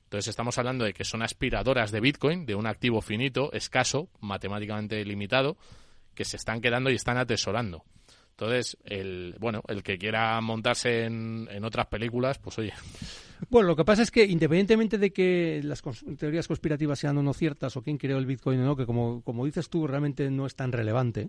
Entonces 0.09 0.29
estamos 0.29 0.57
hablando 0.57 0.87
de 0.87 0.95
que 0.95 1.05
son 1.05 1.21
aspiradoras 1.21 1.93
de 1.93 2.01
Bitcoin, 2.01 2.47
de 2.47 2.55
un 2.55 2.67
activo 2.67 3.03
finito, 3.03 3.53
escaso, 3.53 4.09
matemáticamente 4.21 5.05
limitado, 5.05 5.59
que 6.15 6.25
se 6.25 6.39
están 6.39 6.63
quedando 6.63 6.89
y 6.89 6.95
están 6.95 7.19
atesorando. 7.19 7.85
Entonces, 8.31 8.79
el, 8.85 9.37
bueno, 9.39 9.61
el 9.69 9.83
que 9.83 9.99
quiera 9.99 10.41
montarse 10.41 11.05
en, 11.05 11.63
otras 11.63 11.89
películas, 11.89 12.39
pues 12.39 12.59
oye. 12.59 12.73
Bueno, 13.51 13.69
lo 13.69 13.77
que 13.77 13.85
pasa 13.85 14.01
es 14.01 14.11
que 14.11 14.25
independientemente 14.25 14.97
de 14.97 15.13
que 15.13 15.61
las 15.63 15.83
teorías 16.17 16.49
conspirativas 16.49 16.99
sean 16.99 17.19
o 17.19 17.23
no 17.23 17.35
ciertas 17.35 17.77
o 17.77 17.83
quién 17.83 17.99
creó 17.99 18.17
el 18.17 18.25
Bitcoin 18.25 18.61
o 18.61 18.65
no, 18.65 18.77
que 18.77 18.87
como, 18.87 19.21
como 19.23 19.45
dices 19.45 19.69
tú 19.69 19.87
realmente 19.87 20.31
no 20.31 20.47
es 20.47 20.55
tan 20.55 20.73
relevante, 20.73 21.29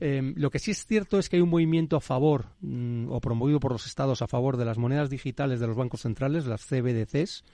eh, 0.00 0.32
lo 0.34 0.50
que 0.50 0.58
sí 0.58 0.72
es 0.72 0.84
cierto 0.84 1.20
es 1.20 1.28
que 1.28 1.36
hay 1.36 1.42
un 1.42 1.50
movimiento 1.50 1.94
a 1.96 2.00
favor 2.00 2.46
mm, 2.60 3.08
o 3.08 3.20
promovido 3.20 3.60
por 3.60 3.70
los 3.70 3.86
estados 3.86 4.20
a 4.20 4.26
favor 4.26 4.56
de 4.56 4.64
las 4.64 4.78
monedas 4.78 5.10
digitales 5.10 5.60
de 5.60 5.68
los 5.68 5.76
bancos 5.76 6.00
centrales, 6.00 6.46
las 6.46 6.66
CBDCs, 6.66 7.44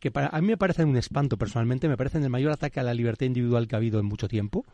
que 0.00 0.10
para, 0.10 0.28
a 0.28 0.40
mí 0.40 0.46
me 0.46 0.56
parecen 0.56 0.88
un 0.88 0.96
espanto 0.96 1.36
personalmente, 1.36 1.88
me 1.88 1.96
parecen 1.96 2.22
el 2.22 2.30
mayor 2.30 2.52
ataque 2.52 2.80
a 2.80 2.82
la 2.82 2.94
libertad 2.94 3.26
individual 3.26 3.66
que 3.68 3.76
ha 3.76 3.78
habido 3.78 4.00
en 4.00 4.06
mucho 4.06 4.28
tiempo. 4.28 4.64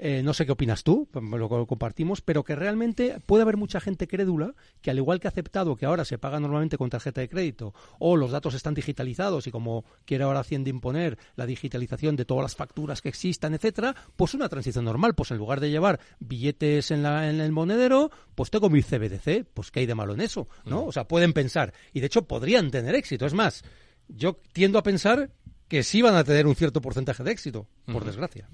Eh, 0.00 0.22
no 0.22 0.32
sé 0.32 0.46
qué 0.46 0.52
opinas 0.52 0.84
tú, 0.84 1.08
pues, 1.10 1.24
lo 1.24 1.66
compartimos, 1.66 2.20
pero 2.20 2.44
que 2.44 2.54
realmente 2.54 3.18
puede 3.26 3.42
haber 3.42 3.56
mucha 3.56 3.80
gente 3.80 4.06
crédula 4.06 4.54
que 4.80 4.92
al 4.92 4.98
igual 4.98 5.18
que 5.18 5.26
ha 5.26 5.30
aceptado 5.30 5.74
que 5.74 5.86
ahora 5.86 6.04
se 6.04 6.18
paga 6.18 6.38
normalmente 6.38 6.78
con 6.78 6.88
tarjeta 6.88 7.20
de 7.20 7.28
crédito 7.28 7.74
o 7.98 8.16
los 8.16 8.30
datos 8.30 8.54
están 8.54 8.74
digitalizados 8.74 9.48
y 9.48 9.50
como 9.50 9.84
quiere 10.04 10.24
ahora 10.24 10.38
Hacienda 10.38 10.70
imponer 10.70 11.18
la 11.34 11.46
digitalización 11.46 12.14
de 12.14 12.24
todas 12.24 12.42
las 12.42 12.54
facturas 12.54 13.02
que 13.02 13.08
existan, 13.08 13.54
etcétera, 13.54 13.94
pues 14.14 14.34
una 14.34 14.48
transición 14.48 14.84
normal, 14.84 15.14
pues 15.16 15.32
en 15.32 15.38
lugar 15.38 15.58
de 15.58 15.70
llevar 15.70 15.98
billetes 16.20 16.92
en, 16.92 17.02
la, 17.02 17.28
en 17.28 17.40
el 17.40 17.50
monedero, 17.50 18.12
pues 18.36 18.50
tengo 18.50 18.70
mi 18.70 18.82
CBDC, 18.82 19.46
pues 19.52 19.72
qué 19.72 19.80
hay 19.80 19.86
de 19.86 19.96
malo 19.96 20.14
en 20.14 20.20
eso, 20.20 20.48
¿no? 20.64 20.84
O 20.84 20.92
sea, 20.92 21.08
pueden 21.08 21.32
pensar. 21.32 21.72
Y 21.92 21.98
de 21.98 22.06
hecho 22.06 22.22
podrían 22.28 22.70
tener 22.70 22.94
éxito, 22.94 23.26
es 23.26 23.34
más, 23.34 23.64
yo 24.08 24.38
tiendo 24.52 24.78
a 24.78 24.82
pensar 24.82 25.30
que 25.68 25.82
sí 25.82 26.00
van 26.00 26.14
a 26.14 26.24
tener 26.24 26.46
un 26.46 26.54
cierto 26.54 26.80
porcentaje 26.80 27.22
de 27.22 27.30
éxito, 27.30 27.66
por 27.92 28.04
desgracia. 28.04 28.48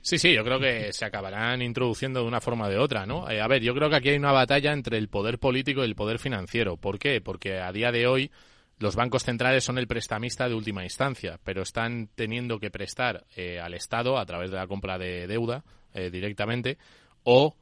Sí, 0.00 0.18
sí, 0.18 0.32
yo 0.32 0.44
creo 0.44 0.60
que 0.60 0.92
se 0.92 1.04
acabarán 1.04 1.62
introduciendo 1.62 2.20
de 2.20 2.28
una 2.28 2.40
forma 2.40 2.66
o 2.66 2.70
de 2.70 2.78
otra, 2.78 3.06
¿no? 3.06 3.28
Eh, 3.28 3.40
a 3.40 3.48
ver, 3.48 3.60
yo 3.62 3.74
creo 3.74 3.90
que 3.90 3.96
aquí 3.96 4.10
hay 4.10 4.16
una 4.16 4.30
batalla 4.30 4.72
entre 4.72 4.96
el 4.98 5.08
poder 5.08 5.38
político 5.40 5.82
y 5.82 5.86
el 5.86 5.96
poder 5.96 6.20
financiero. 6.20 6.76
¿Por 6.76 6.98
qué? 7.00 7.20
Porque 7.20 7.58
a 7.58 7.72
día 7.72 7.90
de 7.90 8.06
hoy 8.06 8.30
los 8.78 8.94
bancos 8.94 9.24
centrales 9.24 9.64
son 9.64 9.78
el 9.78 9.88
prestamista 9.88 10.48
de 10.48 10.54
última 10.54 10.84
instancia, 10.84 11.40
pero 11.42 11.62
están 11.62 12.08
teniendo 12.14 12.60
que 12.60 12.70
prestar 12.70 13.24
eh, 13.34 13.58
al 13.58 13.74
Estado 13.74 14.16
a 14.18 14.26
través 14.26 14.50
de 14.50 14.56
la 14.56 14.68
compra 14.68 14.96
de 14.96 15.26
deuda 15.26 15.64
eh, 15.92 16.10
directamente 16.10 16.78
o 17.24 17.56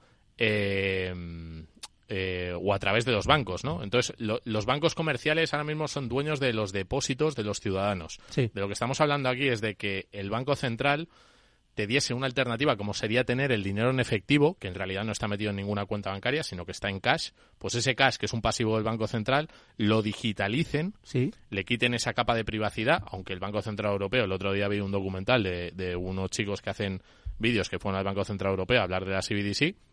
eh, 2.15 2.53
o 2.61 2.75
a 2.75 2.79
través 2.79 3.07
de 3.07 3.13
los 3.13 3.27
bancos, 3.27 3.65
¿no? 3.65 3.83
Entonces, 3.83 4.15
los 4.19 4.67
bancos 4.67 4.95
comerciales 4.95 5.55
ahora 5.55 5.65
mismo 5.65 5.89
son 5.89 6.11
dueños 6.11 6.41
de 6.41 6.53
los 6.53 6.71
depósitos 6.71 7.35
de 7.37 7.43
los 7.43 7.59
ciudadanos. 7.59 8.21
De 8.37 8.51
lo 8.55 8.67
que 8.67 8.75
estamos 8.75 9.01
hablando 9.01 9.31
aquí 9.31 9.49
es 9.49 9.63
de 9.63 9.77
que 9.77 10.09
el 10.13 10.29
Banco 10.29 10.55
Central 10.55 11.09
te 11.75 11.87
diese 11.87 12.13
una 12.13 12.27
alternativa 12.27 12.77
como 12.77 12.93
sería 12.93 13.25
tener 13.25 13.51
el 13.51 13.63
dinero 13.63 13.89
en 13.89 13.99
efectivo, 13.99 14.59
que 14.59 14.69
en 14.69 14.75
realidad 14.75 15.05
no 15.05 15.13
está 15.13 15.27
metido 15.27 15.49
en 15.49 15.57
ninguna 15.57 15.87
cuenta 15.87 16.11
bancaria, 16.11 16.43
sino 16.43 16.67
que 16.67 16.73
está 16.73 16.91
en 16.91 17.01
cash, 17.01 17.31
pues 17.59 17.77
ese 17.77 17.95
cash, 17.95 18.17
que 18.17 18.27
es 18.27 18.35
un 18.35 18.43
pasivo 18.43 18.75
del 18.75 18.85
Banco 18.85 19.07
Central, 19.07 19.49
lo 19.79 20.03
digitalicen, 20.03 20.93
le 21.49 21.65
quiten 21.65 21.95
esa 21.95 22.13
capa 22.13 22.35
de 22.35 22.45
privacidad, 22.45 23.03
aunque 23.07 23.33
el 23.33 23.41
Banco 23.41 23.63
Central 23.63 23.93
Europeo, 23.93 24.27
el 24.27 24.33
otro 24.33 24.53
día 24.53 24.69
vi 24.69 24.81
un 24.81 24.93
documental 24.93 25.43
de, 25.43 25.71
de 25.71 25.97
unos 25.97 26.31
chicos 26.31 26.61
que 26.61 26.69
hacen 26.69 27.01
vídeos 27.39 27.71
que 27.71 27.79
fueron 27.79 27.99
al 27.99 28.05
Banco 28.05 28.23
Central 28.23 28.51
Europeo 28.51 28.81
a 28.81 28.85
hablar 28.85 29.07
de 29.07 29.13
la 29.13 29.23
CBDC, 29.23 29.92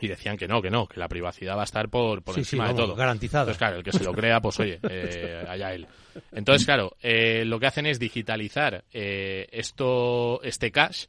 y 0.00 0.08
decían 0.08 0.36
que 0.36 0.46
no, 0.46 0.62
que 0.62 0.70
no, 0.70 0.86
que 0.86 1.00
la 1.00 1.08
privacidad 1.08 1.56
va 1.56 1.62
a 1.62 1.64
estar 1.64 1.88
por, 1.88 2.22
por 2.22 2.38
encima 2.38 2.68
de 2.68 2.74
todo. 2.74 2.94
Garantizada. 2.94 3.44
Entonces, 3.44 3.58
claro, 3.58 3.76
el 3.76 3.82
que 3.82 3.92
se 3.92 4.04
lo 4.04 4.12
crea, 4.12 4.40
pues 4.40 4.60
oye, 4.60 4.78
eh, 4.88 5.44
allá 5.48 5.74
él. 5.74 5.86
Entonces, 6.32 6.64
claro, 6.64 6.96
eh, 7.02 7.44
lo 7.44 7.58
que 7.58 7.66
hacen 7.66 7.86
es 7.86 7.98
digitalizar 7.98 8.84
eh, 8.92 9.48
esto, 9.50 10.40
este 10.42 10.70
cash, 10.70 11.06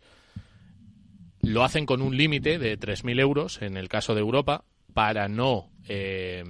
lo 1.42 1.64
hacen 1.64 1.86
con 1.86 2.02
un 2.02 2.18
límite 2.18 2.58
de 2.58 2.78
3.000 2.78 3.20
euros 3.20 3.62
en 3.62 3.78
el 3.78 3.90
caso 3.90 4.14
de 4.14 4.22
Europa 4.22 4.64
para 4.94 5.28
no 5.28 5.70
eh, 5.88 6.44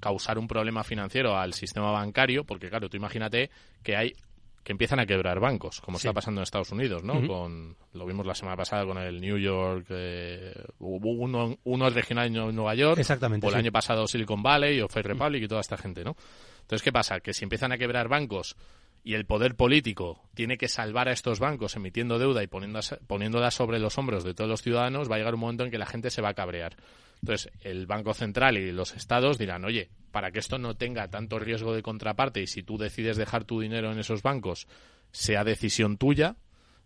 causar 0.00 0.38
un 0.38 0.46
problema 0.46 0.84
financiero 0.84 1.36
al 1.36 1.54
sistema 1.54 1.90
bancario, 1.90 2.44
porque 2.44 2.68
claro, 2.68 2.88
tú 2.88 2.96
imagínate 2.96 3.50
que 3.82 3.96
hay 3.96 4.14
que 4.62 4.72
empiezan 4.72 5.00
a 5.00 5.06
quebrar 5.06 5.40
bancos, 5.40 5.80
como 5.80 5.96
está 5.96 6.12
pasando 6.12 6.40
en 6.40 6.42
Estados 6.42 6.72
Unidos, 6.72 7.02
¿no? 7.02 7.26
Con 7.26 7.76
lo 7.92 8.06
vimos 8.06 8.26
la 8.26 8.34
semana 8.34 8.56
pasada 8.56 8.84
con 8.84 8.98
el 8.98 9.20
New 9.20 9.38
York, 9.38 9.86
eh, 9.90 10.54
hubo 10.78 11.12
uno, 11.12 11.58
uno 11.64 11.90
regional 11.90 12.26
en 12.26 12.54
Nueva 12.54 12.74
York, 12.74 12.98
Exactamente, 12.98 13.46
o 13.46 13.50
el 13.50 13.56
año 13.56 13.72
pasado 13.72 14.06
Silicon 14.06 14.42
Valley 14.42 14.80
o 14.80 14.88
Fair 14.88 15.06
Republic 15.06 15.42
y 15.42 15.48
toda 15.48 15.60
esta 15.60 15.76
gente, 15.76 16.04
¿no? 16.04 16.16
Entonces, 16.60 16.82
¿qué 16.82 16.92
pasa? 16.92 17.20
Que 17.20 17.32
si 17.32 17.44
empiezan 17.44 17.72
a 17.72 17.78
quebrar 17.78 18.08
bancos 18.08 18.56
y 19.02 19.14
el 19.14 19.24
poder 19.24 19.54
político 19.54 20.20
tiene 20.34 20.58
que 20.58 20.68
salvar 20.68 21.08
a 21.08 21.12
estos 21.12 21.38
bancos 21.40 21.76
emitiendo 21.76 22.18
deuda 22.18 22.42
y 22.42 22.46
poniéndola 22.46 23.50
sobre 23.50 23.78
los 23.78 23.96
hombros 23.96 24.22
de 24.22 24.34
todos 24.34 24.50
los 24.50 24.60
ciudadanos, 24.60 25.10
va 25.10 25.14
a 25.14 25.18
llegar 25.18 25.34
un 25.34 25.40
momento 25.40 25.64
en 25.64 25.70
que 25.70 25.78
la 25.78 25.86
gente 25.86 26.10
se 26.10 26.20
va 26.20 26.30
a 26.30 26.34
cabrear. 26.34 26.76
Entonces, 27.22 27.52
el 27.60 27.86
Banco 27.86 28.14
Central 28.14 28.56
y 28.58 28.72
los 28.72 28.94
estados 28.94 29.38
dirán, 29.38 29.64
oye, 29.64 29.90
para 30.10 30.30
que 30.30 30.38
esto 30.38 30.58
no 30.58 30.74
tenga 30.74 31.08
tanto 31.08 31.38
riesgo 31.38 31.74
de 31.74 31.82
contraparte 31.82 32.40
y 32.40 32.46
si 32.46 32.62
tú 32.62 32.78
decides 32.78 33.16
dejar 33.16 33.44
tu 33.44 33.60
dinero 33.60 33.92
en 33.92 33.98
esos 33.98 34.22
bancos 34.22 34.66
sea 35.10 35.44
decisión 35.44 35.96
tuya, 35.96 36.36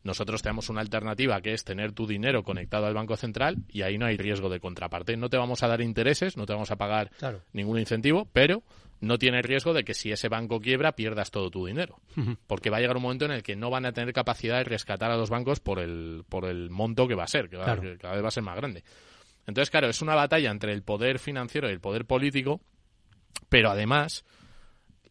nosotros 0.05 0.43
tenemos 0.43 0.69
una 0.69 0.81
alternativa 0.81 1.41
que 1.41 1.53
es 1.53 1.65
tener 1.65 1.93
tu 1.93 2.07
dinero 2.07 2.43
conectado 2.43 2.87
al 2.87 2.95
Banco 2.95 3.17
Central 3.17 3.59
y 3.69 3.83
ahí 3.83 3.99
no 3.99 4.07
hay 4.07 4.17
riesgo 4.17 4.49
de 4.49 4.61
contraparte. 4.61 5.17
No 5.17 5.29
te 5.29 5.37
vamos 5.37 5.63
a 5.63 5.69
dar 5.69 5.81
intereses, 5.81 6.37
no 6.37 6.47
te 6.47 6.53
vamos 6.53 6.71
a 6.71 6.77
pagar 6.77 7.11
ningún 7.53 7.79
incentivo, 7.79 8.29
pero 8.33 8.63
no 9.01 9.19
tiene 9.19 9.43
riesgo 9.43 9.75
de 9.75 9.85
que 9.85 9.95
si 9.95 10.13
ese 10.13 10.29
banco 10.29 10.61
quiebra 10.61 10.93
pierdas 10.93 11.31
todo 11.31 11.51
tu 11.51 11.67
dinero. 11.67 12.01
Porque 12.47 12.71
va 12.71 12.79
a 12.79 12.81
llegar 12.81 12.97
un 12.97 13.03
momento 13.03 13.25
en 13.25 13.33
el 13.33 13.43
que 13.43 13.57
no 13.57 13.71
van 13.71 13.87
a 13.87 13.93
tener 13.93 14.13
capacidad 14.13 14.59
de 14.59 14.65
rescatar 14.65 15.11
a 15.11 15.17
los 15.17 15.31
bancos 15.31 15.61
por 15.61 15.79
el, 15.79 16.25
por 16.29 16.47
el 16.47 16.71
monto 16.71 17.07
que 17.07 17.15
va 17.15 17.25
a 17.25 17.29
ser, 17.29 17.49
que, 17.49 17.57
que 17.57 17.99
cada 17.99 18.15
vez 18.15 18.25
va 18.25 18.29
a 18.29 18.33
ser 18.33 18.43
más 18.43 18.57
grande. 18.57 18.83
Entonces, 19.47 19.71
claro, 19.71 19.89
es 19.89 20.03
una 20.03 20.15
batalla 20.15 20.51
entre 20.51 20.73
el 20.73 20.83
poder 20.83 21.19
financiero 21.19 21.69
y 21.69 21.73
el 21.73 21.81
poder 21.81 22.05
político, 22.07 22.61
pero 23.49 23.71
además 23.71 24.25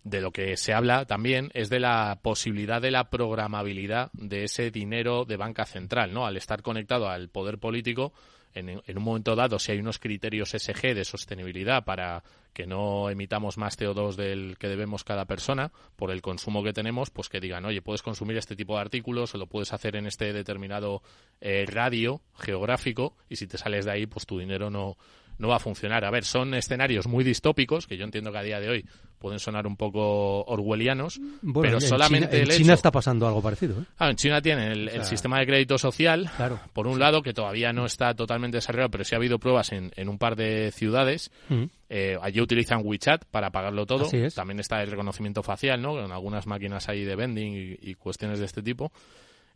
de 0.03 0.21
lo 0.21 0.31
que 0.31 0.57
se 0.57 0.73
habla 0.73 1.05
también 1.05 1.51
es 1.53 1.69
de 1.69 1.79
la 1.79 2.19
posibilidad 2.21 2.81
de 2.81 2.91
la 2.91 3.09
programabilidad 3.09 4.09
de 4.13 4.45
ese 4.45 4.71
dinero 4.71 5.25
de 5.25 5.37
banca 5.37 5.65
central, 5.65 6.13
¿no? 6.13 6.25
Al 6.25 6.37
estar 6.37 6.61
conectado 6.61 7.09
al 7.09 7.29
poder 7.29 7.59
político, 7.59 8.13
en, 8.53 8.69
en, 8.69 8.97
un 8.97 9.03
momento 9.03 9.35
dado, 9.35 9.59
si 9.59 9.71
hay 9.71 9.79
unos 9.79 9.99
criterios 9.99 10.49
SG 10.49 10.93
de 10.93 11.05
sostenibilidad 11.05 11.83
para 11.83 12.23
que 12.53 12.67
no 12.67 13.09
emitamos 13.09 13.57
más 13.57 13.79
CO2 13.79 14.15
del 14.15 14.57
que 14.57 14.67
debemos 14.67 15.03
cada 15.03 15.25
persona 15.25 15.71
por 15.95 16.11
el 16.11 16.21
consumo 16.21 16.63
que 16.63 16.73
tenemos, 16.73 17.09
pues 17.09 17.29
que 17.29 17.39
digan, 17.39 17.65
oye, 17.65 17.81
puedes 17.81 18.01
consumir 18.01 18.37
este 18.37 18.55
tipo 18.55 18.75
de 18.75 18.81
artículos 18.81 19.33
o 19.33 19.37
lo 19.37 19.47
puedes 19.47 19.73
hacer 19.73 19.95
en 19.95 20.05
este 20.05 20.33
determinado 20.33 21.01
eh, 21.39 21.65
radio 21.67 22.21
geográfico 22.37 23.15
y 23.29 23.37
si 23.37 23.47
te 23.47 23.57
sales 23.57 23.85
de 23.85 23.91
ahí, 23.91 24.05
pues 24.05 24.25
tu 24.25 24.39
dinero 24.39 24.69
no, 24.69 24.97
no 25.41 25.49
va 25.49 25.57
a 25.57 25.59
funcionar. 25.59 26.05
A 26.05 26.11
ver, 26.11 26.23
son 26.23 26.53
escenarios 26.53 27.07
muy 27.07 27.23
distópicos 27.23 27.87
que 27.87 27.97
yo 27.97 28.05
entiendo 28.05 28.31
que 28.31 28.37
a 28.37 28.43
día 28.43 28.59
de 28.59 28.69
hoy 28.69 28.85
pueden 29.17 29.39
sonar 29.39 29.67
un 29.67 29.75
poco 29.75 30.43
orwellianos, 30.43 31.19
pero 31.61 31.79
solamente 31.79 32.41
en 32.41 32.49
China, 32.49 32.73
está 32.73 32.91
pasando 32.91 33.27
algo 33.27 33.41
parecido. 33.41 33.81
¿eh? 33.81 33.85
Ah, 33.97 34.09
en 34.09 34.15
China 34.15 34.41
tienen 34.41 34.71
el, 34.71 35.03
sistema 35.03 35.39
de 35.39 35.45
crédito 35.45 35.77
social, 35.77 36.29
por 36.73 36.87
un 36.87 36.99
lado, 36.99 37.21
que 37.21 37.33
todavía 37.33 37.73
no 37.73 37.85
está 37.85 38.13
totalmente 38.13 38.57
desarrollado, 38.57 38.89
pero 38.89 39.03
sí 39.03 39.15
ha 39.15 39.17
habido 39.17 39.39
pruebas 39.39 39.71
en, 39.73 39.91
en 39.95 40.09
un 40.09 40.17
par 40.17 40.35
de 40.35 40.71
ciudades. 40.71 41.31
Mm. 41.49 41.65
Eh, 41.89 42.17
allí 42.21 42.39
utilizan 42.39 42.81
WeChat 42.83 43.25
para 43.25 43.49
pagarlo 43.51 43.85
todo. 43.85 44.09
También 44.33 44.59
está 44.59 44.81
el 44.81 44.89
reconocimiento 44.89 45.43
facial, 45.43 45.81
¿no? 45.81 45.91
Con 45.91 46.11
algunas 46.11 46.47
máquinas 46.47 46.87
ahí 46.87 47.03
de 47.03 47.15
vending 47.15 47.77
y, 47.81 47.95
cuestiones 47.95 48.39
de 48.39 48.45
este 48.45 48.63
tipo. 48.63 48.91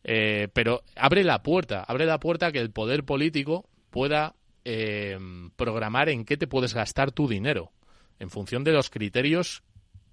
Eh, 0.04 0.50
pero 0.54 0.82
abre 0.96 1.24
la 1.24 1.42
puerta, 1.42 1.84
abre 1.88 2.06
la 2.06 2.20
puerta 2.20 2.48
a 2.48 2.52
que 2.52 2.60
el 2.60 2.72
poder 2.72 3.04
político 3.04 3.66
pueda 3.90 4.36
eh, 4.66 5.18
programar 5.56 6.10
en 6.10 6.26
qué 6.26 6.38
te 6.38 6.48
puedes 6.48 6.74
gastar 6.74 7.12
tu 7.12 7.28
dinero 7.28 7.72
en 8.20 8.30
función 8.30 8.64
de 8.64 8.72
los 8.72 8.90
criterios 8.90 9.64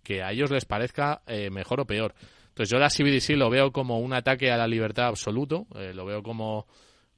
que 0.02 0.22
a 0.22 0.32
ellos 0.32 0.50
les 0.50 0.64
parezca 0.64 1.22
eh, 1.26 1.50
mejor 1.50 1.80
o 1.80 1.86
peor. 1.86 2.14
Entonces 2.48 2.70
yo 2.70 2.78
la 2.78 2.88
CBDC 2.88 3.36
lo 3.36 3.48
veo 3.50 3.72
como 3.72 3.98
un 3.98 4.12
ataque 4.12 4.50
a 4.50 4.56
la 4.56 4.66
libertad 4.66 5.06
absoluto, 5.06 5.66
eh, 5.74 5.92
lo 5.94 6.04
veo 6.04 6.22
como 6.22 6.66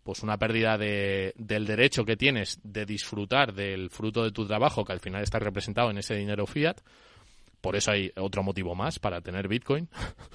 pues 0.05 0.22
una 0.22 0.37
pérdida 0.39 0.76
de, 0.76 1.32
del 1.37 1.66
derecho 1.66 2.05
que 2.05 2.16
tienes 2.16 2.61
de 2.62 2.85
disfrutar 2.85 3.55
del 3.55 3.89
fruto 3.89 4.22
de 4.22 4.32
tu 4.32 4.47
trabajo 4.47 4.85
que 4.85 4.93
al 4.93 5.01
final 5.01 5.22
está 5.22 5.39
representado 5.39 5.91
en 5.91 5.99
ese 5.99 6.14
dinero 6.14 6.47
fiat. 6.47 6.76
Por 7.62 7.74
eso 7.74 7.91
hay 7.91 8.12
otro 8.16 8.43
motivo 8.43 8.74
más 8.74 8.99
para 8.99 9.22
tener 9.22 9.49
Bitcoin, 9.49 9.89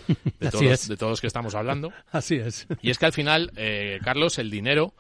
de, 0.40 0.50
todos, 0.50 0.88
de 0.88 0.98
todos 0.98 1.12
los 1.12 1.22
que 1.22 1.28
estamos 1.28 1.54
hablando. 1.54 1.94
Así 2.12 2.36
es. 2.36 2.68
Y 2.82 2.90
es 2.90 2.98
que 2.98 3.06
al 3.06 3.14
final, 3.14 3.52
eh, 3.56 4.00
Carlos, 4.04 4.40
el 4.40 4.50
dinero, 4.50 4.96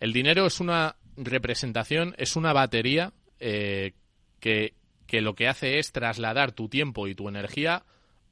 el 0.00 0.12
dinero 0.12 0.46
es 0.46 0.58
una 0.58 0.96
representación, 1.24 2.14
es 2.18 2.36
una 2.36 2.52
batería 2.52 3.12
que 3.38 4.74
que 5.08 5.22
lo 5.22 5.34
que 5.34 5.48
hace 5.48 5.80
es 5.80 5.90
trasladar 5.90 6.52
tu 6.52 6.68
tiempo 6.68 7.08
y 7.08 7.16
tu 7.16 7.28
energía 7.28 7.82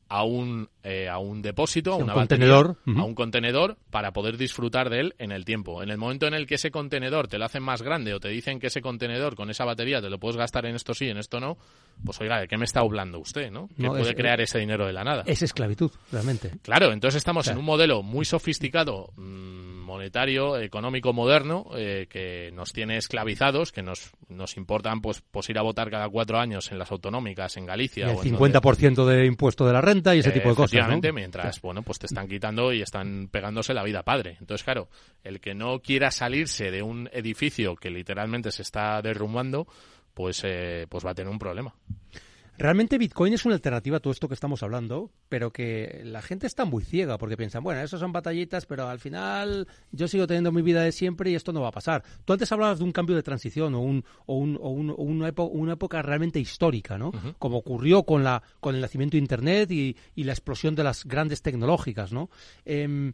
a 0.08 0.24
un, 0.24 0.68
eh, 0.84 1.08
a 1.08 1.18
un 1.18 1.42
depósito, 1.42 1.92
a 1.92 1.96
una 1.96 2.14
contenedor. 2.14 2.76
a 2.86 3.04
un 3.04 3.14
contenedor 3.14 3.76
para 3.90 4.12
poder 4.12 4.36
disfrutar 4.36 4.88
de 4.88 5.00
él 5.00 5.14
en 5.18 5.32
el 5.32 5.44
tiempo. 5.44 5.82
En 5.82 5.90
el 5.90 5.98
momento 5.98 6.26
en 6.26 6.34
el 6.34 6.46
que 6.46 6.54
ese 6.56 6.70
contenedor 6.70 7.28
te 7.28 7.38
lo 7.38 7.44
hacen 7.44 7.62
más 7.62 7.82
grande 7.82 8.14
o 8.14 8.20
te 8.20 8.28
dicen 8.28 8.60
que 8.60 8.68
ese 8.68 8.80
contenedor 8.80 9.34
con 9.34 9.50
esa 9.50 9.64
batería 9.64 10.00
te 10.00 10.08
lo 10.08 10.18
puedes 10.18 10.36
gastar 10.36 10.66
en 10.66 10.76
esto 10.76 10.94
sí, 10.94 11.08
en 11.08 11.18
esto 11.18 11.40
no, 11.40 11.58
pues 12.04 12.20
oiga, 12.20 12.40
¿de 12.40 12.48
qué 12.48 12.56
me 12.56 12.64
está 12.64 12.80
hablando 12.80 13.18
usted? 13.18 13.50
¿no? 13.50 13.68
Que 13.76 13.88
puede 13.88 14.14
crear 14.14 14.40
ese 14.40 14.58
dinero 14.58 14.86
de 14.86 14.92
la 14.92 15.02
nada. 15.02 15.24
Es 15.26 15.42
esclavitud, 15.42 15.90
realmente. 16.12 16.52
Claro, 16.62 16.92
entonces 16.92 17.18
estamos 17.18 17.48
en 17.48 17.58
un 17.58 17.64
modelo 17.64 18.02
muy 18.02 18.24
sofisticado. 18.24 19.12
Mm, 19.16 19.76
monetario, 19.86 20.58
económico 20.58 21.12
moderno, 21.12 21.66
eh, 21.76 22.06
que 22.10 22.50
nos 22.52 22.72
tiene 22.72 22.98
esclavizados, 22.98 23.72
que 23.72 23.82
nos, 23.82 24.10
nos 24.28 24.56
importan 24.56 25.00
pues, 25.00 25.22
pues 25.30 25.48
ir 25.48 25.58
a 25.58 25.62
votar 25.62 25.90
cada 25.90 26.08
cuatro 26.08 26.38
años 26.38 26.70
en 26.72 26.78
las 26.78 26.90
autonómicas, 26.90 27.56
en 27.56 27.64
Galicia. 27.64 28.10
el 28.10 28.18
50% 28.18 29.06
de 29.06 29.26
impuesto 29.26 29.64
de 29.66 29.72
la 29.72 29.80
renta 29.80 29.95
y 30.14 30.18
ese 30.18 30.30
tipo 30.30 30.48
de 30.48 30.54
cosas. 30.54 30.72
Efectivamente, 30.72 31.12
mientras, 31.12 31.60
bueno, 31.60 31.82
pues 31.82 31.98
te 31.98 32.06
están 32.06 32.28
quitando 32.28 32.72
y 32.72 32.82
están 32.82 33.28
pegándose 33.28 33.74
la 33.74 33.82
vida 33.82 34.02
padre. 34.02 34.36
Entonces, 34.40 34.64
claro, 34.64 34.88
el 35.24 35.40
que 35.40 35.54
no 35.54 35.80
quiera 35.80 36.10
salirse 36.10 36.70
de 36.70 36.82
un 36.82 37.08
edificio 37.12 37.76
que 37.76 37.90
literalmente 37.90 38.50
se 38.50 38.62
está 38.62 39.00
derrumbando, 39.02 39.66
pues, 40.14 40.42
eh, 40.44 40.86
pues 40.88 41.04
va 41.04 41.10
a 41.10 41.14
tener 41.14 41.30
un 41.30 41.38
problema. 41.38 41.74
Realmente 42.58 42.98
Bitcoin 42.98 43.34
es 43.34 43.44
una 43.44 43.54
alternativa 43.54 43.98
a 43.98 44.00
todo 44.00 44.12
esto 44.12 44.28
que 44.28 44.34
estamos 44.34 44.62
hablando, 44.62 45.10
pero 45.28 45.52
que 45.52 46.02
la 46.04 46.22
gente 46.22 46.46
está 46.46 46.64
muy 46.64 46.84
ciega 46.84 47.18
porque 47.18 47.36
piensan, 47.36 47.62
bueno, 47.62 47.80
eso 47.80 47.98
son 47.98 48.12
batallitas, 48.12 48.66
pero 48.66 48.88
al 48.88 48.98
final 48.98 49.68
yo 49.92 50.08
sigo 50.08 50.26
teniendo 50.26 50.52
mi 50.52 50.62
vida 50.62 50.82
de 50.82 50.92
siempre 50.92 51.30
y 51.30 51.34
esto 51.34 51.52
no 51.52 51.60
va 51.60 51.68
a 51.68 51.72
pasar. 51.72 52.02
Tú 52.24 52.32
antes 52.32 52.50
hablabas 52.52 52.78
de 52.78 52.84
un 52.84 52.92
cambio 52.92 53.16
de 53.16 53.22
transición 53.22 53.74
o, 53.74 53.80
un, 53.80 54.04
o, 54.26 54.36
un, 54.36 54.56
o, 54.60 54.70
un, 54.70 54.90
una, 54.96 55.28
una, 55.42 55.72
época 55.72 56.00
realmente 56.02 56.40
histórica, 56.40 56.96
¿no? 56.96 57.12
Como 57.38 57.58
ocurrió 57.58 58.04
con, 58.04 58.24
la, 58.24 58.42
con 58.60 58.74
el 58.74 58.80
nacimiento 58.80 59.16
de 59.16 59.20
Internet 59.20 59.70
y, 59.70 59.96
y 60.14 60.24
la 60.24 60.32
explosión 60.32 60.74
de 60.74 60.84
las 60.84 61.04
grandes 61.04 61.42
tecnológicas, 61.42 62.12
¿no? 62.12 62.30
Eh, 62.64 63.12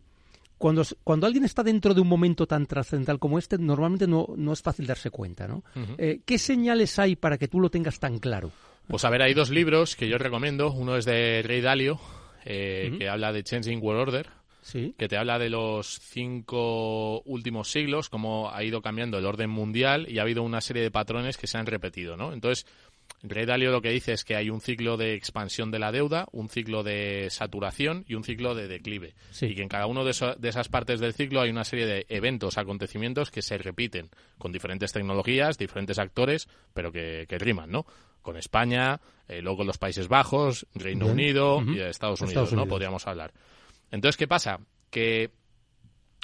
cuando, 0.62 0.84
cuando 1.02 1.26
alguien 1.26 1.44
está 1.44 1.64
dentro 1.64 1.92
de 1.92 2.00
un 2.00 2.06
momento 2.06 2.46
tan 2.46 2.66
trascendental 2.66 3.18
como 3.18 3.36
este, 3.36 3.58
normalmente 3.58 4.06
no, 4.06 4.28
no 4.36 4.52
es 4.52 4.62
fácil 4.62 4.86
darse 4.86 5.10
cuenta, 5.10 5.48
¿no? 5.48 5.64
eh, 5.98 6.20
¿Qué 6.24 6.38
señales 6.38 7.00
hay 7.00 7.16
para 7.16 7.36
que 7.36 7.48
tú 7.48 7.58
lo 7.58 7.68
tengas 7.68 7.98
tan 7.98 8.20
claro? 8.20 8.52
Pues 8.88 9.04
a 9.04 9.10
ver, 9.10 9.22
hay 9.22 9.34
dos 9.34 9.50
libros 9.50 9.96
que 9.96 10.08
yo 10.08 10.18
recomiendo. 10.18 10.72
Uno 10.72 10.96
es 10.96 11.04
de 11.04 11.42
Rey 11.42 11.60
Dalio, 11.60 12.00
eh, 12.44 12.88
uh 12.90 12.94
-huh. 12.94 12.98
que 12.98 13.08
habla 13.08 13.32
de 13.32 13.42
Changing 13.42 13.80
World 13.82 14.00
Order, 14.08 14.28
¿Sí? 14.62 14.94
que 14.98 15.08
te 15.08 15.16
habla 15.16 15.38
de 15.38 15.50
los 15.50 15.98
cinco 16.00 17.22
últimos 17.22 17.70
siglos, 17.70 18.08
cómo 18.08 18.50
ha 18.52 18.62
ido 18.62 18.82
cambiando 18.82 19.18
el 19.18 19.26
orden 19.26 19.50
mundial 19.50 20.06
y 20.08 20.18
ha 20.18 20.22
habido 20.22 20.42
una 20.42 20.60
serie 20.60 20.82
de 20.82 20.90
patrones 20.90 21.36
que 21.36 21.46
se 21.46 21.58
han 21.58 21.66
repetido, 21.66 22.16
¿no? 22.16 22.32
Entonces, 22.32 22.66
Rey 23.22 23.46
Dalio 23.46 23.70
lo 23.70 23.82
que 23.82 23.90
dice 23.90 24.12
es 24.12 24.24
que 24.24 24.34
hay 24.34 24.50
un 24.50 24.60
ciclo 24.60 24.96
de 24.96 25.14
expansión 25.14 25.70
de 25.70 25.78
la 25.78 25.92
deuda, 25.92 26.26
un 26.32 26.48
ciclo 26.48 26.82
de 26.82 27.28
saturación 27.30 28.04
y 28.08 28.14
un 28.14 28.24
ciclo 28.24 28.54
de 28.54 28.66
declive. 28.66 29.14
Sí. 29.30 29.46
Y 29.46 29.54
que 29.54 29.62
en 29.62 29.68
cada 29.68 29.86
una 29.86 30.02
de, 30.02 30.10
eso, 30.10 30.34
de, 30.34 30.48
esas 30.48 30.68
partes 30.68 30.98
del 30.98 31.14
ciclo 31.14 31.40
hay 31.40 31.50
una 31.50 31.64
serie 31.64 31.86
de 31.86 32.06
eventos, 32.08 32.58
acontecimientos 32.58 33.30
que 33.30 33.42
se 33.42 33.58
repiten 33.58 34.10
con 34.38 34.50
diferentes 34.50 34.92
tecnologías, 34.92 35.56
diferentes 35.56 35.98
actores, 35.98 36.48
pero 36.74 36.90
que, 36.90 37.26
que 37.28 37.38
riman, 37.38 37.70
¿no? 37.70 37.86
Con 38.22 38.36
España, 38.36 39.00
eh, 39.28 39.42
luego 39.42 39.64
los 39.64 39.78
Países 39.78 40.08
Bajos, 40.08 40.66
Reino 40.74 41.06
Bien. 41.06 41.12
Unido 41.18 41.56
Uh 41.58 41.62
-huh. 41.62 41.76
y 41.76 41.80
Estados 41.80 42.20
Unidos, 42.20 42.30
Estados 42.30 42.52
¿no? 42.52 42.62
Unidos. 42.62 42.68
Podríamos 42.74 43.06
hablar. 43.06 43.32
Entonces, 43.90 44.16
¿qué 44.16 44.26
pasa? 44.28 44.60
Que 44.90 45.30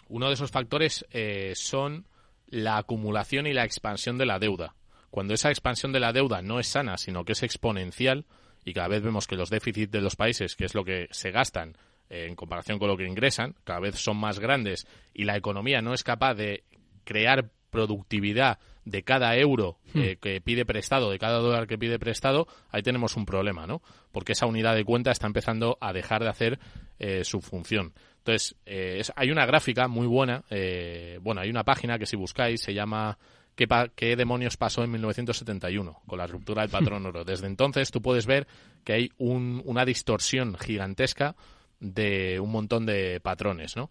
uno 0.09 0.29
de 0.29 0.35
esos 0.35 0.51
factores 0.51 1.05
eh, 1.11 1.53
son 1.55 2.07
la 2.47 2.79
acumulación 2.79 3.47
y 3.47 3.53
la 3.53 3.65
expansión 3.65 4.17
de 4.17 4.27
la 4.27 4.39
deuda. 4.39 4.75
Cuando 5.11 5.35
esa 5.35 5.51
expansión 5.51 5.93
de 5.93 6.01
la 6.01 6.13
deuda 6.13 6.41
no 6.43 6.61
es 6.61 6.69
sana, 6.69 6.97
sino 6.99 7.25
que 7.25 7.33
es 7.33 7.43
exponencial, 7.43 8.25
y 8.65 8.73
cada 8.73 8.89
vez 8.89 9.03
vemos 9.03 9.27
que 9.27 9.37
los 9.37 9.51
déficits 9.51 9.91
de 9.91 10.01
los 10.01 10.17
países, 10.17 10.55
que 10.57 10.65
es 10.65 10.75
lo 10.75 10.85
que 10.85 11.09
se 11.11 11.31
gastan 11.31 11.77
eh, 12.11 12.27
en 12.29 12.35
comparación 12.37 12.79
con 12.79 12.89
lo 12.89 12.97
que 12.97 13.07
ingresan, 13.07 13.55
cada 13.65 13.81
vez 13.81 13.97
son 13.97 14.17
más 14.17 14.39
grandes 14.39 14.87
y 15.13 15.25
la 15.25 15.37
economía 15.37 15.83
no 15.83 15.93
es 15.95 16.05
capaz 16.05 16.35
de 16.35 16.65
crear 17.05 17.51
productividad 17.71 18.59
de 18.89 19.03
cada 19.03 19.37
euro 19.37 19.79
eh, 19.95 20.17
que 20.21 20.41
pide 20.41 20.65
prestado, 20.65 21.11
de 21.11 21.19
cada 21.19 21.39
dólar 21.39 21.67
que 21.67 21.79
pide 21.79 21.99
prestado, 21.99 22.47
ahí 22.71 22.83
tenemos 22.83 23.17
un 23.17 23.27
problema, 23.27 23.67
¿no? 23.67 23.83
Porque 24.13 24.33
esa 24.33 24.47
unidad 24.47 24.75
de 24.75 24.85
cuenta 24.85 25.11
está 25.11 25.27
empezando 25.27 25.77
a 25.81 25.93
dejar 25.93 26.23
de 26.23 26.29
hacer 26.31 26.59
eh, 26.99 27.25
su 27.25 27.41
función. 27.41 27.93
Entonces, 28.19 28.57
eh, 28.67 28.97
es- 29.01 29.13
hay 29.17 29.31
una 29.31 29.47
gráfica 29.47 29.89
muy 29.89 30.07
buena, 30.07 30.45
eh, 30.51 31.19
bueno, 31.23 31.41
hay 31.41 31.51
una 31.51 31.65
página 31.65 31.99
que 31.99 32.07
si 32.07 32.17
buscáis 32.17 32.61
se 32.61 32.75
llama 32.75 33.19
¿Qué, 33.55 33.67
pa- 33.67 33.89
qué 33.89 34.15
demonios 34.15 34.57
pasó 34.57 34.85
en 34.85 34.93
1971 34.93 36.01
con 36.07 36.19
la 36.19 36.29
ruptura 36.29 36.63
del 36.63 36.71
patrón 36.71 37.05
oro? 37.07 37.25
Desde 37.25 37.47
entonces 37.49 37.91
tú 37.91 38.01
puedes 38.01 38.25
ver 38.27 38.47
que 38.85 38.93
hay 38.93 39.11
un- 39.19 39.63
una 39.65 39.85
distorsión 39.85 40.57
gigantesca 40.57 41.35
de 41.81 42.39
un 42.41 42.51
montón 42.53 42.87
de 42.87 43.19
patrones, 43.21 43.77
¿no? 43.77 43.91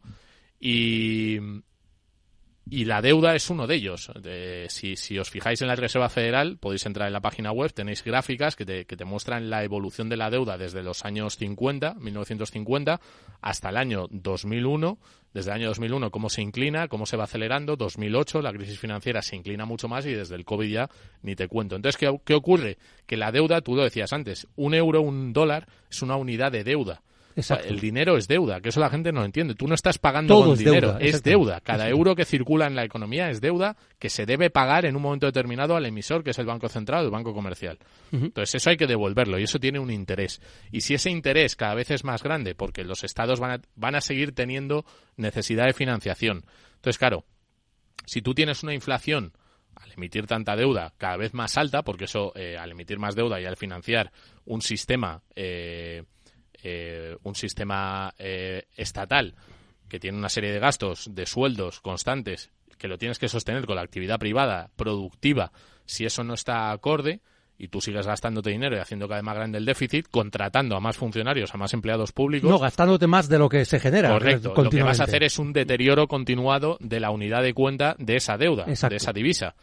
Y, 0.60 1.38
y 2.70 2.86
la 2.86 3.02
deuda 3.02 3.36
es 3.36 3.50
uno 3.50 3.68
de 3.68 3.76
ellos. 3.76 4.12
De- 4.22 4.68
si, 4.70 4.96
si 4.96 5.18
os 5.20 5.30
fijáis 5.30 5.62
en 5.62 5.68
la 5.68 5.76
Reserva 5.76 6.10
Federal, 6.10 6.58
podéis 6.58 6.86
entrar 6.86 7.08
en 7.08 7.14
la 7.14 7.22
página 7.22 7.52
web, 7.52 7.74
tenéis 7.74 8.04
gráficas 8.04 8.56
que 8.56 8.66
te, 8.66 8.86
que 8.86 8.98
te 8.98 9.06
muestran 9.06 9.50
la 9.50 9.64
evolución 9.64 10.10
de 10.10 10.18
la 10.18 10.30
deuda 10.30 10.58
desde 10.58 10.84
los 10.84 11.06
años 11.06 11.38
50, 11.38 11.96
1950, 11.96 13.00
hasta 13.42 13.70
el 13.70 13.78
año 13.78 14.08
2001. 14.12 14.98
Desde 15.34 15.52
el 15.52 15.58
año 15.58 15.68
2001, 15.68 16.10
cómo 16.10 16.30
se 16.30 16.42
inclina, 16.42 16.88
cómo 16.88 17.06
se 17.06 17.16
va 17.18 17.26
acelerando. 17.26 17.76
2008, 17.76 18.42
la 18.42 18.52
crisis 18.54 18.80
financiera 18.80 19.22
se 19.22 19.36
inclina 19.36 19.66
mucho 19.66 19.88
más 19.88 20.06
y 20.08 20.14
desde 20.14 20.36
el 20.36 20.46
COVID 20.46 20.68
ya 20.72 20.90
ni 21.22 21.36
te 21.36 21.48
cuento. 21.48 21.76
Entonces, 21.76 21.98
¿qué, 21.98 22.20
qué 22.26 22.34
ocurre? 22.34 22.78
Que 23.06 23.18
la 23.18 23.32
deuda, 23.32 23.62
tú 23.62 23.76
lo 23.76 23.84
decías 23.84 24.14
antes, 24.14 24.48
un 24.56 24.74
euro, 24.74 25.02
un 25.02 25.34
dólar, 25.34 25.68
es 25.92 26.02
una 26.02 26.16
unidad 26.16 26.52
de 26.52 26.64
deuda. 26.64 27.04
Exacto. 27.38 27.68
El 27.68 27.80
dinero 27.80 28.18
es 28.18 28.28
deuda, 28.28 28.60
que 28.62 28.70
eso 28.70 28.80
la 28.80 28.90
gente 28.90 29.12
no 29.12 29.24
entiende. 29.24 29.54
Tú 29.54 29.68
no 29.68 29.76
estás 29.76 30.00
pagando 30.00 30.34
Todo 30.34 30.46
con 30.46 30.54
es 30.54 30.60
dinero, 30.60 30.94
deuda, 30.94 31.06
es 31.06 31.22
deuda. 31.22 31.62
Cada 31.62 31.88
euro 31.88 32.16
que 32.16 32.26
circula 32.26 32.66
en 32.66 32.76
la 32.76 32.84
economía 32.84 33.30
es 33.30 33.42
deuda 33.42 33.78
que 34.00 34.10
se 34.10 34.26
debe 34.26 34.50
pagar 34.50 34.86
en 34.86 34.96
un 34.96 35.04
momento 35.04 35.28
determinado 35.28 35.76
al 35.76 35.86
emisor, 35.86 36.24
que 36.24 36.32
es 36.32 36.40
el 36.40 36.48
Banco 36.48 36.68
Central 36.68 37.04
o 37.04 37.06
el 37.06 37.12
Banco 37.12 37.36
Comercial. 37.36 37.78
Entonces, 38.12 38.56
eso 38.56 38.72
hay 38.72 38.78
que 38.78 38.88
devolverlo 38.88 39.38
y 39.38 39.44
eso 39.44 39.60
tiene 39.60 39.78
un 39.78 39.92
interés. 39.92 40.42
Y 40.72 40.82
si 40.82 40.96
ese 40.96 41.12
interés 41.12 41.56
cada 41.56 41.76
vez 41.76 41.92
es 41.92 42.04
más 42.04 42.24
grande, 42.24 42.56
porque 42.56 42.84
los 42.84 43.04
estados 43.04 43.40
van 43.40 43.52
a, 43.52 43.62
van 43.76 43.94
a 43.94 44.02
seguir 44.02 44.34
teniendo 44.34 44.84
necesidad 45.16 45.66
de 45.66 45.74
financiación. 45.74 46.44
Entonces, 46.76 46.98
claro, 46.98 47.24
si 48.06 48.24
tú 48.24 48.34
tienes 48.34 48.64
una 48.64 48.74
inflación 48.74 49.34
al 49.76 49.92
emitir 49.92 50.26
tanta 50.26 50.56
deuda 50.56 50.94
cada 50.98 51.18
vez 51.18 51.36
más 51.36 51.56
alta, 51.56 51.84
porque 51.84 52.06
eso 52.06 52.32
eh, 52.36 52.58
al 52.58 52.72
emitir 52.72 52.98
más 52.98 53.16
deuda 53.16 53.40
y 53.40 53.46
al 53.46 53.58
financiar 53.58 54.12
un 54.46 54.62
sistema, 54.62 55.22
eh, 55.36 56.04
eh, 56.64 57.16
un 57.24 57.36
sistema 57.36 58.14
eh, 58.18 58.68
estatal 58.76 59.36
que 59.88 60.00
tiene 60.00 60.18
una 60.18 60.30
serie 60.30 60.52
de 60.52 60.60
gastos, 60.60 61.10
de 61.14 61.26
sueldos 61.26 61.80
constantes, 61.80 62.52
que 62.78 62.88
lo 62.88 62.98
tienes 62.98 63.20
que 63.20 63.30
sostener 63.30 63.66
con 63.66 63.76
la 63.76 63.82
actividad 63.82 64.20
privada 64.20 64.70
productiva, 64.76 65.52
si 65.86 66.06
eso 66.06 66.24
no 66.24 66.34
está 66.34 66.72
acorde 66.72 67.22
y 67.58 67.70
tú 67.70 67.82
sigues 67.82 68.06
gastándote 68.06 68.52
dinero 68.52 68.76
y 68.76 68.80
haciendo 68.80 69.08
cada 69.08 69.20
vez 69.20 69.26
más 69.26 69.36
grande 69.36 69.58
el 69.58 69.66
déficit, 69.66 70.08
contratando 70.10 70.76
a 70.76 70.80
más 70.80 70.96
funcionarios, 70.96 71.54
a 71.54 71.58
más 71.58 71.74
empleados 71.74 72.12
públicos, 72.12 72.50
No, 72.50 72.60
gastándote 72.60 73.08
más 73.08 73.30
de 73.30 73.40
lo 73.40 73.50
que 73.50 73.66
se 73.66 73.80
genera. 73.80 74.10
Correcto. 74.10 74.54
Lo 74.56 74.70
que 74.70 74.84
vas 74.84 75.00
a 75.00 75.06
hacer 75.06 75.24
es 75.24 75.40
un 75.40 75.54
deterioro 75.54 76.08
continuado 76.08 76.78
de 76.80 77.00
la 77.00 77.10
unidad 77.10 77.42
de 77.42 77.54
cuenta 77.54 77.96
de 77.98 78.18
esa 78.18 78.38
deuda, 78.38 78.66
Exacto. 78.68 78.94
de 78.94 78.98
esa 78.98 79.12
divisa. 79.12 79.56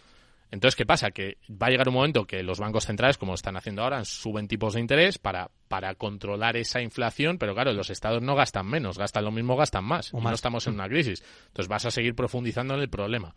Entonces, 0.54 0.76
¿qué 0.76 0.86
pasa? 0.86 1.10
Que 1.10 1.36
va 1.50 1.66
a 1.66 1.70
llegar 1.70 1.88
un 1.88 1.94
momento 1.94 2.26
que 2.26 2.42
los 2.42 2.60
bancos 2.60 2.86
centrales, 2.86 3.18
como 3.18 3.34
están 3.34 3.56
haciendo 3.56 3.82
ahora, 3.82 4.04
suben 4.04 4.48
tipos 4.48 4.74
de 4.74 4.80
interés 4.80 5.18
para, 5.18 5.50
para 5.68 5.94
controlar 5.96 6.56
esa 6.56 6.80
inflación, 6.80 7.38
pero 7.38 7.54
claro, 7.54 7.72
los 7.72 7.90
estados 7.90 8.22
no 8.22 8.34
gastan 8.34 8.66
menos, 8.66 8.96
gastan 8.96 9.24
lo 9.24 9.32
mismo, 9.32 9.56
gastan 9.56 9.84
más. 9.84 10.14
O 10.14 10.18
y 10.18 10.22
más. 10.22 10.30
no 10.30 10.34
estamos 10.36 10.66
en 10.66 10.74
una 10.74 10.88
crisis. 10.88 11.22
Entonces 11.48 11.68
vas 11.68 11.84
a 11.86 11.90
seguir 11.90 12.14
profundizando 12.14 12.74
en 12.74 12.80
el 12.80 12.88
problema. 12.88 13.34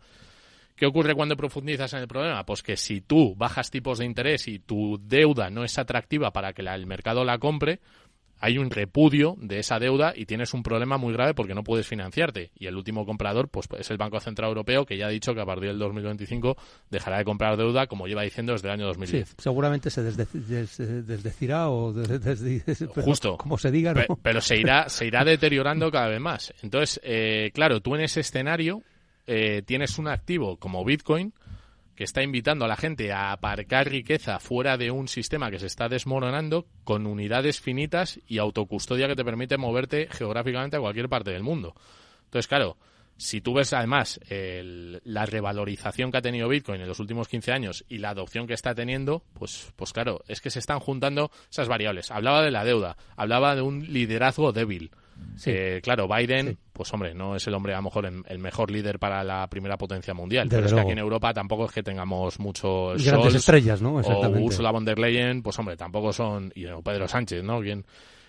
¿Qué 0.76 0.86
ocurre 0.86 1.14
cuando 1.16 1.36
profundizas 1.36 1.92
en 1.94 1.98
el 2.00 2.06
problema? 2.08 2.46
Pues 2.46 2.62
que 2.62 2.76
si 2.76 3.00
tú 3.00 3.34
bajas 3.36 3.68
tipos 3.70 3.98
de 3.98 4.04
interés 4.04 4.46
y 4.46 4.60
tu 4.60 4.96
deuda 5.02 5.50
no 5.50 5.64
es 5.64 5.76
atractiva 5.76 6.30
para 6.32 6.52
que 6.52 6.62
la- 6.62 6.76
el 6.76 6.86
mercado 6.86 7.24
la 7.24 7.38
compre, 7.38 7.80
hay 8.40 8.58
un 8.58 8.70
repudio 8.70 9.34
de 9.38 9.58
esa 9.58 9.78
deuda 9.78 10.12
y 10.16 10.26
tienes 10.26 10.54
un 10.54 10.62
problema 10.62 10.96
muy 10.96 11.12
grave 11.12 11.34
porque 11.34 11.54
no 11.54 11.64
puedes 11.64 11.86
financiarte. 11.86 12.50
Y 12.56 12.66
el 12.66 12.76
último 12.76 13.04
comprador 13.04 13.48
pues, 13.48 13.66
es 13.78 13.90
el 13.90 13.96
Banco 13.96 14.20
Central 14.20 14.48
Europeo, 14.48 14.86
que 14.86 14.96
ya 14.96 15.06
ha 15.06 15.10
dicho 15.10 15.34
que 15.34 15.40
a 15.40 15.46
partir 15.46 15.68
del 15.68 15.78
2025 15.78 16.56
dejará 16.90 17.18
de 17.18 17.24
comprar 17.24 17.56
deuda, 17.56 17.86
como 17.86 18.06
lleva 18.06 18.22
diciendo 18.22 18.52
desde 18.52 18.68
el 18.68 18.74
año 18.74 18.84
Sí, 18.84 18.88
2010. 18.88 19.34
seguramente 19.38 19.90
se 19.90 20.02
desde- 20.02 20.26
des- 20.32 21.06
desdecirá 21.06 21.68
o 21.70 21.92
des- 21.92 22.22
des- 22.40 22.78
pero 22.94 23.02
Justo. 23.02 23.36
como 23.36 23.58
se 23.58 23.70
diga, 23.70 23.92
¿no? 23.94 24.00
Pe- 24.06 24.14
Pero 24.22 24.40
se 24.40 24.56
irá, 24.56 24.88
se 24.88 25.06
irá 25.06 25.24
deteriorando 25.24 25.90
cada 25.90 26.08
vez 26.08 26.20
más. 26.20 26.52
Entonces, 26.62 27.00
eh, 27.02 27.50
claro, 27.54 27.80
tú 27.80 27.94
en 27.94 28.02
ese 28.02 28.20
escenario 28.20 28.82
eh, 29.26 29.62
tienes 29.66 29.98
un 29.98 30.08
activo 30.08 30.56
como 30.56 30.84
Bitcoin 30.84 31.32
que 31.98 32.04
está 32.04 32.22
invitando 32.22 32.64
a 32.64 32.68
la 32.68 32.76
gente 32.76 33.10
a 33.10 33.32
aparcar 33.32 33.88
riqueza 33.90 34.38
fuera 34.38 34.76
de 34.76 34.92
un 34.92 35.08
sistema 35.08 35.50
que 35.50 35.58
se 35.58 35.66
está 35.66 35.88
desmoronando 35.88 36.64
con 36.84 37.08
unidades 37.08 37.60
finitas 37.60 38.20
y 38.28 38.38
autocustodia 38.38 39.08
que 39.08 39.16
te 39.16 39.24
permite 39.24 39.56
moverte 39.56 40.06
geográficamente 40.08 40.76
a 40.76 40.80
cualquier 40.80 41.08
parte 41.08 41.32
del 41.32 41.42
mundo. 41.42 41.74
Entonces, 42.26 42.46
claro, 42.46 42.76
si 43.16 43.40
tú 43.40 43.52
ves 43.54 43.72
además 43.72 44.20
el- 44.28 45.00
la 45.02 45.26
revalorización 45.26 46.12
que 46.12 46.18
ha 46.18 46.22
tenido 46.22 46.48
Bitcoin 46.48 46.80
en 46.80 46.86
los 46.86 47.00
últimos 47.00 47.26
15 47.26 47.50
años 47.50 47.84
y 47.88 47.98
la 47.98 48.10
adopción 48.10 48.46
que 48.46 48.54
está 48.54 48.76
teniendo, 48.76 49.24
pues, 49.34 49.72
pues 49.74 49.92
claro, 49.92 50.22
es 50.28 50.40
que 50.40 50.50
se 50.50 50.60
están 50.60 50.78
juntando 50.78 51.32
esas 51.50 51.66
variables. 51.66 52.12
Hablaba 52.12 52.42
de 52.44 52.52
la 52.52 52.62
deuda, 52.64 52.96
hablaba 53.16 53.56
de 53.56 53.62
un 53.62 53.92
liderazgo 53.92 54.52
débil. 54.52 54.92
Sí. 55.36 55.50
Eh, 55.52 55.80
claro, 55.82 56.08
Biden, 56.08 56.48
Sí. 56.48 56.58
pues 56.72 56.92
hombre, 56.92 57.14
no 57.14 57.36
es 57.36 57.46
el 57.46 57.54
hombre 57.54 57.72
a 57.74 57.76
lo 57.76 57.82
mejor 57.84 58.06
el, 58.06 58.22
el 58.26 58.38
mejor 58.38 58.70
líder 58.70 58.98
para 58.98 59.22
la 59.22 59.46
primera 59.48 59.76
potencia 59.78 60.14
mundial. 60.14 60.48
Desde 60.48 60.56
pero 60.62 60.66
es 60.66 60.74
que 60.74 60.80
aquí 60.80 60.92
en 60.92 60.98
Europa 60.98 61.32
tampoco 61.32 61.66
es 61.66 61.72
que 61.72 61.82
tengamos 61.82 62.38
muchos 62.40 63.04
grandes 63.04 63.34
estrellas, 63.34 63.80
¿no? 63.82 63.96
o. 63.96 64.28
Ursula 64.38 64.70
von 64.70 64.84
der 64.84 64.98
Leyen, 64.98 65.42
pues 65.42 65.58
hombre, 65.58 65.76
tampoco 65.76 66.12
son, 66.12 66.52
y 66.54 66.66
o 66.66 66.82
Pedro 66.82 67.06
Sánchez, 67.06 67.42
¿no? 67.44 67.60
¿Quién, 67.60 67.84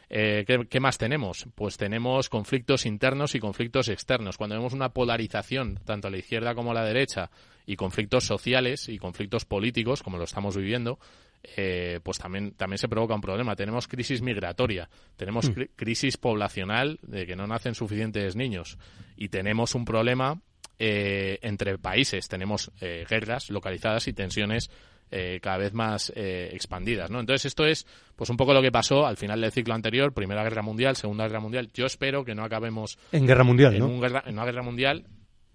eh, 0.10 0.44
¿qué, 0.46 0.68
qué 0.70 0.80
más 0.80 0.98
tenemos? 0.98 1.48
Pues 1.56 1.78
tenemos 1.78 2.30
conflictos 2.30 2.86
internos 2.86 3.36
y 3.36 3.40
conflictos 3.40 3.90
externos. 3.90 4.38
Cuando 4.38 4.56
vemos 4.56 4.74
una 4.74 4.90
polarización, 4.90 5.80
tanto 5.86 6.08
a 6.08 6.12
la 6.12 6.18
izquierda 6.18 6.56
como 6.56 6.72
a 6.72 6.74
la 6.76 6.84
derecha, 6.84 7.30
y 7.66 7.76
conflictos 7.76 8.26
sociales 8.26 8.90
y 8.90 8.98
conflictos 8.98 9.46
políticos, 9.46 10.02
como 10.02 10.18
lo 10.18 10.24
estamos 10.24 10.58
viviendo, 10.58 10.98
eh, 11.44 12.00
pues 12.04 12.18
también, 12.18 12.52
también 12.52 12.78
se 12.78 12.88
provoca 12.88 13.16
un 13.16 13.22
problema. 13.22 13.56
Tenemos 13.56 13.88
crisis 13.88 14.22
migratoria, 14.22 14.90
tenemos 15.16 15.50
cri- 15.56 15.70
crisis 15.76 16.18
poblacional 16.18 17.00
de 17.02 17.26
que 17.26 17.36
no 17.36 17.48
nacen 17.48 17.76
suficientes 17.76 18.36
niños 18.36 18.78
y 19.16 19.30
tenemos 19.30 19.76
un 19.76 19.86
problema 19.86 20.42
eh, 20.78 21.40
entre 21.42 21.78
países. 21.78 22.28
Tenemos 22.28 22.72
eh, 22.82 23.06
guerras 23.10 23.50
localizadas 23.50 24.08
y 24.08 24.14
tensiones 24.14 24.70
eh, 25.12 25.40
cada 25.42 25.58
vez 25.58 25.74
más 25.74 26.14
eh, 26.16 26.50
expandidas, 26.54 27.10
¿no? 27.10 27.20
Entonces 27.20 27.46
esto 27.46 27.66
es 27.66 27.88
pues 28.16 28.30
un 28.30 28.38
poco 28.38 28.54
lo 28.54 28.62
que 28.62 28.72
pasó 28.72 29.08
al 29.08 29.18
final 29.18 29.42
del 29.42 29.52
ciclo 29.52 29.74
anterior, 29.74 30.14
Primera 30.14 30.44
Guerra 30.44 30.62
Mundial, 30.62 30.96
Segunda 30.96 31.26
Guerra 31.28 31.40
Mundial. 31.40 31.70
Yo 31.74 31.86
espero 31.88 32.24
que 32.24 32.36
no 32.36 32.44
acabemos 32.44 33.00
en 33.12 33.26
guerra 33.26 33.44
mundial, 33.44 33.74
en, 33.74 33.80
¿no? 33.80 33.88
un 33.88 34.00
guerra- 34.02 34.24
en 34.28 34.34
una 34.36 34.46
guerra 34.46 34.62
mundial 34.62 35.06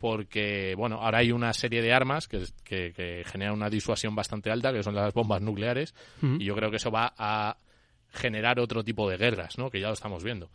porque 0.04 0.74
bueno 0.76 0.96
ahora 1.00 1.20
hay 1.20 1.32
una 1.32 1.50
serie 1.54 1.80
de 1.80 1.94
armas 1.94 2.28
que, 2.28 2.44
que, 2.62 2.92
que 2.92 3.24
generan 3.24 3.54
una 3.54 3.70
disuasión 3.70 4.14
bastante 4.14 4.50
alta 4.50 4.70
que 4.70 4.82
son 4.82 4.94
las 4.94 5.14
bombas 5.14 5.40
nucleares 5.40 5.94
y 6.20 6.44
yo 6.44 6.54
creo 6.54 6.68
que 6.70 6.76
eso 6.76 6.90
va 6.90 7.14
a 7.16 7.56
generar 8.12 8.60
otro 8.60 8.84
tipo 8.84 9.08
de 9.08 9.16
guerras 9.16 9.56
no 9.56 9.70
que 9.70 9.80
ya 9.80 9.86
lo 9.86 9.94
estamos 9.94 10.22
viendo. 10.22 10.50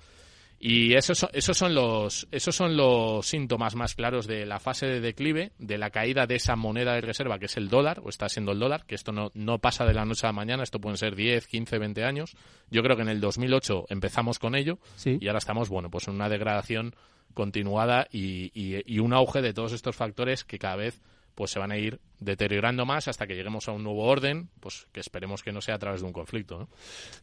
Y 0.61 0.93
esos 0.93 1.17
son, 1.17 1.29
esos 1.33 1.57
son 1.57 1.73
los 1.73 2.27
esos 2.31 2.53
son 2.55 2.77
los 2.77 3.25
síntomas 3.25 3.73
más 3.75 3.95
claros 3.95 4.27
de 4.27 4.45
la 4.45 4.59
fase 4.59 4.85
de 4.85 4.99
declive 4.99 5.51
de 5.57 5.79
la 5.79 5.89
caída 5.89 6.27
de 6.27 6.35
esa 6.35 6.55
moneda 6.55 6.93
de 6.93 7.01
reserva 7.01 7.39
que 7.39 7.45
es 7.45 7.57
el 7.57 7.69
dólar 7.69 8.01
o 8.03 8.09
está 8.09 8.29
siendo 8.29 8.51
el 8.51 8.59
dólar 8.59 8.85
que 8.85 8.93
esto 8.93 9.11
no, 9.11 9.31
no 9.33 9.57
pasa 9.57 9.83
de 9.85 9.95
la 9.95 10.05
noche 10.05 10.27
a 10.27 10.29
la 10.29 10.33
mañana 10.33 10.61
esto 10.61 10.79
pueden 10.79 10.97
ser 10.97 11.15
10 11.15 11.47
15 11.47 11.79
20 11.79 12.03
años. 12.03 12.35
Yo 12.69 12.83
creo 12.83 12.95
que 12.97 13.01
en 13.01 13.09
el 13.09 13.19
2008 13.19 13.85
empezamos 13.89 14.37
con 14.37 14.53
ello 14.53 14.77
Sí. 14.95 15.17
y 15.19 15.27
ahora 15.27 15.39
estamos, 15.39 15.69
bueno, 15.69 15.89
pues 15.89 16.07
en 16.07 16.13
una 16.13 16.29
degradación 16.29 16.93
continuada 17.33 18.07
y, 18.11 18.51
y- 18.53 18.99
un 18.99 19.13
auge 19.13 19.41
de 19.41 19.53
todos 19.53 19.71
estos 19.73 19.95
factores 19.95 20.43
que 20.43 20.59
cada 20.59 20.75
vez 20.75 21.01
pues 21.35 21.51
se 21.51 21.59
van 21.59 21.71
a 21.71 21.77
ir 21.77 22.01
deteriorando 22.19 22.85
más 22.85 23.07
hasta 23.07 23.25
que 23.25 23.33
lleguemos 23.33 23.69
a 23.69 23.71
un 23.71 23.81
nuevo 23.81 24.03
orden, 24.03 24.49
pues 24.59 24.87
que 24.91 24.99
esperemos 24.99 25.41
que 25.41 25.53
no 25.53 25.61
sea 25.61 25.75
a 25.75 25.79
través 25.79 26.01
de 26.01 26.07
un 26.07 26.11
conflicto, 26.11 26.59
¿no? 26.59 26.67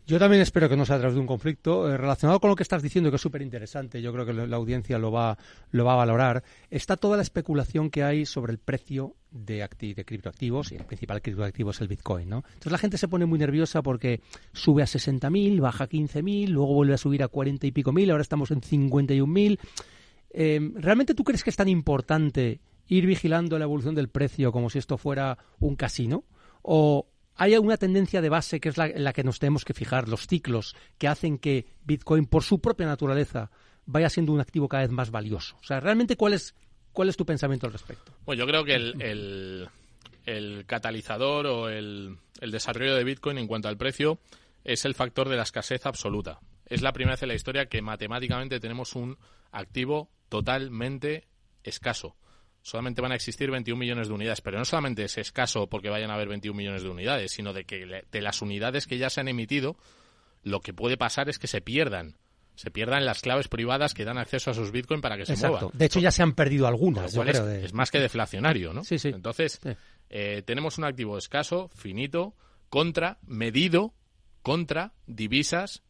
Yo 0.07 0.19
también 0.19 0.41
espero 0.41 0.71
que 0.71 0.77
no 0.77 0.87
sea 0.87 0.97
a 0.97 0.99
través 1.01 1.15
de 1.17 1.21
un 1.21 1.27
conflicto. 1.27 1.87
Eh, 1.93 1.99
relacionado 1.99 2.41
con 2.41 2.49
lo 2.49 2.57
que 2.57 2.63
estás 2.63 2.83
diciendo, 2.83 3.11
que 3.11 3.17
es 3.17 3.21
súper 3.23 3.43
interesante, 3.43 4.01
yo 4.01 4.15
creo 4.15 4.25
que 4.25 4.33
la 4.33 4.57
audiencia 4.57 4.99
lo 4.99 5.13
va, 5.13 5.37
lo 5.71 5.85
va 5.85 5.93
a 5.93 5.97
valorar, 5.97 6.43
está 6.71 6.97
toda 6.97 7.17
la 7.19 7.23
especulación 7.25 7.91
que 7.91 8.05
hay 8.05 8.25
sobre 8.25 8.53
el 8.53 8.59
precio 8.59 9.17
de, 9.33 9.63
acti- 9.63 9.95
de 9.95 10.07
criptoactivos, 10.07 10.73
y 10.73 10.77
el 10.77 10.85
principal 10.87 11.21
criptoactivo 11.21 11.73
es 11.73 11.81
el 11.83 11.89
Bitcoin, 11.89 12.31
¿no? 12.31 12.39
Entonces 12.47 12.73
la 12.73 12.79
gente 12.79 12.97
se 12.97 13.09
pone 13.09 13.27
muy 13.27 13.39
nerviosa 13.39 13.83
porque 13.83 14.23
sube 14.55 14.83
a 14.83 14.87
60.000, 14.87 15.61
baja 15.61 15.85
a 15.85 15.89
15.000, 15.91 16.49
luego 16.49 16.73
vuelve 16.73 16.95
a 16.95 16.99
subir 16.99 17.23
a 17.23 17.29
40 17.29 17.67
y 17.67 17.71
pico 17.71 17.93
mil, 17.93 18.11
ahora 18.11 18.23
estamos 18.23 18.51
en 18.51 18.63
51.000. 18.63 19.59
Eh, 20.39 20.61
¿Realmente 20.74 21.14
tú 21.14 21.24
crees 21.24 21.43
que 21.43 21.49
es 21.51 21.57
tan 21.57 21.68
importante 21.68 22.61
ir 22.89 23.07
vigilando 23.07 23.59
la 23.59 23.64
evolución 23.64 23.95
del 23.95 24.09
precio 24.11 24.53
como 24.53 24.68
si 24.68 24.78
esto 24.78 24.99
fuera 24.99 25.39
un 25.61 25.76
casino? 25.76 26.24
¿O 26.62 27.09
hay 27.37 27.55
alguna 27.55 27.78
tendencia 27.78 28.20
de 28.20 28.28
base 28.28 28.61
que 28.61 28.68
es 28.68 28.76
la, 28.76 28.87
en 28.87 29.03
la 29.03 29.12
que 29.14 29.24
nos 29.24 29.39
tenemos 29.39 29.64
que 29.64 29.72
fijar, 29.74 30.09
los 30.09 30.26
ciclos 30.26 30.76
que 30.99 31.09
hacen 31.09 31.39
que 31.39 31.66
Bitcoin, 31.84 32.26
por 32.26 32.43
su 32.43 32.61
propia 32.61 32.87
naturaleza, 32.87 33.51
vaya 33.87 34.11
siendo 34.11 34.32
un 34.32 34.41
activo 34.41 34.68
cada 34.68 34.82
vez 34.82 34.91
más 34.93 35.11
valioso? 35.11 35.57
O 35.61 35.64
sea, 35.64 35.80
¿realmente 35.80 36.16
cuál 36.16 36.34
es, 36.34 36.55
cuál 36.93 37.09
es 37.09 37.16
tu 37.16 37.24
pensamiento 37.24 37.66
al 37.66 37.72
respecto? 37.72 38.12
Bueno, 38.26 38.41
yo 38.41 38.47
creo 38.47 38.64
que 38.64 38.74
el, 38.74 39.01
el- 39.03 39.68
el 40.26 40.66
catalizador 40.66 41.47
o 41.47 41.68
el, 41.68 42.18
el 42.41 42.51
desarrollo 42.51 42.95
de 42.97 43.05
Bitcoin 43.05 43.39
en 43.39 43.47
cuanto 43.47 43.68
al 43.68 43.76
precio 43.76 44.18
es 44.64 44.84
el 44.84 44.95
factor 44.95 45.28
de 45.28 45.37
la 45.37 45.45
escasez 45.45 45.87
absoluta. 45.87 46.41
Es 46.66 46.82
la 46.82 46.93
primera 46.93 47.14
vez 47.14 47.22
en 47.22 47.28
la 47.28 47.34
historia 47.37 47.66
que 47.66 47.80
matemáticamente 47.80 48.59
tenemos 48.59 48.97
un 48.97 49.16
activo 49.53 50.11
totalmente 50.29 51.27
escaso. 51.64 52.16
Solamente 52.62 53.01
van 53.01 53.12
a 53.12 53.14
existir 53.14 53.51
21 53.51 53.79
millones 53.79 54.09
de 54.09 54.14
unidades, 54.14 54.41
pero 54.41 54.59
no 54.59 54.64
solamente 54.64 55.05
es 55.05 55.18
escaso 55.18 55.68
porque 55.68 55.89
vayan 55.89 56.11
a 56.11 56.14
haber 56.14 56.29
21 56.29 56.57
millones 56.57 56.83
de 56.83 56.89
unidades, 56.89 57.31
sino 57.33 57.53
de 57.53 57.64
que 57.64 57.87
de 58.11 58.20
las 58.20 58.43
unidades 58.43 58.87
que 58.87 58.99
ya 58.99 59.09
se 59.09 59.20
han 59.20 59.29
emitido, 59.29 59.77
lo 60.43 60.61
que 60.61 60.72
puede 60.74 60.97
pasar 60.97 61.29
es 61.29 61.39
que 61.39 61.47
se 61.47 61.61
pierdan. 61.61 62.16
Se 62.57 62.70
pierdan 62.70 63.05
las 63.05 63.20
claves 63.20 63.49
privadas 63.49 63.95
que 63.95 64.05
dan 64.05 64.18
acceso 64.18 64.51
a 64.51 64.55
sus 64.55 64.72
Bitcoin 64.72 65.01
para 65.01 65.16
que 65.16 65.27
se 65.27 65.37
muevan. 65.37 65.68
De 65.74 65.85
hecho, 65.85 66.01
ya 66.01 66.11
se 66.11 66.22
han 66.22 66.33
perdido 66.33 66.66
algunas, 66.66 67.12
yo 67.12 67.22
es, 67.22 67.31
creo. 67.31 67.45
de- 67.47 67.64
es 67.66 67.72
más 67.74 67.91
que 67.91 68.01
deflacionario, 68.01 68.72
¿no? 68.72 68.83
Sí, 68.83 68.99
sí. 68.99 69.09
Entonces, 69.11 69.61
Sí. 69.62 69.70
eh, 70.09 70.43
tenemos 70.45 70.79
un 70.79 70.85
activo 70.85 71.18
escaso, 71.18 71.68
finito, 71.74 72.35
contra, 72.70 73.18
medido, 73.27 73.93
contra 74.43 74.95
divisas 75.07 75.83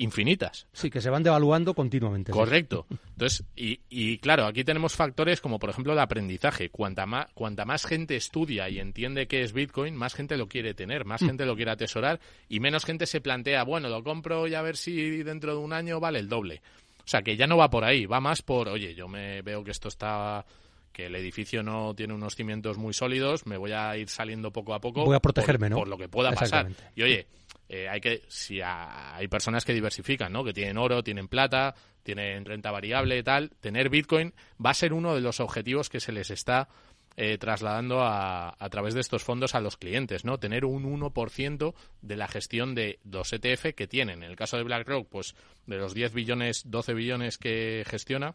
infinitas. 0.00 0.66
Sí, 0.72 0.90
que 0.90 1.00
se 1.00 1.10
van 1.10 1.22
devaluando 1.22 1.74
continuamente. 1.74 2.32
sí. 2.32 2.38
Correcto. 2.38 2.86
Entonces, 3.12 3.44
y, 3.54 3.80
y 3.88 4.18
claro, 4.18 4.46
aquí 4.46 4.64
tenemos 4.64 4.94
factores 4.94 5.40
como, 5.40 5.58
por 5.58 5.70
ejemplo, 5.70 5.92
el 5.92 5.98
aprendizaje. 5.98 6.70
Cuanta 6.70 7.06
más, 7.06 7.26
cuanta 7.34 7.64
más 7.64 7.84
gente 7.84 8.16
estudia 8.16 8.68
y 8.68 8.78
entiende 8.78 9.26
qué 9.26 9.42
es 9.42 9.52
Bitcoin, 9.52 9.94
más 9.94 10.14
gente 10.14 10.36
lo 10.36 10.48
quiere 10.48 10.74
tener, 10.74 11.04
más 11.04 11.20
gente 11.20 11.44
lo 11.44 11.56
quiere 11.56 11.70
atesorar 11.70 12.20
y 12.48 12.60
menos 12.60 12.84
gente 12.84 13.06
se 13.06 13.20
plantea, 13.20 13.64
bueno, 13.64 13.88
lo 13.88 14.02
compro 14.02 14.46
y 14.46 14.54
a 14.54 14.62
ver 14.62 14.76
si 14.76 15.22
dentro 15.22 15.52
de 15.52 15.58
un 15.60 15.72
año 15.72 16.00
vale 16.00 16.18
el 16.18 16.28
doble. 16.28 16.62
O 16.98 17.08
sea, 17.10 17.22
que 17.22 17.36
ya 17.36 17.46
no 17.46 17.56
va 17.56 17.70
por 17.70 17.84
ahí, 17.84 18.06
va 18.06 18.20
más 18.20 18.42
por, 18.42 18.68
oye, 18.68 18.94
yo 18.94 19.08
me 19.08 19.42
veo 19.42 19.64
que 19.64 19.70
esto 19.70 19.88
está 19.88 20.44
que 20.92 21.06
el 21.06 21.14
edificio 21.14 21.62
no 21.62 21.94
tiene 21.94 22.14
unos 22.14 22.34
cimientos 22.34 22.76
muy 22.76 22.92
sólidos, 22.92 23.46
me 23.46 23.56
voy 23.56 23.72
a 23.72 23.96
ir 23.96 24.08
saliendo 24.08 24.52
poco 24.52 24.74
a 24.74 24.80
poco 24.80 25.04
Voy 25.04 25.16
a 25.16 25.20
protegerme, 25.20 25.68
por, 25.68 25.70
¿no? 25.70 25.76
por 25.78 25.88
lo 25.88 25.98
que 25.98 26.08
pueda 26.08 26.32
pasar. 26.32 26.68
Y 26.96 27.02
oye, 27.02 27.26
eh, 27.72 27.88
hay 27.88 28.00
que 28.00 28.22
si 28.28 28.60
a- 28.60 29.14
hay 29.14 29.28
personas 29.28 29.64
que 29.64 29.72
diversifican, 29.72 30.32
¿no? 30.32 30.42
Que 30.44 30.52
tienen 30.52 30.76
oro, 30.76 31.04
tienen 31.04 31.28
plata, 31.28 31.74
tienen 32.02 32.44
renta 32.44 32.70
variable 32.72 33.16
y 33.18 33.22
tal, 33.22 33.50
tener 33.60 33.88
Bitcoin 33.88 34.34
va 34.64 34.70
a 34.70 34.74
ser 34.74 34.92
uno 34.92 35.14
de 35.14 35.20
los 35.20 35.38
objetivos 35.38 35.88
que 35.88 36.00
se 36.00 36.10
les 36.12 36.30
está 36.30 36.68
eh, 37.16 37.38
trasladando 37.38 38.02
a, 38.02 38.54
a 38.58 38.68
través 38.70 38.94
de 38.94 39.00
estos 39.00 39.22
fondos 39.22 39.54
a 39.54 39.60
los 39.60 39.76
clientes, 39.76 40.24
¿no? 40.24 40.38
Tener 40.38 40.64
un 40.64 40.84
1% 40.84 41.74
de 42.02 42.16
la 42.16 42.26
gestión 42.28 42.74
de 42.74 42.98
los 43.04 43.32
ETF 43.32 43.74
que 43.76 43.86
tienen. 43.86 44.22
En 44.22 44.30
el 44.30 44.36
caso 44.36 44.56
de 44.56 44.62
BlackRock, 44.64 45.08
pues 45.08 45.34
de 45.66 45.76
los 45.76 45.94
10 45.94 46.12
billones, 46.14 46.62
12 46.70 46.94
billones 46.94 47.36
que 47.38 47.84
gestiona, 47.86 48.34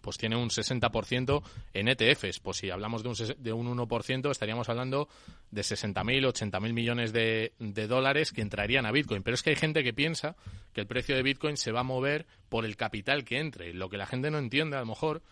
pues 0.00 0.18
tiene 0.18 0.36
un 0.36 0.48
60% 0.48 1.42
en 1.74 1.88
ETFs. 1.88 2.40
Pues 2.40 2.56
si 2.58 2.70
hablamos 2.70 3.02
de 3.02 3.08
un, 3.08 3.42
de 3.42 3.52
un 3.52 3.76
1%, 3.76 4.30
estaríamos 4.30 4.68
hablando 4.68 5.08
de 5.50 5.62
60.000, 5.62 6.26
80.000 6.32 6.72
millones 6.72 7.12
de, 7.12 7.52
de 7.58 7.86
dólares 7.86 8.32
que 8.32 8.40
entrarían 8.40 8.86
a 8.86 8.92
Bitcoin. 8.92 9.22
Pero 9.22 9.34
es 9.34 9.42
que 9.42 9.50
hay 9.50 9.56
gente 9.56 9.84
que 9.84 9.92
piensa 9.92 10.36
que 10.72 10.80
el 10.80 10.86
precio 10.86 11.14
de 11.14 11.22
Bitcoin 11.22 11.56
se 11.56 11.72
va 11.72 11.80
a 11.80 11.84
mover 11.84 12.26
por 12.48 12.64
el 12.64 12.76
capital 12.76 13.24
que 13.24 13.38
entre. 13.38 13.74
Lo 13.74 13.88
que 13.88 13.96
la 13.96 14.06
gente 14.06 14.30
no 14.30 14.38
entiende, 14.38 14.76
a 14.76 14.80
lo 14.80 14.86
mejor, 14.86 15.22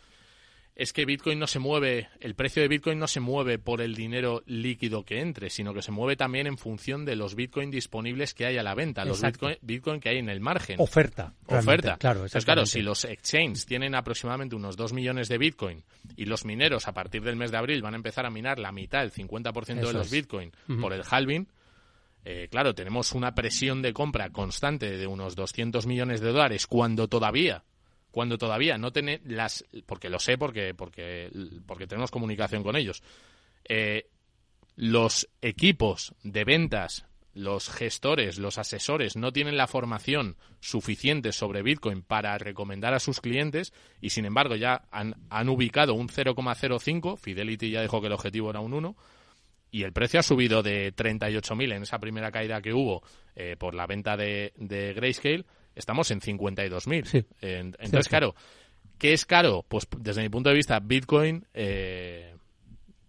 es 0.77 0.93
que 0.93 1.05
Bitcoin 1.05 1.39
no 1.39 1.47
se 1.47 1.59
mueve, 1.59 2.09
el 2.21 2.35
precio 2.35 2.63
de 2.63 2.69
Bitcoin 2.69 2.99
no 2.99 3.07
se 3.07 3.21
mueve 3.21 3.59
por 3.59 3.81
el 3.81 3.95
dinero 3.95 4.43
líquido 4.47 5.05
que 5.05 5.21
entre, 5.21 5.51
sino 5.51 5.75
que 5.75 5.83
se 5.83 5.91
mueve 5.91 6.17
también 6.17 6.47
en 6.47 6.57
función 6.57 7.05
de 7.05 7.17
los 7.17 7.35
Bitcoin 7.35 7.71
disponibles 7.71 8.35
que 8.35 8.47
hay 8.47 8.57
a 8.57 8.63
la 8.63 8.75
venta, 8.75 9.05
los. 9.05 9.21
Bitcoin, 9.21 9.57
Bitcoin 9.61 10.01
que 10.01 10.09
hay 10.09 10.19
en 10.19 10.29
el 10.29 10.41
margen 10.41 10.77
Oferta. 10.81 11.35
oferta. 11.47 11.97
Claro, 11.99 12.21
Entonces, 12.21 12.45
claro, 12.45 12.67
si 12.67 12.83
los 12.83 13.05
exchanges 13.05 13.67
tienen 13.67 13.95
aproximadamente 13.95 14.57
unos 14.57 14.77
2 14.77 14.93
millones 14.93 15.29
de 15.29 15.39
Bitcoin 15.39 15.83
y 16.17 16.25
los 16.25 16.45
mineros 16.45 16.89
a 16.89 16.93
partir 16.93 17.23
del 17.23 17.37
mes 17.37 17.51
de 17.51 17.59
abril 17.59 17.83
van 17.83 17.95
a 17.95 17.97
empezar 17.97 18.25
a 18.25 18.31
minar 18.31 18.59
la 18.59 18.73
mitad, 18.73 19.03
el 19.03 19.13
50% 19.13 19.87
de 19.87 19.93
los 19.93 20.07
es. 20.07 20.13
Bitcoin 20.13 20.53
por 20.81 20.93
el 20.93 21.03
halving, 21.09 21.47
eh, 22.25 22.49
claro, 22.51 22.75
tenemos 22.75 23.13
una 23.13 23.35
presión 23.35 23.83
de 23.83 23.93
compra 23.93 24.31
constante 24.31 24.97
de 24.97 25.07
unos 25.07 25.37
200 25.37 25.87
millones 25.87 26.21
de 26.21 26.33
dólares 26.33 26.67
cuando 26.67 27.09
todavía 27.09 27.65
cuando 28.11 28.39
todavía 28.39 28.79
no 28.79 28.93
tiene 28.93 29.21
las 29.25 29.65
porque 29.87 30.09
lo 30.09 30.19
sé 30.19 30.39
porque 30.39 30.75
porque 30.75 31.31
porque 31.67 31.87
tenemos 31.87 32.11
comunicación 32.11 32.63
con 32.63 32.77
ellos 32.77 33.03
eh, 33.69 34.09
los 34.77 35.29
equipos 35.43 36.15
de 36.23 36.45
ventas, 36.45 37.07
los 37.35 37.69
gestores, 37.69 38.39
los 38.39 38.59
asesores 38.59 39.15
no 39.15 39.33
tienen 39.33 39.57
la 39.57 39.67
formación 39.67 40.37
suficiente 40.61 41.33
sobre 41.33 41.63
Bitcoin 41.63 42.03
para 42.03 42.37
recomendar 42.39 42.95
a 42.95 42.99
sus 42.99 43.21
clientes 43.21 43.73
y 44.01 44.11
sin 44.11 44.25
embargo 44.25 44.57
ya 44.57 44.83
han, 44.91 45.15
han 45.29 45.49
ubicado 45.49 45.95
un 45.95 46.09
0,05, 46.09 47.19
Fidelity 47.19 47.71
ya 47.71 47.83
dijo 47.83 48.01
que 48.01 48.07
el 48.07 48.15
objetivo 48.15 48.51
era 48.51 48.61
un 48.61 48.73
1 48.73 48.97
y 49.71 49.85
el 49.85 49.93
precio 49.93 50.19
ha 50.19 50.25
subido 50.25 50.63
de 50.63 50.95
38.000 50.95 51.77
en 51.77 51.83
esa 51.83 51.99
primera 51.99 52.33
caída 52.33 52.61
que 52.61 52.73
hubo 52.73 53.03
eh, 53.37 53.57
por 53.59 53.75
la 53.75 53.87
venta 53.87 54.17
de, 54.17 54.53
de 54.57 54.95
Grayscale, 54.95 55.45
estamos 55.81 56.11
en 56.13 56.21
52.000. 56.21 57.05
Sí. 57.05 57.19
En- 57.41 57.67
entonces, 57.67 57.91
Cierto. 57.91 58.09
claro, 58.11 58.35
¿qué 58.99 59.13
es 59.13 59.27
caro? 59.27 59.65
Pues 59.69 59.89
desde 59.99 60.23
mi 60.23 60.29
punto 60.29 60.51
de 60.51 60.55
vista, 60.57 60.79
Bitcoin 60.79 61.45
eh, 61.55 62.37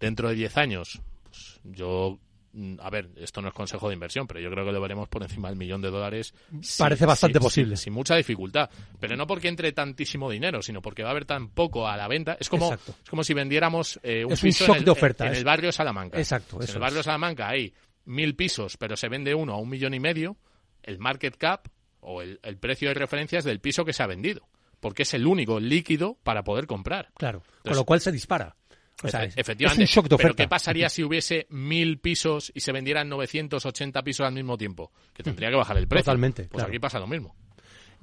dentro 0.00 0.28
de 0.28 0.34
10 0.34 0.56
años, 0.56 1.00
pues 1.22 1.60
yo, 1.62 2.18
mm, 2.52 2.74
a 2.80 2.90
ver, 2.90 3.10
esto 3.16 3.40
no 3.40 3.48
es 3.48 3.54
consejo 3.54 3.88
de 3.88 3.94
inversión, 3.94 4.26
pero 4.26 4.40
yo 4.40 4.50
creo 4.50 4.64
que 4.66 4.72
lo 4.72 4.80
veremos 4.80 5.08
por 5.08 5.22
encima 5.22 5.48
del 5.48 5.56
millón 5.56 5.80
de 5.80 5.90
dólares. 5.90 6.34
Parece 6.78 7.06
bastante 7.06 7.38
posible. 7.38 7.76
Sin, 7.76 7.92
mucha 7.92 8.16
dificultad. 8.16 8.68
Pero 8.98 9.16
no 9.16 9.26
porque 9.26 9.48
entre 9.48 9.72
tantísimo 9.72 10.30
dinero, 10.30 10.60
sino 10.62 10.82
porque 10.82 11.02
va 11.02 11.10
a 11.10 11.12
haber 11.12 11.24
tan 11.24 11.50
poco 11.50 11.86
a 11.86 11.96
la 11.96 12.08
venta. 12.08 12.36
Es 12.40 12.48
como, 12.48 12.72
Exacto. 12.72 12.94
es 13.04 13.08
como 13.10 13.22
si 13.22 13.32
vendiéramos 13.34 14.00
eh, 14.02 14.24
un 14.24 14.32
Es 14.32 14.42
un 14.42 14.48
piso 14.48 14.64
shock 14.66 14.74
en 14.76 14.78
el, 14.80 14.84
de 14.84 14.90
oferta, 14.90 15.26
en 15.28 15.34
el 15.34 15.44
barrio 15.44 15.70
Salamanca. 15.72 16.18
Exacto, 16.18 16.60
Si 16.62 16.70
en 16.70 16.74
el 16.76 16.80
barrio. 16.80 17.02
Salamanca 17.02 17.48
hay 17.48 17.72
mil 18.06 18.34
pisos, 18.34 18.76
pero 18.76 18.96
se 18.96 19.08
vende 19.08 19.32
uno 19.34 19.52
a 19.54 19.58
un 19.58 19.68
millón 19.68 19.94
y 19.94 20.00
medio, 20.00 20.36
el 20.82 20.98
market 20.98 21.36
cap 21.36 21.68
o 22.02 22.20
el, 22.22 22.38
el 22.42 22.58
precio 22.58 22.88
de 22.88 22.94
referencia 22.94 23.38
es 23.38 23.44
del 23.44 23.60
piso 23.60 23.84
que 23.84 23.92
se 23.94 24.02
ha 24.02 24.06
vendido. 24.06 24.46
Porque 24.80 25.04
es 25.04 25.14
el 25.14 25.26
único 25.26 25.58
líquido 25.60 26.18
para 26.22 26.42
poder 26.44 26.66
comprar. 26.66 27.10
Claro. 27.16 27.42
Con 27.64 27.76
lo 27.76 27.84
cual 27.84 28.00
se 28.00 28.12
dispara. 28.12 28.56
O 29.04 29.08
sea, 29.08 29.24
es- 29.24 29.36
efectivamente. 29.38 29.84
Es 29.84 29.90
un 29.90 30.02
shock 30.02 30.08
de 30.10 30.16
Pero. 30.16 30.34
¿qué 30.34 30.46
pasaría 30.48 30.88
si 30.88 31.02
hubiese 31.02 31.46
mil 31.50 31.98
pisos 31.98 32.52
y 32.54 32.60
se 32.60 32.72
vendieran 32.72 33.08
980 33.08 34.02
pisos 34.02 34.26
al 34.26 34.34
mismo 34.34 34.58
tiempo? 34.58 34.92
Que 35.14 35.22
tendría 35.22 35.50
que 35.50 35.56
bajar 35.56 35.76
el 35.78 35.88
precio. 35.88 36.04
Totalmente, 36.04 36.42
Pues 36.44 36.50
claro. 36.60 36.68
aquí 36.68 36.78
pasa 36.78 36.98
lo 37.00 37.06
mismo. 37.06 37.34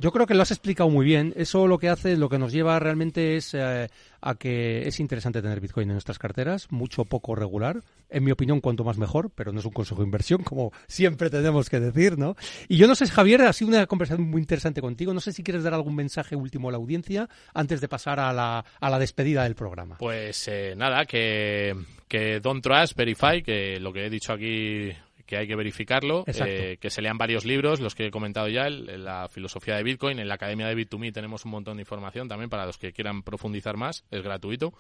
Yo 0.02 0.14
creo 0.14 0.26
que 0.26 0.34
lo 0.34 0.44
has 0.44 0.52
explicado 0.52 0.90
muy 0.90 1.06
bien. 1.06 1.34
Eso 1.36 1.68
lo 1.68 1.78
que 1.78 1.90
hace, 1.90 2.16
lo 2.16 2.30
que 2.30 2.40
nos 2.40 2.54
lleva 2.54 2.80
realmente 2.80 3.36
es 3.36 3.54
eh, 3.54 3.90
a 4.22 4.36
que 4.36 4.88
es 4.88 4.98
interesante 5.02 5.42
tener 5.42 5.60
Bitcoin 5.60 5.90
en 5.90 5.96
nuestras 5.96 6.18
carteras, 6.18 6.72
mucho 6.72 7.04
poco 7.04 7.36
regular. 7.36 7.84
En 8.10 8.24
mi 8.24 8.32
opinión, 8.32 8.62
cuanto 8.62 8.86
más 8.86 8.98
mejor, 8.98 9.30
pero 9.30 9.52
no 9.52 9.60
es 9.60 9.66
un 9.66 9.74
consejo 9.74 10.00
de 10.00 10.06
inversión, 10.06 10.44
como 10.44 10.72
siempre 10.88 11.30
tenemos 11.30 11.70
que 11.70 11.82
decir, 11.82 12.18
¿no? 12.18 12.38
Y 12.70 12.78
yo 12.78 12.88
no 12.88 12.96
sé, 12.96 13.08
Javier, 13.08 13.42
ha 13.42 13.52
sido 13.52 13.72
una 13.72 13.86
conversación 13.88 14.30
muy 14.30 14.40
interesante 14.40 14.80
contigo. 14.80 15.14
No 15.14 15.20
sé 15.20 15.34
si 15.34 15.44
quieres 15.44 15.64
dar 15.64 15.74
algún 15.74 15.96
mensaje 15.96 16.38
último 16.38 16.70
a 16.70 16.72
la 16.72 16.78
audiencia 16.78 17.28
antes 17.54 17.82
de 17.82 17.90
pasar 17.90 18.22
a 18.22 18.32
la, 18.32 18.64
a 18.80 18.90
la 18.90 19.00
despedida 19.00 19.44
del 19.44 19.56
programa. 19.56 19.98
Pues 19.98 20.48
eh, 20.48 20.76
nada, 20.78 21.06
que, 21.06 21.76
que 22.08 22.40
don't 22.40 22.64
trust, 22.64 22.96
verify, 22.96 23.44
que 23.44 23.82
lo 23.82 23.92
que 23.92 24.06
he 24.06 24.10
dicho 24.10 24.32
aquí 24.32 24.94
que 25.30 25.38
hay 25.38 25.48
que 25.48 25.56
verificarlo, 25.56 26.24
eh, 26.26 26.78
que 26.82 26.90
se 26.90 27.04
lean 27.04 27.20
varios 27.20 27.46
libros, 27.46 27.80
los 27.80 27.94
que 27.94 28.08
he 28.08 28.10
comentado 28.10 28.48
ya, 28.48 28.68
la 28.68 29.30
filosofía 29.30 29.76
de 29.76 29.84
Bitcoin, 29.84 30.18
en 30.18 30.28
la 30.28 30.34
Academia 30.34 30.66
de 30.66 30.76
Bit2Me 30.76 31.14
tenemos 31.14 31.46
un 31.46 31.52
montón 31.52 31.78
de 31.78 31.84
información 31.84 32.28
también 32.28 32.50
para 32.50 32.66
los 32.66 32.80
que 32.80 32.94
quieran 32.94 33.22
profundizar 33.22 33.78
más, 33.78 34.04
es 34.10 34.24
gratuito, 34.24 34.74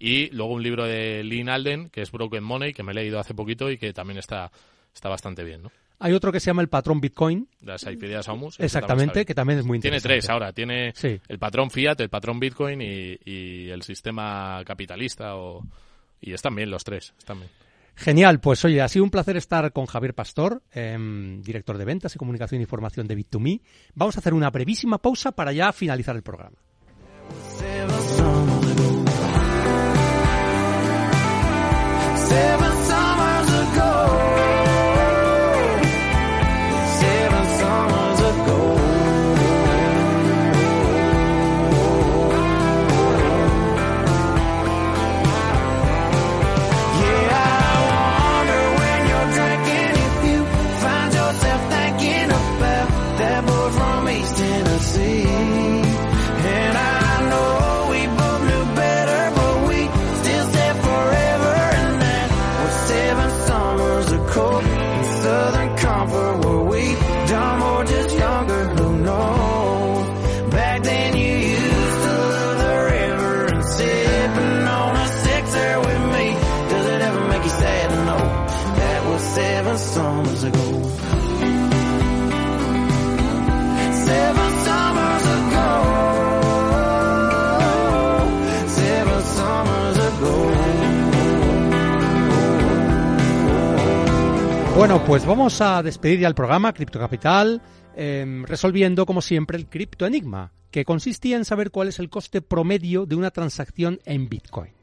y 0.00 0.28
luego 0.30 0.54
un 0.54 0.62
libro 0.64 0.86
de 0.86 1.22
Lynn 1.22 1.48
Alden, 1.48 1.88
que 1.88 2.02
es 2.02 2.10
Broken 2.10 2.42
Money, 2.42 2.72
que 2.72 2.82
me 2.82 2.90
he 2.90 2.96
leído 2.96 3.20
hace 3.20 3.32
poquito 3.32 3.70
y 3.70 3.78
que 3.78 3.92
también 3.92 4.18
está, 4.18 4.50
está 4.92 5.08
bastante 5.08 5.44
bien, 5.44 5.62
¿no? 5.62 5.70
Hay 6.00 6.14
otro 6.14 6.32
que 6.32 6.40
se 6.40 6.46
llama 6.46 6.62
el 6.62 6.68
patrón 6.68 7.00
Bitcoin. 7.00 7.46
De 7.60 7.78
Saifideas 7.78 8.28
Aumus. 8.28 8.58
Exactamente, 8.58 9.24
que 9.24 9.36
también 9.36 9.60
es 9.60 9.64
muy 9.64 9.76
interesante. 9.76 10.08
Tiene 10.08 10.20
tres 10.20 10.30
ahora. 10.30 10.52
Tiene 10.52 10.92
el 11.28 11.38
patrón 11.38 11.70
Fiat, 11.70 12.00
el 12.00 12.08
patrón 12.08 12.40
Bitcoin 12.40 12.82
y, 12.82 13.16
y 13.24 13.70
el 13.70 13.82
sistema 13.82 14.62
capitalista. 14.66 15.36
O, 15.36 15.62
y 16.20 16.32
están 16.32 16.56
bien 16.56 16.72
los 16.72 16.82
tres. 16.82 17.14
Están 17.16 17.38
bien. 17.38 17.50
Genial, 17.94 18.40
pues 18.40 18.64
oye, 18.64 18.80
ha 18.80 18.88
sido 18.88 19.04
un 19.04 19.10
placer 19.10 19.36
estar 19.36 19.72
con 19.72 19.86
Javier 19.86 20.14
Pastor, 20.14 20.62
em, 20.72 21.40
director 21.42 21.78
de 21.78 21.84
ventas 21.84 22.14
y 22.14 22.18
comunicación 22.18 22.60
e 22.60 22.62
información 22.62 23.06
de 23.06 23.16
Bit2Me. 23.16 23.60
Vamos 23.94 24.16
a 24.16 24.20
hacer 24.20 24.34
una 24.34 24.50
brevísima 24.50 24.98
pausa 24.98 25.32
para 25.32 25.52
ya 25.52 25.72
finalizar 25.72 26.16
el 26.16 26.22
programa. 26.22 26.56
Bueno, 94.76 95.02
pues 95.06 95.24
vamos 95.24 95.60
a 95.62 95.82
despedir 95.82 96.20
ya 96.20 96.28
el 96.28 96.34
programa 96.34 96.74
Cripto 96.74 96.98
Capital, 96.98 97.62
em, 97.96 98.44
resolviendo 98.44 99.06
como 99.06 99.22
siempre 99.22 99.56
el 99.56 99.66
cripto 99.66 100.04
enigma, 100.06 100.52
que 100.70 100.84
consistía 100.84 101.36
en 101.36 101.44
saber 101.46 101.70
cuál 101.70 101.88
es 101.88 101.98
el 101.98 102.10
coste 102.10 102.42
promedio 102.42 103.06
de 103.06 103.14
una 103.14 103.30
transacción 103.30 103.98
en 104.04 104.28
Bitcoin. 104.28 104.81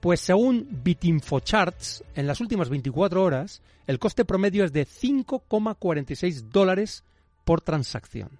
Pues 0.00 0.20
según 0.20 0.68
BitInfoCharts, 0.84 2.04
en 2.14 2.26
las 2.26 2.40
últimas 2.40 2.68
24 2.68 3.22
horas, 3.22 3.62
el 3.86 3.98
coste 3.98 4.24
promedio 4.24 4.64
es 4.64 4.72
de 4.72 4.86
5,46 4.86 6.50
dólares 6.50 7.04
por 7.44 7.60
transacción. 7.60 8.30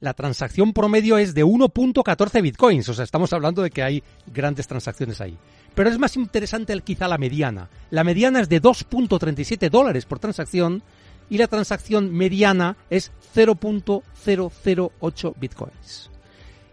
La 0.00 0.14
transacción 0.14 0.72
promedio 0.72 1.18
es 1.18 1.34
de 1.34 1.44
1.14 1.44 2.40
bitcoins, 2.40 2.88
o 2.88 2.94
sea, 2.94 3.04
estamos 3.04 3.32
hablando 3.32 3.62
de 3.62 3.70
que 3.70 3.82
hay 3.82 4.02
grandes 4.26 4.68
transacciones 4.68 5.20
ahí. 5.20 5.36
Pero 5.74 5.90
es 5.90 5.98
más 5.98 6.16
interesante 6.16 6.78
quizá 6.80 7.08
la 7.08 7.18
mediana. 7.18 7.68
La 7.90 8.04
mediana 8.04 8.40
es 8.40 8.48
de 8.48 8.62
2.37 8.62 9.68
dólares 9.70 10.06
por 10.06 10.20
transacción 10.20 10.82
y 11.28 11.38
la 11.38 11.48
transacción 11.48 12.14
mediana 12.14 12.76
es 12.90 13.10
0.008 13.34 15.34
bitcoins. 15.38 16.10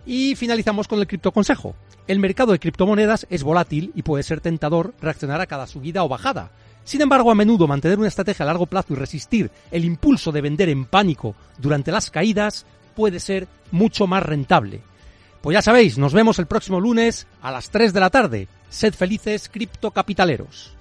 Y 0.06 0.36
finalizamos 0.36 0.88
con 0.88 1.00
el 1.00 1.08
criptoconsejo. 1.08 1.76
El 2.08 2.20
mercado 2.20 2.52
de 2.52 2.60
criptomonedas 2.60 3.26
es 3.30 3.44
volátil 3.44 3.92
y 3.96 4.04
puede 4.04 4.24
ser 4.24 4.42
tentador 4.42 4.94
reaccionar 5.02 5.42
a 5.42 5.48
cada 5.48 5.68
subida 5.68 6.04
o 6.04 6.10
bajada. 6.10 6.52
Sin 6.84 7.02
embargo, 7.02 7.32
a 7.32 7.36
menudo 7.36 7.68
mantener 7.68 7.98
una 7.98 8.08
estrategia 8.08 8.44
a 8.44 8.48
largo 8.48 8.68
plazo 8.68 8.94
y 8.94 8.96
resistir 8.96 9.50
el 9.72 9.86
impulso 9.86 10.32
de 10.32 10.42
vender 10.42 10.70
en 10.70 10.86
pánico 10.86 11.36
durante 11.58 11.92
las 11.92 12.12
caídas 12.12 12.66
puede 12.96 13.20
ser 13.20 13.48
mucho 13.72 14.06
más 14.06 14.22
rentable. 14.22 14.82
Pues 15.42 15.56
ya 15.56 15.62
sabéis, 15.62 15.98
nos 15.98 16.14
vemos 16.14 16.40
el 16.40 16.46
próximo 16.46 16.80
lunes 16.80 17.28
a 17.42 17.52
las 17.52 17.70
3 17.70 17.94
de 17.94 18.00
la 18.00 18.10
tarde. 18.10 18.48
Sed 18.70 18.94
felices, 18.94 19.50
criptocapitaleros. 19.50 20.76